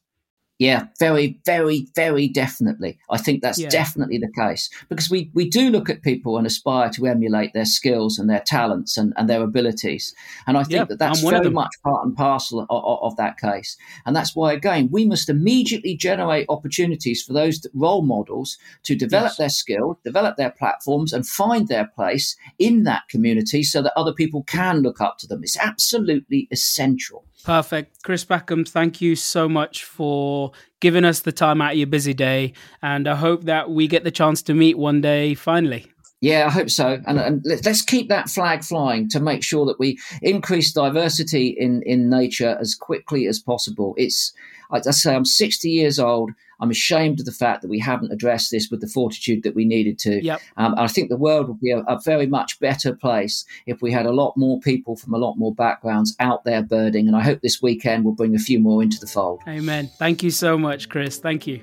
Yeah, 0.59 0.85
very, 0.99 1.39
very, 1.45 1.87
very 1.95 2.29
definitely. 2.29 2.99
I 3.11 3.19
think 3.19 3.43
that's 3.43 3.59
Yeah. 3.59 3.69
definitely 3.69 4.17
the 4.17 4.33
case 4.33 4.71
because 4.89 5.11
we, 5.11 5.31
we 5.35 5.47
do 5.51 5.69
look 5.69 5.91
at 5.91 6.01
people 6.01 6.39
and 6.39 6.47
aspire 6.47 6.89
to 6.91 7.07
emulate 7.07 7.53
their 7.53 7.67
skills 7.67 8.19
and 8.19 8.31
their 8.31 8.41
talents 8.41 8.97
and, 8.97 9.13
and 9.19 9.29
their 9.29 9.43
abilities. 9.43 10.15
And 10.47 10.57
I 10.57 10.63
think 10.63 10.73
Yeah, 10.73 10.85
that 10.85 10.99
that's 10.99 11.21
very 11.21 11.51
much 11.51 11.75
part 11.83 12.07
and 12.07 12.17
parcel 12.17 12.61
of, 12.61 12.67
of, 12.71 12.99
of 13.03 13.17
that 13.19 13.39
case. 13.39 13.77
And 14.07 14.17
that's 14.17 14.35
why, 14.35 14.55
again, 14.55 14.89
we 14.91 15.05
must 15.05 15.29
immediately 15.29 15.95
generate 15.95 16.47
opportunities 16.49 17.23
for 17.23 17.35
those 17.35 17.67
role 17.75 18.03
models 18.03 18.57
to 18.85 18.95
develop 18.95 19.33
Yes. 19.33 19.37
their 19.37 19.49
skill, 19.51 19.99
develop 20.05 20.37
their 20.39 20.51
platforms, 20.51 21.13
and 21.13 21.27
find 21.29 21.69
their 21.69 21.87
place 21.87 22.35
in 22.59 22.85
that 22.85 23.03
community 23.11 23.63
so 23.63 23.83
that 23.83 23.93
other 23.95 24.13
people 24.15 24.43
can 24.45 24.81
look 24.81 25.03
up 25.03 25.19
to 25.19 25.27
them. 25.27 25.43
It's 25.43 25.59
absolutely 25.59 26.49
essential. 26.51 27.25
Perfect. 27.47 28.03
Chris 28.03 28.25
Packham, 28.25 28.69
thank 28.69 29.01
you 29.01 29.15
so 29.15 29.49
much 29.49 29.85
for 29.85 30.51
giving 30.81 31.05
us 31.05 31.21
the 31.21 31.31
time 31.31 31.63
out 31.63 31.73
of 31.73 31.79
your 31.79 31.87
busy 31.87 32.13
day. 32.13 32.53
And 32.83 33.07
I 33.07 33.15
hope 33.15 33.45
that 33.45 33.71
we 33.71 33.87
get 33.87 34.03
the 34.03 34.11
chance 34.11 34.43
to 34.43 34.55
meet 34.55 34.77
one 34.77 35.01
day 35.01 35.35
finally. 35.35 35.87
Yeah, 36.21 36.47
I 36.49 36.51
hope 36.51 36.71
so. 36.71 37.01
And, 37.07 37.21
and 37.21 37.43
let- 37.45 37.65
let's 37.65 37.83
keep 37.83 38.09
that 38.09 38.29
flag 38.29 38.65
flying 38.65 39.09
to 39.11 39.21
make 39.21 39.45
sure 39.45 39.65
that 39.67 39.79
we 39.79 39.97
increase 40.23 40.73
diversity 40.73 41.55
in, 41.57 41.83
in 41.83 42.11
nature 42.11 42.59
as 42.61 42.75
quickly 42.75 43.29
as 43.29 43.39
possible. 43.39 43.95
It's, 43.97 44.33
I 44.73 44.81
say, 44.81 45.15
I'm 45.15 45.25
60 45.25 45.71
years 45.71 46.01
old. 46.01 46.33
I'm 46.61 46.71
ashamed 46.71 47.21
of 47.21 47.27
the 47.27 47.33
fact 47.33 47.63
that 47.63 47.69
we 47.69 47.79
haven't 47.79 48.13
addressed 48.13 48.51
this 48.51 48.71
with 48.71 48.81
the 48.81 48.89
fortitude 48.89 49.43
that 49.43 49.55
we 49.55 49.65
needed 49.65 49.99
to. 50.01 50.25
Yep. 50.25 50.41
Um, 50.57 50.75
I 50.79 50.89
think 50.89 51.09
the 51.09 51.17
world 51.17 51.49
would 51.49 51.61
be 51.61 51.71
a, 51.71 51.81
a 51.81 52.01
very 52.01 52.27
much 52.27 52.59
better 52.61 52.95
place 52.95 53.45
if 53.67 53.83
we 53.83 53.93
had 53.93 54.07
a 54.07 54.13
lot 54.13 54.37
more 54.37 54.61
people 54.61 54.97
from 54.97 55.15
a 55.15 55.19
lot 55.19 55.37
more 55.37 55.55
backgrounds 55.55 56.17
out 56.21 56.45
there 56.45 56.63
birding. 56.63 57.09
And 57.09 57.17
I 57.17 57.23
hope 57.23 57.41
this 57.41 57.61
weekend 57.61 58.05
will 58.05 58.13
bring 58.13 58.35
a 58.35 58.39
few 58.39 58.59
more 58.59 58.83
into 58.83 58.99
the 58.99 59.07
fold. 59.07 59.43
Amen. 59.47 59.91
Thank 59.99 60.23
you 60.23 60.31
so 60.31 60.57
much, 60.57 60.89
Chris. 60.89 61.19
Thank 61.19 61.47
you. 61.47 61.63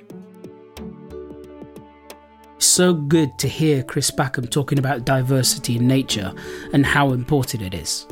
So 2.60 2.94
good 2.94 3.38
to 3.40 3.48
hear 3.50 3.84
Chris 3.84 4.10
Packham 4.10 4.50
talking 4.50 4.80
about 4.80 5.04
diversity 5.04 5.76
in 5.76 5.88
nature 5.88 6.34
and 6.72 6.86
how 6.86 7.12
important 7.12 7.62
it 7.62 7.74
is. 7.74 8.08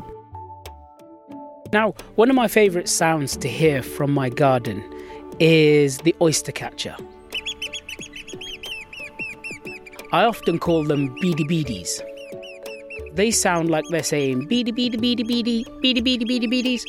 Now, 1.72 1.94
one 2.16 2.28
of 2.28 2.36
my 2.36 2.48
favourite 2.48 2.88
sounds 2.88 3.34
to 3.38 3.48
hear 3.48 3.82
from 3.82 4.12
my 4.12 4.28
garden 4.28 4.84
is 5.38 5.98
the 5.98 6.14
oyster 6.20 6.52
catcher. 6.52 6.96
I 10.12 10.24
often 10.24 10.58
call 10.58 10.84
them 10.84 11.14
beady 11.20 11.44
beadies. 11.44 12.00
They 13.14 13.30
sound 13.30 13.70
like 13.70 13.84
they're 13.90 14.02
saying 14.02 14.46
beady 14.46 14.72
beady 14.72 14.96
beady 14.96 15.22
beady 15.22 15.64
beady 15.80 16.00
beady 16.00 16.24
beady 16.24 16.46
beadies. 16.46 16.84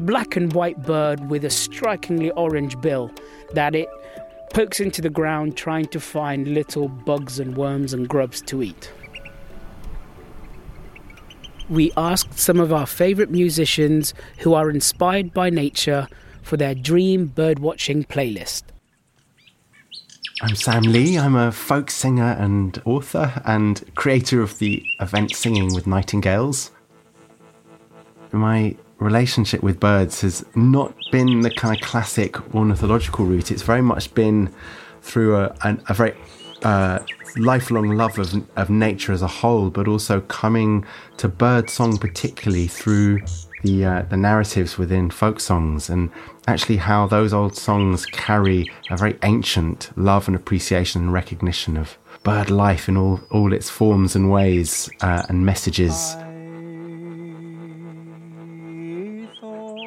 Black 0.00 0.36
and 0.36 0.52
white 0.52 0.82
bird 0.82 1.30
with 1.30 1.44
a 1.44 1.50
strikingly 1.50 2.30
orange 2.32 2.80
bill 2.80 3.10
that 3.52 3.74
it 3.74 3.88
pokes 4.52 4.80
into 4.80 5.00
the 5.00 5.10
ground 5.10 5.56
trying 5.56 5.86
to 5.86 6.00
find 6.00 6.48
little 6.48 6.88
bugs 6.88 7.38
and 7.38 7.56
worms 7.56 7.94
and 7.94 8.08
grubs 8.08 8.40
to 8.42 8.62
eat. 8.62 8.90
We 11.68 11.92
asked 11.96 12.38
some 12.38 12.58
of 12.58 12.72
our 12.72 12.86
favourite 12.86 13.30
musicians 13.30 14.12
who 14.38 14.54
are 14.54 14.68
inspired 14.70 15.32
by 15.32 15.50
nature 15.50 16.08
for 16.42 16.56
their 16.56 16.74
dream 16.74 17.28
birdwatching 17.28 18.06
playlist. 18.06 18.62
I'm 20.42 20.54
Sam 20.54 20.84
Lee. 20.84 21.18
I'm 21.18 21.36
a 21.36 21.52
folk 21.52 21.90
singer 21.90 22.34
and 22.38 22.80
author 22.86 23.42
and 23.44 23.82
creator 23.94 24.40
of 24.40 24.58
the 24.58 24.82
event 24.98 25.34
Singing 25.34 25.74
with 25.74 25.86
Nightingales. 25.86 26.70
My 28.32 28.74
relationship 28.98 29.62
with 29.62 29.78
birds 29.80 30.22
has 30.22 30.44
not 30.54 30.94
been 31.12 31.40
the 31.40 31.50
kind 31.50 31.76
of 31.76 31.82
classic 31.86 32.54
ornithological 32.54 33.26
route. 33.26 33.50
It's 33.50 33.62
very 33.62 33.82
much 33.82 34.14
been 34.14 34.50
through 35.02 35.36
a, 35.36 35.54
a 35.62 35.94
very 35.94 36.14
uh, 36.62 37.00
lifelong 37.36 37.90
love 37.90 38.18
of, 38.18 38.34
of 38.56 38.70
nature 38.70 39.12
as 39.12 39.22
a 39.22 39.26
whole, 39.26 39.70
but 39.70 39.88
also 39.88 40.20
coming 40.22 40.84
to 41.18 41.28
bird 41.28 41.68
song 41.70 41.98
particularly 41.98 42.66
through 42.66 43.20
the 43.62 43.84
uh, 43.84 44.02
the 44.02 44.16
narratives 44.16 44.78
within 44.78 45.10
folk 45.10 45.40
songs 45.40 45.90
and 45.90 46.10
actually 46.46 46.76
how 46.76 47.06
those 47.06 47.32
old 47.32 47.56
songs 47.56 48.06
carry 48.06 48.70
a 48.90 48.96
very 48.96 49.18
ancient 49.22 49.90
love 49.96 50.26
and 50.26 50.36
appreciation 50.36 51.02
and 51.02 51.12
recognition 51.12 51.76
of 51.76 51.98
bird 52.22 52.50
life 52.50 52.88
in 52.88 52.96
all 52.96 53.20
all 53.30 53.52
its 53.52 53.70
forms 53.70 54.16
and 54.16 54.30
ways 54.30 54.88
uh, 55.00 55.22
and 55.28 55.44
messages. 55.44 56.14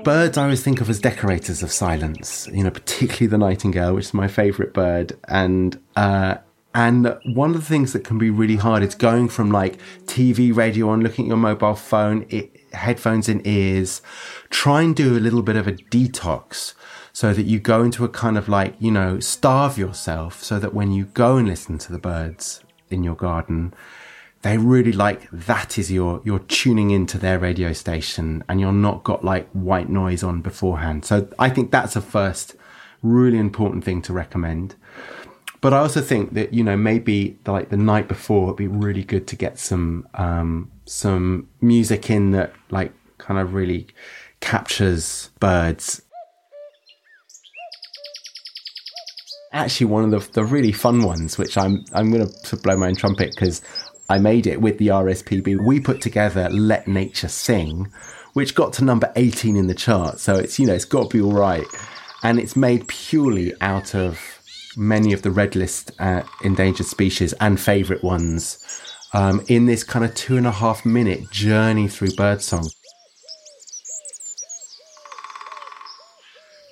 Birds 0.03 0.38
I 0.38 0.43
always 0.43 0.61
think 0.61 0.82
of 0.82 0.89
as 0.89 0.99
decorators 0.99 1.63
of 1.63 1.71
silence, 1.71 2.49
you 2.51 2.63
know, 2.63 2.71
particularly 2.71 3.28
the 3.28 3.38
nightingale, 3.38 3.95
which 3.95 4.05
is 4.05 4.13
my 4.13 4.28
favourite 4.28 4.74
bird. 4.74 5.17
And 5.30 5.80
uh, 5.95 6.36
and 6.76 7.17
one 7.26 7.51
of 7.51 7.55
the 7.55 7.67
things 7.67 7.93
that 7.93 8.03
can 8.03 8.17
be 8.17 8.30
really 8.30 8.55
hard 8.55 8.82
is 8.84 8.95
going 8.95 9.30
from 9.30 9.51
like 9.51 9.78
TV, 10.05 10.55
radio 10.55 10.89
on, 10.89 11.01
looking 11.01 11.26
at 11.26 11.30
your 11.30 11.38
mobile 11.38 11.76
phone, 11.76 12.26
it, 12.30 12.53
headphones 12.74 13.30
in 13.30 13.41
ears, 13.45 14.01
try 14.49 14.82
and 14.82 14.95
do 14.95 15.17
a 15.17 15.19
little 15.19 15.41
bit 15.41 15.55
of 15.55 15.67
a 15.67 15.74
detox 15.74 16.74
so 17.11 17.34
that 17.34 17.45
you 17.45 17.59
go 17.59 17.84
into 17.84 18.03
a 18.03 18.09
kind 18.09 18.38
of 18.38 18.49
like, 18.49 18.76
you 18.80 18.91
know, 18.91 19.19
starve 19.19 19.78
yourself 19.78 20.43
so 20.43 20.59
that 20.59 20.74
when 20.74 20.91
you 20.91 21.05
go 21.05 21.38
and 21.38 21.47
listen 21.47 21.78
to 21.78 21.91
the 21.91 21.99
birds 21.99 22.63
in 22.89 23.03
your 23.03 23.15
garden, 23.15 23.74
they 24.43 24.57
really 24.57 24.91
like 24.91 25.30
that 25.32 25.78
is 25.78 25.91
your 25.91 26.21
you're 26.24 26.39
tuning 26.39 26.91
into 26.91 27.17
their 27.17 27.39
radio 27.39 27.71
station 27.74 28.43
and 28.47 28.59
you're 28.59 28.74
not 28.74 29.03
got 29.03 29.24
like 29.24 29.49
white 29.51 29.89
noise 29.89 30.21
on 30.21 30.41
beforehand. 30.41 31.05
So 31.05 31.28
i 31.39 31.49
think 31.49 31.71
that's 31.71 31.95
a 31.95 32.01
first 32.01 32.55
really 33.01 33.38
important 33.38 33.84
thing 33.84 34.01
to 34.01 34.13
recommend 34.13 34.76
but 35.64 35.74
i 35.74 35.78
also 35.78 36.01
think 36.01 36.34
that 36.34 36.53
you 36.53 36.64
know 36.64 36.78
maybe 36.78 37.39
like 37.47 37.70
the 37.70 37.78
night 37.78 38.07
before 38.07 38.47
it'd 38.47 38.57
be 38.57 38.68
really 38.68 39.03
good 39.03 39.26
to 39.26 39.36
get 39.36 39.57
some 39.57 40.07
um 40.14 40.70
some 40.86 41.47
music 41.61 42.09
in 42.09 42.32
that 42.32 42.53
like 42.70 42.93
kind 43.18 43.39
of 43.39 43.53
really 43.53 43.88
captures 44.41 45.32
birds 45.39 46.01
actually 49.53 49.86
one 49.86 50.03
of 50.03 50.11
the, 50.11 50.32
the 50.34 50.43
really 50.43 50.74
fun 50.74 51.01
ones 51.01 51.38
which 51.38 51.57
i'm 51.57 51.84
i'm 51.93 52.11
going 52.11 52.30
to 52.43 52.57
blow 52.57 52.76
my 52.76 52.88
own 52.88 52.95
trumpet 52.95 53.32
because 53.34 53.61
I 54.09 54.20
made 54.20 54.47
it 54.47 54.61
with 54.61 54.80
the 54.80 54.88
RSPB. 54.88 55.66
We 55.66 55.80
put 55.80 56.01
together 56.01 56.49
Let 56.49 56.89
Nature 56.89 57.30
Sing, 57.30 57.89
which 58.34 58.53
got 58.53 58.74
to 58.74 58.84
number 58.84 59.11
18 59.16 59.55
in 59.55 59.68
the 59.68 59.74
chart. 59.74 60.20
So 60.20 60.36
it's, 60.36 60.59
you 60.59 60.68
know, 60.68 60.74
it's 60.74 60.86
got 60.86 61.09
to 61.09 61.18
be 61.18 61.22
all 61.22 61.32
right. 61.32 61.66
And 62.22 62.38
it's 62.38 62.55
made 62.55 62.88
purely 62.89 63.53
out 63.61 63.95
of 63.95 64.33
many 64.78 65.13
of 65.13 65.21
the 65.21 65.32
red 65.32 65.55
list 65.55 65.91
uh, 65.99 66.24
endangered 66.43 66.88
species 66.88 67.34
and 67.34 67.59
favourite 67.59 68.03
ones 68.03 68.57
um, 69.13 69.43
in 69.47 69.65
this 69.65 69.84
kind 69.84 70.03
of 70.03 70.13
two 70.15 70.38
and 70.38 70.47
a 70.47 70.51
half 70.51 70.86
minute 70.86 71.30
journey 71.32 71.88
through 71.88 72.11
birdsong. 72.11 72.69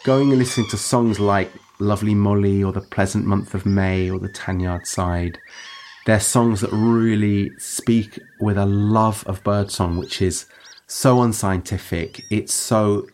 Going 0.04 0.30
and 0.30 0.40
listening 0.40 0.68
to 0.70 0.78
songs 0.78 1.20
like 1.20 1.52
Lovely 1.80 2.16
Molly 2.16 2.64
or 2.64 2.72
The 2.72 2.82
Pleasant 2.82 3.26
Month 3.26 3.54
of 3.54 3.66
May 3.66 4.10
or 4.10 4.20
The 4.20 4.30
Tanyard 4.30 4.88
Side 4.88 5.38
they're 6.06 6.20
songs 6.20 6.62
that 6.62 6.72
really 6.72 7.52
speak 7.60 8.20
with 8.40 8.58
a 8.58 8.66
love 8.66 9.24
of 9.28 9.44
birdsong, 9.44 9.98
which 9.98 10.22
is 10.22 10.46
so 10.88 11.22
unscientific. 11.22 12.24
It's 12.32 12.54
so 12.54 13.08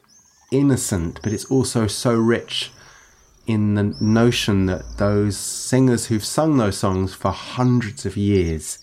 innocent, 0.52 1.20
but 1.22 1.34
it's 1.34 1.46
also 1.46 1.88
so 1.88 2.14
rich 2.16 2.72
in 3.48 3.76
the 3.76 3.96
notion 4.00 4.66
that 4.68 4.98
those 4.98 5.38
singers 5.38 6.06
who've 6.06 6.24
sung 6.24 6.58
those 6.58 6.78
songs 6.78 7.14
for 7.14 7.32
hundreds 7.32 8.06
of 8.06 8.16
years, 8.16 8.80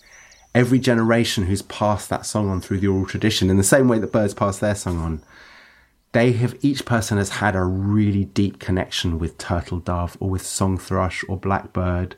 every 0.53 0.79
generation 0.79 1.45
who's 1.45 1.61
passed 1.61 2.09
that 2.09 2.25
song 2.25 2.49
on 2.49 2.59
through 2.59 2.79
the 2.79 2.87
oral 2.87 3.05
tradition, 3.05 3.49
in 3.49 3.57
the 3.57 3.63
same 3.63 3.87
way 3.87 3.99
that 3.99 4.11
birds 4.11 4.33
pass 4.33 4.59
their 4.59 4.75
song 4.75 4.97
on, 4.99 5.21
they 6.11 6.31
have 6.33 6.55
each 6.61 6.85
person 6.85 7.17
has 7.17 7.29
had 7.29 7.55
a 7.55 7.63
really 7.63 8.25
deep 8.25 8.59
connection 8.59 9.19
with 9.19 9.37
turtle 9.37 9.79
dove 9.79 10.17
or 10.19 10.29
with 10.29 10.45
song 10.45 10.77
thrush 10.77 11.23
or 11.29 11.37
blackbird 11.37 12.15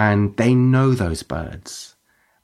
and 0.00 0.34
they 0.38 0.54
know 0.54 0.92
those 0.92 1.22
birds. 1.22 1.94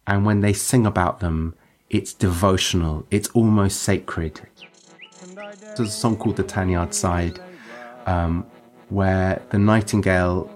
And 0.07 0.27
when 0.27 0.41
they 0.41 0.53
sing 0.53 0.87
about 0.87 1.21
them, 1.21 1.55
it's 1.89 2.13
devotional, 2.13 3.07
it's 3.11 3.29
almost 3.31 3.81
sacred. 3.81 4.43
There's 5.77 5.81
a 5.81 5.91
song 5.91 6.17
called 6.17 6.37
The 6.37 6.43
Tanyard 6.43 6.93
Side 6.93 7.41
um, 8.07 8.47
where 8.89 9.43
the 9.51 9.59
nightingale 9.59 10.51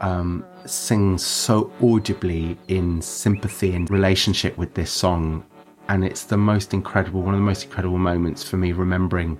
um, 0.00 0.44
sings 0.66 1.24
so 1.24 1.72
audibly 1.82 2.58
in 2.68 3.00
sympathy 3.00 3.74
and 3.74 3.90
relationship 3.90 4.56
with 4.56 4.74
this 4.74 4.90
song. 4.90 5.44
And 5.88 6.04
it's 6.04 6.24
the 6.24 6.36
most 6.36 6.72
incredible, 6.72 7.22
one 7.22 7.34
of 7.34 7.40
the 7.40 7.46
most 7.46 7.64
incredible 7.64 7.98
moments 7.98 8.42
for 8.42 8.56
me, 8.56 8.72
remembering 8.72 9.38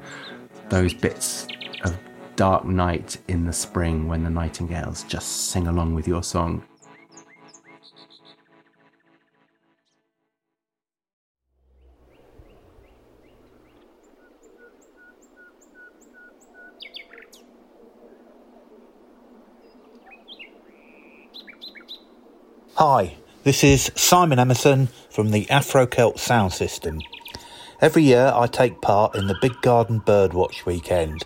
those 0.69 0.93
bits 0.93 1.47
of 1.85 1.99
dark 2.37 2.65
night 2.65 3.17
in 3.29 3.45
the 3.45 3.53
spring 3.53 4.09
when 4.09 4.25
the 4.25 4.31
nightingales 4.31 5.05
just 5.05 5.51
sing 5.51 5.67
along 5.67 5.95
with 5.95 6.07
your 6.07 6.23
song. 6.23 6.63
Hi, 22.77 23.15
this 23.45 23.63
is 23.63 23.93
Simon 23.95 24.41
Emmerson 24.41 24.89
from 25.09 25.31
the 25.31 25.49
Afro 25.49 25.87
Celt 25.87 26.19
Sound 26.19 26.53
System. 26.53 27.01
Every 27.81 28.03
year 28.03 28.33
I 28.35 28.49
take 28.49 28.81
part 28.81 29.15
in 29.15 29.29
the 29.29 29.39
Big 29.41 29.53
Garden 29.63 30.01
Birdwatch 30.01 30.67
weekend. 30.67 31.23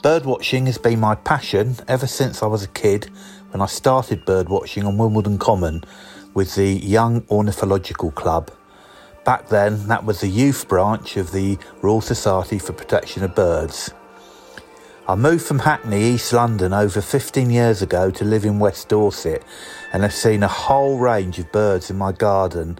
Birdwatching 0.00 0.64
has 0.64 0.78
been 0.78 0.98
my 0.98 1.14
passion 1.14 1.76
ever 1.88 2.06
since 2.06 2.42
I 2.42 2.46
was 2.46 2.64
a 2.64 2.68
kid 2.68 3.10
when 3.50 3.60
I 3.60 3.66
started 3.66 4.24
birdwatching 4.24 4.86
on 4.86 4.96
Wimbledon 4.96 5.36
Common 5.36 5.84
with 6.32 6.54
the 6.54 6.72
Young 6.72 7.26
Ornithological 7.28 8.12
Club. 8.12 8.50
Back 9.26 9.50
then, 9.50 9.88
that 9.88 10.06
was 10.06 10.22
the 10.22 10.28
youth 10.28 10.68
branch 10.68 11.18
of 11.18 11.32
the 11.32 11.58
Royal 11.82 12.00
Society 12.00 12.58
for 12.58 12.72
Protection 12.72 13.22
of 13.24 13.34
Birds. 13.34 13.92
I 15.08 15.14
moved 15.14 15.44
from 15.46 15.60
Hackney, 15.60 16.02
East 16.02 16.32
London, 16.32 16.72
over 16.72 17.00
15 17.00 17.48
years 17.48 17.80
ago 17.80 18.10
to 18.10 18.24
live 18.24 18.44
in 18.44 18.58
West 18.58 18.88
Dorset 18.88 19.44
and 19.92 20.02
have 20.02 20.12
seen 20.12 20.42
a 20.42 20.48
whole 20.48 20.98
range 20.98 21.38
of 21.38 21.52
birds 21.52 21.90
in 21.90 21.96
my 21.96 22.10
garden, 22.10 22.76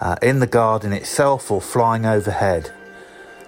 uh, 0.00 0.14
in 0.22 0.38
the 0.38 0.46
garden 0.46 0.92
itself 0.92 1.50
or 1.50 1.60
flying 1.60 2.06
overhead. 2.06 2.70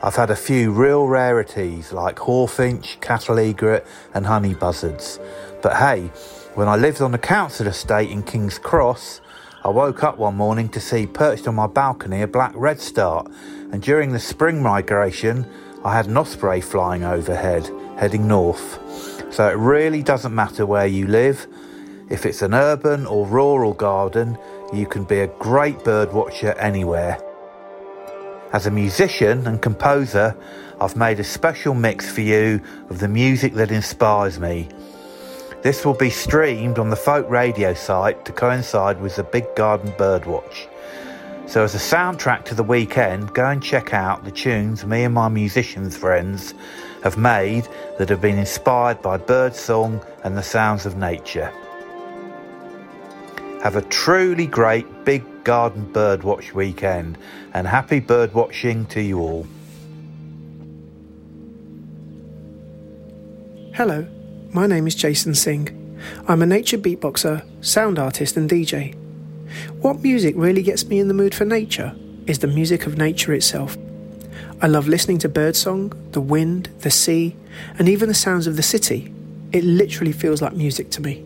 I've 0.02 0.16
had 0.16 0.28
a 0.28 0.34
few 0.34 0.72
real 0.72 1.06
rarities 1.06 1.92
like 1.92 2.16
hawfinch, 2.16 3.00
cattle 3.00 3.38
egret, 3.38 3.86
and 4.12 4.26
honey 4.26 4.54
buzzards. 4.54 5.20
But 5.62 5.76
hey, 5.76 6.10
when 6.56 6.66
I 6.66 6.74
lived 6.74 7.00
on 7.00 7.12
the 7.12 7.18
council 7.18 7.68
estate 7.68 8.10
in 8.10 8.24
King's 8.24 8.58
Cross, 8.58 9.20
I 9.62 9.68
woke 9.68 10.02
up 10.02 10.18
one 10.18 10.34
morning 10.34 10.68
to 10.70 10.80
see 10.80 11.06
perched 11.06 11.46
on 11.46 11.54
my 11.54 11.68
balcony 11.68 12.22
a 12.22 12.26
black 12.26 12.54
redstart, 12.56 13.30
and 13.70 13.80
during 13.80 14.10
the 14.10 14.18
spring 14.18 14.60
migration, 14.60 15.46
I 15.84 15.94
had 15.94 16.06
an 16.06 16.16
osprey 16.16 16.60
flying 16.60 17.04
overhead, 17.04 17.70
heading 18.00 18.26
north. 18.26 18.78
So 19.30 19.46
it 19.46 19.56
really 19.58 20.02
doesn't 20.02 20.34
matter 20.34 20.64
where 20.64 20.86
you 20.86 21.06
live. 21.06 21.46
If 22.08 22.24
it's 22.24 22.40
an 22.40 22.54
urban 22.54 23.04
or 23.04 23.26
rural 23.26 23.74
garden, 23.74 24.38
you 24.72 24.86
can 24.86 25.04
be 25.04 25.20
a 25.20 25.26
great 25.26 25.84
bird 25.84 26.10
watcher 26.10 26.54
anywhere. 26.54 27.20
As 28.54 28.66
a 28.66 28.70
musician 28.70 29.46
and 29.46 29.60
composer, 29.60 30.34
I've 30.80 30.96
made 30.96 31.20
a 31.20 31.24
special 31.24 31.74
mix 31.74 32.10
for 32.10 32.22
you 32.22 32.62
of 32.88 33.00
the 33.00 33.06
music 33.06 33.52
that 33.54 33.70
inspires 33.70 34.40
me. 34.40 34.70
This 35.62 35.84
will 35.84 35.92
be 35.92 36.08
streamed 36.08 36.78
on 36.78 36.88
the 36.88 36.96
folk 36.96 37.28
radio 37.28 37.74
site 37.74 38.24
to 38.24 38.32
coincide 38.32 38.98
with 39.02 39.16
the 39.16 39.24
Big 39.24 39.44
Garden 39.54 39.92
Birdwatch. 39.92 40.68
So, 41.50 41.64
as 41.64 41.74
a 41.74 41.78
soundtrack 41.78 42.44
to 42.44 42.54
the 42.54 42.62
weekend, 42.62 43.34
go 43.34 43.44
and 43.44 43.60
check 43.60 43.92
out 43.92 44.24
the 44.24 44.30
tunes 44.30 44.86
me 44.86 45.02
and 45.02 45.12
my 45.12 45.28
musicians 45.28 45.96
friends 45.96 46.54
have 47.02 47.18
made 47.18 47.66
that 47.98 48.08
have 48.08 48.20
been 48.20 48.38
inspired 48.38 49.02
by 49.02 49.16
birdsong 49.16 50.00
and 50.22 50.36
the 50.36 50.44
sounds 50.44 50.86
of 50.86 50.96
nature. 50.96 51.52
Have 53.64 53.74
a 53.74 53.82
truly 53.82 54.46
great 54.46 55.04
big 55.04 55.24
garden 55.42 55.92
birdwatch 55.92 56.52
weekend 56.52 57.18
and 57.52 57.66
happy 57.66 58.00
birdwatching 58.00 58.88
to 58.90 59.02
you 59.02 59.18
all. 59.18 59.44
Hello, 63.74 64.06
my 64.52 64.68
name 64.68 64.86
is 64.86 64.94
Jason 64.94 65.34
Singh. 65.34 65.98
I'm 66.28 66.42
a 66.42 66.46
nature 66.46 66.78
beatboxer, 66.78 67.44
sound 67.60 67.98
artist, 67.98 68.36
and 68.36 68.48
DJ. 68.48 68.94
What 69.80 70.02
music 70.02 70.34
really 70.36 70.62
gets 70.62 70.86
me 70.86 70.98
in 70.98 71.08
the 71.08 71.14
mood 71.14 71.34
for 71.34 71.44
nature 71.44 71.94
is 72.26 72.38
the 72.38 72.46
music 72.46 72.86
of 72.86 72.96
nature 72.96 73.32
itself. 73.32 73.76
I 74.62 74.66
love 74.66 74.88
listening 74.88 75.18
to 75.18 75.28
birdsong, 75.28 75.92
the 76.12 76.20
wind, 76.20 76.68
the 76.80 76.90
sea, 76.90 77.34
and 77.78 77.88
even 77.88 78.08
the 78.08 78.14
sounds 78.14 78.46
of 78.46 78.56
the 78.56 78.62
city. 78.62 79.12
It 79.52 79.64
literally 79.64 80.12
feels 80.12 80.42
like 80.42 80.52
music 80.52 80.90
to 80.90 81.02
me. 81.02 81.24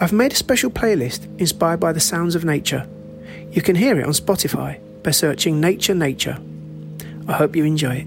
I've 0.00 0.12
made 0.12 0.32
a 0.32 0.36
special 0.36 0.70
playlist 0.70 1.26
inspired 1.38 1.80
by 1.80 1.92
the 1.92 2.00
sounds 2.00 2.34
of 2.34 2.44
nature. 2.44 2.88
You 3.52 3.62
can 3.62 3.76
hear 3.76 3.98
it 3.98 4.06
on 4.06 4.12
Spotify 4.12 4.78
by 5.02 5.10
searching 5.10 5.60
Nature 5.60 5.94
Nature. 5.94 6.38
I 7.28 7.32
hope 7.34 7.56
you 7.56 7.64
enjoy 7.64 8.06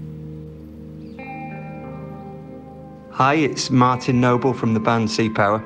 Hi, 3.12 3.34
it's 3.34 3.70
Martin 3.70 4.20
Noble 4.20 4.52
from 4.52 4.74
the 4.74 4.80
band 4.80 5.10
Sea 5.10 5.28
Power. 5.28 5.64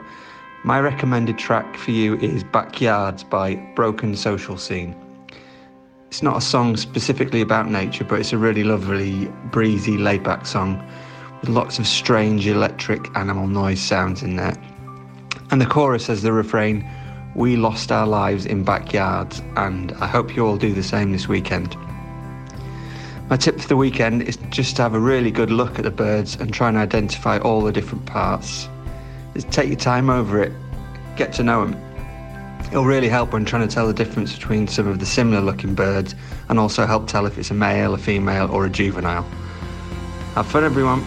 My 0.65 0.81
recommended 0.81 1.39
track 1.39 1.77
for 1.77 1.93
you 1.93 2.17
is 2.17 2.43
Backyards 2.43 3.23
by 3.23 3.55
Broken 3.77 4.17
Social 4.17 4.59
Scene. 4.59 4.97
It's 6.09 6.21
not 6.21 6.37
a 6.37 6.41
song 6.41 6.77
specifically 6.77 7.41
about 7.41 7.71
nature, 7.71 8.03
but 8.03 8.19
it's 8.19 8.33
a 8.33 8.39
really 8.39 8.65
lovely, 8.65 9.27
breezy, 9.53 9.97
laid 9.97 10.25
back 10.25 10.47
song 10.47 10.85
with 11.41 11.49
lots 11.49 11.79
of 11.79 11.87
strange 11.87 12.49
electric 12.49 13.17
animal 13.17 13.47
noise 13.47 13.81
sounds 13.81 14.25
in 14.25 14.35
there. 14.35 14.57
And 15.53 15.61
the 15.61 15.67
chorus 15.67 16.09
has 16.09 16.23
the 16.23 16.33
refrain, 16.33 16.85
We 17.37 17.55
lost 17.55 17.93
our 17.93 18.07
lives 18.07 18.45
in 18.45 18.65
backyards, 18.65 19.41
and 19.55 19.93
I 20.01 20.09
hope 20.09 20.35
you 20.35 20.45
all 20.45 20.57
do 20.57 20.73
the 20.73 20.83
same 20.83 21.13
this 21.13 21.29
weekend. 21.29 21.77
My 23.31 23.37
tip 23.37 23.61
for 23.61 23.69
the 23.69 23.77
weekend 23.77 24.23
is 24.23 24.37
just 24.51 24.75
to 24.77 24.83
have 24.83 24.95
a 24.95 25.01
really 25.01 25.31
good 25.31 25.53
look 25.53 25.79
at 25.79 25.85
the 25.85 25.93
birds 25.93 26.35
and 26.35 26.53
try 26.53 26.69
and 26.69 26.77
identify 26.77 27.39
all 27.39 27.63
the 27.63 27.73
different 27.73 28.07
parts. 28.07 28.69
Just 29.35 29.51
take 29.51 29.69
your 29.69 29.77
time 29.77 30.11
over 30.11 30.43
it, 30.43 30.53
get 31.17 31.33
to 31.35 31.43
know 31.43 31.67
them. 31.67 31.81
It'll 32.69 32.85
really 32.85 33.09
help 33.09 33.33
when 33.33 33.45
trying 33.45 33.67
to 33.67 33.75
tell 33.75 33.87
the 33.87 33.95
difference 33.95 34.35
between 34.35 34.67
some 34.69 34.87
of 34.87 34.99
the 34.99 35.07
similar 35.07 35.41
looking 35.41 35.75
birds 35.75 36.15
and 36.49 36.59
also 36.59 36.87
help 36.87 37.07
tell 37.07 37.25
if 37.25 37.39
it's 37.39 37.51
a 37.51 37.55
male, 37.55 37.95
a 37.95 37.99
female, 37.99 38.51
or 38.51 38.67
a 38.67 38.71
juvenile. 38.71 39.23
Have 40.35 40.47
fun, 40.47 40.65
everyone. 40.65 41.05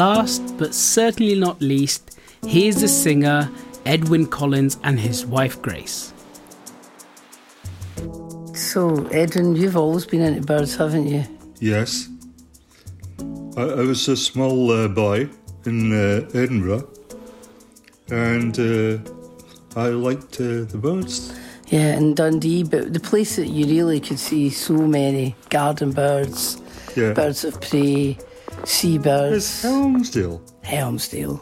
Last 0.00 0.56
but 0.56 0.74
certainly 0.74 1.34
not 1.38 1.60
least, 1.60 2.18
here's 2.46 2.80
the 2.80 2.88
singer 2.88 3.50
Edwyn 3.84 4.30
Collins 4.30 4.78
and 4.82 4.98
his 4.98 5.26
wife 5.26 5.60
Grace. 5.60 6.14
So, 8.54 9.06
Edwyn, 9.12 9.56
you've 9.56 9.76
always 9.76 10.06
been 10.06 10.22
into 10.22 10.40
birds, 10.40 10.74
haven't 10.74 11.06
you? 11.06 11.24
Yes. 11.58 12.08
I, 13.58 13.60
I 13.60 13.82
was 13.84 14.08
a 14.08 14.16
small 14.16 14.70
uh, 14.70 14.88
boy 14.88 15.28
in 15.66 15.92
uh, 15.92 16.26
Edinburgh 16.32 16.88
and 18.10 18.58
uh, 18.58 18.96
I 19.78 19.88
liked 19.88 20.40
uh, 20.40 20.64
the 20.64 20.78
birds. 20.80 21.38
Yeah, 21.68 21.98
in 21.98 22.14
Dundee, 22.14 22.62
but 22.62 22.94
the 22.94 23.00
place 23.00 23.36
that 23.36 23.48
you 23.48 23.66
really 23.66 24.00
could 24.00 24.18
see 24.18 24.48
so 24.48 24.72
many 24.72 25.36
garden 25.50 25.92
birds, 25.92 26.56
Yeah. 26.96 27.12
birds 27.12 27.44
of 27.44 27.60
prey, 27.60 28.16
seabirds. 28.64 29.36
It's 29.36 29.62
Helmsdale. 29.62 30.40
Helmsdale. 30.62 31.40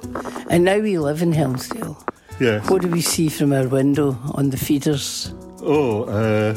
And 0.51 0.65
now 0.65 0.79
we 0.79 0.99
live 0.99 1.23
in 1.23 1.33
Helmsdale. 1.33 1.97
Yes. 2.41 2.69
What 2.71 2.83
do 2.83 2.89
we 2.89 3.01
see 3.01 3.29
from 3.29 3.53
our 3.53 3.67
window 3.69 4.17
on 4.35 4.51
the 4.51 4.57
feeders? 4.57 5.33
Oh, 5.61 6.05
uh, 6.05 6.57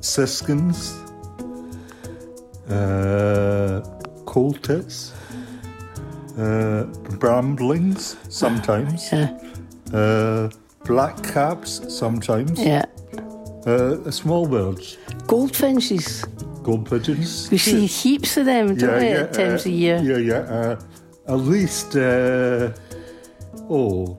siskins, 0.00 0.94
uh, 2.70 3.80
coal 4.24 4.52
tits, 4.52 5.12
uh, 6.38 6.84
bramblings 7.18 8.16
sometimes, 8.30 9.12
uh, 9.92 10.48
black 10.84 11.20
caps 11.24 11.80
sometimes, 11.88 12.58
Yeah. 12.60 12.84
uh, 13.66 14.10
small 14.10 14.46
birds, 14.46 14.96
Goldfinches. 15.26 16.24
Gold 16.66 16.90
pigeons. 16.90 17.48
We 17.50 17.58
see 17.58 17.86
heaps 17.86 18.36
of 18.36 18.44
them, 18.46 18.74
don't 18.74 18.98
we, 19.00 19.08
at 19.08 19.32
times 19.32 19.64
uh, 19.66 19.68
a 19.68 19.72
year? 19.72 19.98
Yeah, 20.02 20.16
yeah. 20.32 20.38
Uh, 20.56 20.80
at 21.28 21.38
least, 21.38 21.94
uh, 21.96 22.72
oh, 23.70 24.18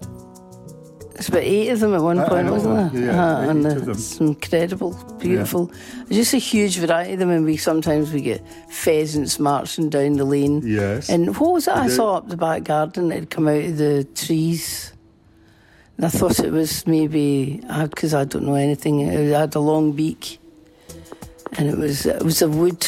It's 1.16 1.28
about 1.30 1.43
eight 1.43 1.70
of 1.70 1.80
them 1.82 1.93
at 1.93 2.02
one 2.02 2.24
point, 2.26 2.50
wasn't 2.50 2.93
there? 2.93 3.06
yeah, 3.06 3.26
Uh, 3.39 3.50
and 3.50 3.66
eight 3.66 3.78
of 3.78 3.86
them. 3.86 3.91
it's 3.98 4.20
incredible, 4.20 4.91
beautiful. 5.20 5.72
Just 6.10 6.34
a 6.34 6.38
huge 6.38 6.78
variety 6.78 7.14
of 7.14 7.20
them, 7.20 7.32
and 7.32 7.43
we 7.45 7.58
sometimes 7.58 8.14
we 8.14 8.22
get 8.22 8.41
pheasants 8.72 9.39
marching 9.39 9.89
down 9.89 10.14
the 10.14 10.26
lane. 10.26 10.62
Yes. 10.64 11.10
And 11.10 11.36
what 11.38 11.54
was 11.54 11.68
it 11.68 11.76
I 11.76 11.89
saw 11.89 12.16
up 12.18 12.30
the 12.30 12.38
back 12.38 12.64
garden? 12.64 13.12
It'd 13.12 13.30
come 13.30 13.48
out 13.50 13.64
of 13.64 13.78
the 13.78 14.06
trees. 14.16 14.93
And 15.98 16.06
I 16.06 16.10
thought 16.10 16.39
it 16.39 16.52
was 16.52 16.86
maybe 16.86 17.62
because 17.89 18.14
I 18.14 18.24
don't 18.24 18.45
know 18.45 18.54
anything. 18.56 19.00
It 19.02 19.34
had 19.34 19.56
a 19.56 19.60
long 19.60 19.93
beak, 19.93 20.39
and 21.58 21.68
it 21.70 21.78
was 21.78 22.06
it 22.06 22.24
was 22.24 22.41
a 22.41 22.48
wood 22.50 22.86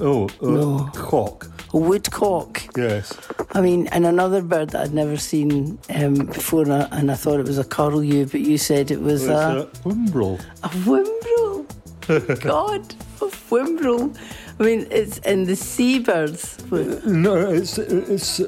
Oh, 0.00 0.28
uh, 0.42 0.46
No. 0.46 0.90
cock. 0.94 1.46
a 1.74 1.76
woodcock. 1.78 2.62
Yes. 2.76 3.12
I 3.52 3.60
mean, 3.60 3.86
and 3.88 4.06
another 4.06 4.40
bird 4.42 4.70
that 4.70 4.82
I'd 4.82 4.94
never 4.94 5.16
seen 5.18 5.78
um, 5.94 6.14
before, 6.14 6.62
and 6.62 6.72
I, 6.72 6.88
and 6.92 7.10
I 7.10 7.14
thought 7.14 7.38
it 7.40 7.46
was 7.46 7.58
a 7.58 7.64
curlew, 7.64 8.24
but 8.26 8.40
you 8.40 8.56
said 8.58 8.90
it 8.90 9.00
was 9.02 9.28
a, 9.28 9.32
a 9.34 9.66
whimbrel. 9.86 10.40
a 10.62 10.68
whimbrel. 10.86 12.40
God, 12.42 12.94
a 13.20 13.26
whimbrel. 13.50 14.16
I 14.58 14.62
mean, 14.62 14.86
it's 14.90 15.18
in 15.18 15.44
the 15.44 15.54
seabirds. 15.56 16.58
No, 17.06 17.36
it's 17.50 17.78
it's 17.78 18.40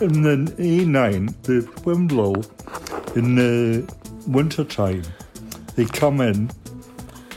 in 0.00 0.22
the 0.22 0.36
E9, 0.58 1.34
the 1.42 1.60
whimbrel, 1.84 2.44
in 3.16 3.34
the 3.34 3.94
winter 4.26 4.64
time. 4.64 5.02
They 5.76 5.84
come 5.86 6.20
in 6.20 6.50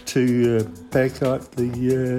to 0.08 0.58
uh, 0.93 0.99
at 0.99 1.51
the 1.51 1.70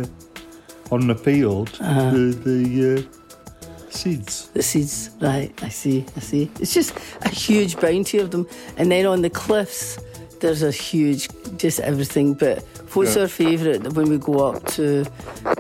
uh, 0.05 0.95
on 0.95 1.07
the 1.07 1.15
field 1.15 1.71
Uh-huh. 1.81 2.11
the 2.11 2.25
the 2.45 2.61
uh, 2.99 3.91
seeds. 3.91 4.49
The 4.55 4.63
seeds, 4.63 5.11
right? 5.21 5.53
I 5.63 5.69
see, 5.71 6.05
I 6.17 6.21
see. 6.21 6.51
It's 6.61 6.75
just 6.75 6.95
a 7.23 7.29
huge 7.29 7.77
bounty 7.81 8.19
of 8.19 8.31
them, 8.31 8.47
and 8.77 8.91
then 8.91 9.07
on 9.07 9.23
the 9.23 9.31
cliffs, 9.31 9.99
there's 10.41 10.63
a 10.63 10.71
huge, 10.71 11.29
just 11.57 11.81
everything. 11.81 12.35
But 12.35 12.63
what's 12.95 13.17
Yeah. 13.17 13.23
our 13.23 13.29
favourite 13.29 13.93
when 13.95 14.09
we 14.09 14.19
go 14.19 14.39
up 14.49 14.65
to 14.77 15.05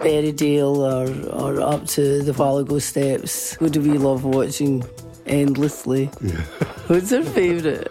Berriedale 0.04 0.78
or 0.78 1.06
or 1.32 1.60
up 1.60 1.86
to 1.96 2.22
the 2.22 2.32
Whaligoe 2.32 2.80
Steps? 2.80 3.54
Who 3.58 3.68
do 3.68 3.80
we 3.80 3.98
love 3.98 4.24
watching 4.24 4.84
endlessly? 5.26 6.10
Yeah. 6.20 6.40
What's 6.88 7.12
our 7.12 7.22
favourite? 7.24 7.88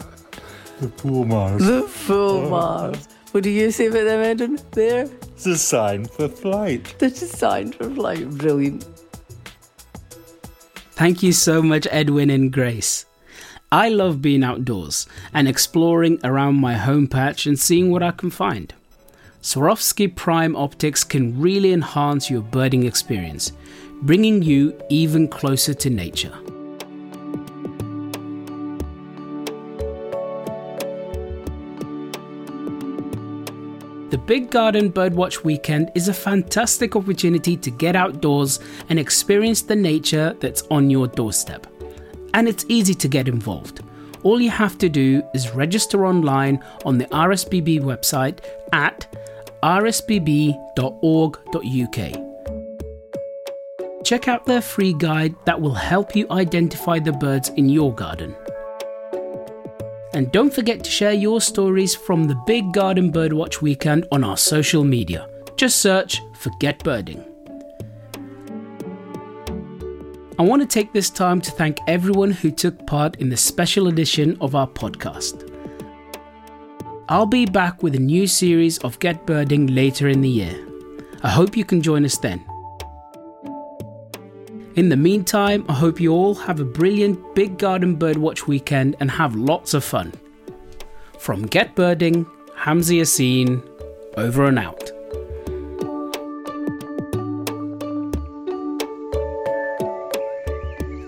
The 0.82 0.88
fulmars. 1.02 1.60
The 1.60 1.82
fulmars. 2.08 3.08
What 3.38 3.44
do 3.44 3.52
you 3.52 3.70
say 3.70 3.86
about 3.86 4.06
them, 4.06 4.20
Edwyn? 4.22 4.60
There, 4.72 5.08
It's 5.36 5.46
a 5.46 5.60
sign 5.60 6.06
for 6.06 6.28
flight. 6.28 6.96
they're 6.98 7.12
just 7.12 7.38
signed 7.38 7.76
for 7.76 7.88
flight. 7.88 8.28
Brilliant. 8.32 8.84
Thank 10.94 11.22
you 11.22 11.32
so 11.32 11.62
much, 11.62 11.86
Edwyn 11.92 12.34
and 12.34 12.52
Grace. 12.52 13.06
I 13.72 13.90
love 13.90 14.24
being 14.24 14.44
outdoors 14.44 15.06
and 15.36 15.48
exploring 15.48 16.20
around 16.24 16.56
my 16.56 16.78
home 16.78 17.06
patch 17.06 17.46
and 17.46 17.60
seeing 17.60 17.92
what 17.92 18.02
I 18.02 18.10
can 18.10 18.32
find. 18.32 18.74
Swarovski 19.44 20.16
Prime 20.16 20.56
Optics 20.56 21.04
can 21.04 21.40
really 21.40 21.74
enhance 21.74 22.32
your 22.32 22.42
birding 22.42 22.88
experience, 22.88 23.52
bringing 24.02 24.42
you 24.42 24.74
even 24.90 25.28
closer 25.28 25.76
to 25.76 25.92
nature. 25.92 26.34
The 34.10 34.18
Big 34.18 34.50
Garden 34.50 34.90
Birdwatch 34.90 35.44
Weekend 35.44 35.92
is 35.94 36.08
a 36.08 36.14
fantastic 36.14 36.96
opportunity 36.96 37.58
to 37.58 37.70
get 37.70 37.94
outdoors 37.94 38.62
and 38.88 38.98
experience 38.98 39.64
the 39.64 39.76
nature 39.76 40.34
that's 40.40 40.62
on 40.72 40.90
your 40.90 41.08
doorstep. 41.08 41.68
And 42.34 42.48
it's 42.48 42.64
easy 42.70 42.94
to 42.94 43.10
get 43.10 43.28
involved. 43.28 43.82
All 44.24 44.40
you 44.40 44.50
have 44.50 44.78
to 44.78 44.88
do 44.88 45.22
is 45.34 45.52
register 45.52 46.06
online 46.06 46.64
on 46.86 46.98
the 46.98 47.04
RSPB 47.08 47.82
website 47.82 48.40
at 48.72 49.14
rspb.org.uk. 49.62 50.54
Check 54.06 54.28
out 54.30 54.46
their 54.46 54.62
free 54.62 54.94
guide 54.94 55.36
that 55.44 55.60
will 55.60 55.74
help 55.74 56.16
you 56.16 56.28
identify 56.32 57.00
the 57.00 57.12
birds 57.12 57.50
in 57.58 57.68
your 57.68 57.94
garden. 57.94 58.34
And 60.18 60.32
don't 60.32 60.52
forget 60.52 60.84
to 60.84 60.90
share 60.90 61.14
your 61.14 61.40
stories 61.40 61.94
from 61.94 62.24
the 62.24 62.34
Big 62.48 62.74
Garden 62.74 63.12
Birdwatch 63.12 63.62
weekend 63.62 64.08
on 64.12 64.24
our 64.24 64.36
social 64.36 64.84
media. 64.84 65.30
Just 65.58 65.80
search 65.80 66.24
for 66.34 66.50
Get 66.60 66.84
Birding. 66.84 67.24
I 70.40 70.42
want 70.42 70.64
to 70.64 70.68
take 70.68 70.92
this 70.92 71.12
time 71.12 71.40
to 71.42 71.52
thank 71.52 71.78
everyone 71.86 72.32
who 72.32 72.50
took 72.50 72.88
part 72.88 73.18
in 73.18 73.30
the 73.30 73.38
special 73.38 73.90
edition 73.90 74.36
of 74.42 74.56
our 74.56 74.66
podcast. 74.66 75.54
I'll 77.10 77.28
be 77.28 77.46
back 77.46 77.84
with 77.84 77.94
a 77.94 78.00
new 78.00 78.26
series 78.26 78.80
of 78.80 78.98
Get 78.98 79.24
Birding 79.28 79.68
later 79.68 80.08
in 80.08 80.22
the 80.22 80.30
year. 80.30 80.68
I 81.22 81.30
hope 81.30 81.56
you 81.56 81.64
can 81.64 81.80
join 81.80 82.04
us 82.04 82.18
then. 82.18 82.44
In 84.78 84.90
the 84.90 84.96
meantime, 84.96 85.66
I 85.68 85.74
hope 85.74 86.00
you 86.00 86.14
all 86.14 86.36
have 86.36 86.60
a 86.60 86.64
brilliant 86.64 87.34
Big 87.34 87.58
Garden 87.58 87.98
Birdwatch 87.98 88.46
weekend 88.46 88.96
and 89.00 89.10
have 89.10 89.36
lots 89.36 89.74
of 89.74 89.84
fun. 89.84 90.14
From 91.18 91.48
Get 91.48 91.74
Birding, 91.74 92.28
Hamza 92.56 92.94
Yassin, 92.94 93.68
over 94.18 94.46
and 94.46 94.60
out. 94.60 94.92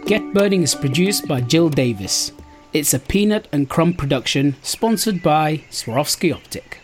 Get 0.07 0.33
Birding 0.33 0.63
is 0.63 0.73
produced 0.73 1.27
by 1.27 1.39
Jill 1.41 1.69
Davis. 1.69 2.31
It's 2.73 2.95
a 2.95 2.99
peanut 2.99 3.47
and 3.51 3.69
crumb 3.69 3.93
production 3.93 4.55
sponsored 4.63 5.21
by 5.21 5.57
Swarovski 5.69 6.33
Optik. 6.33 6.78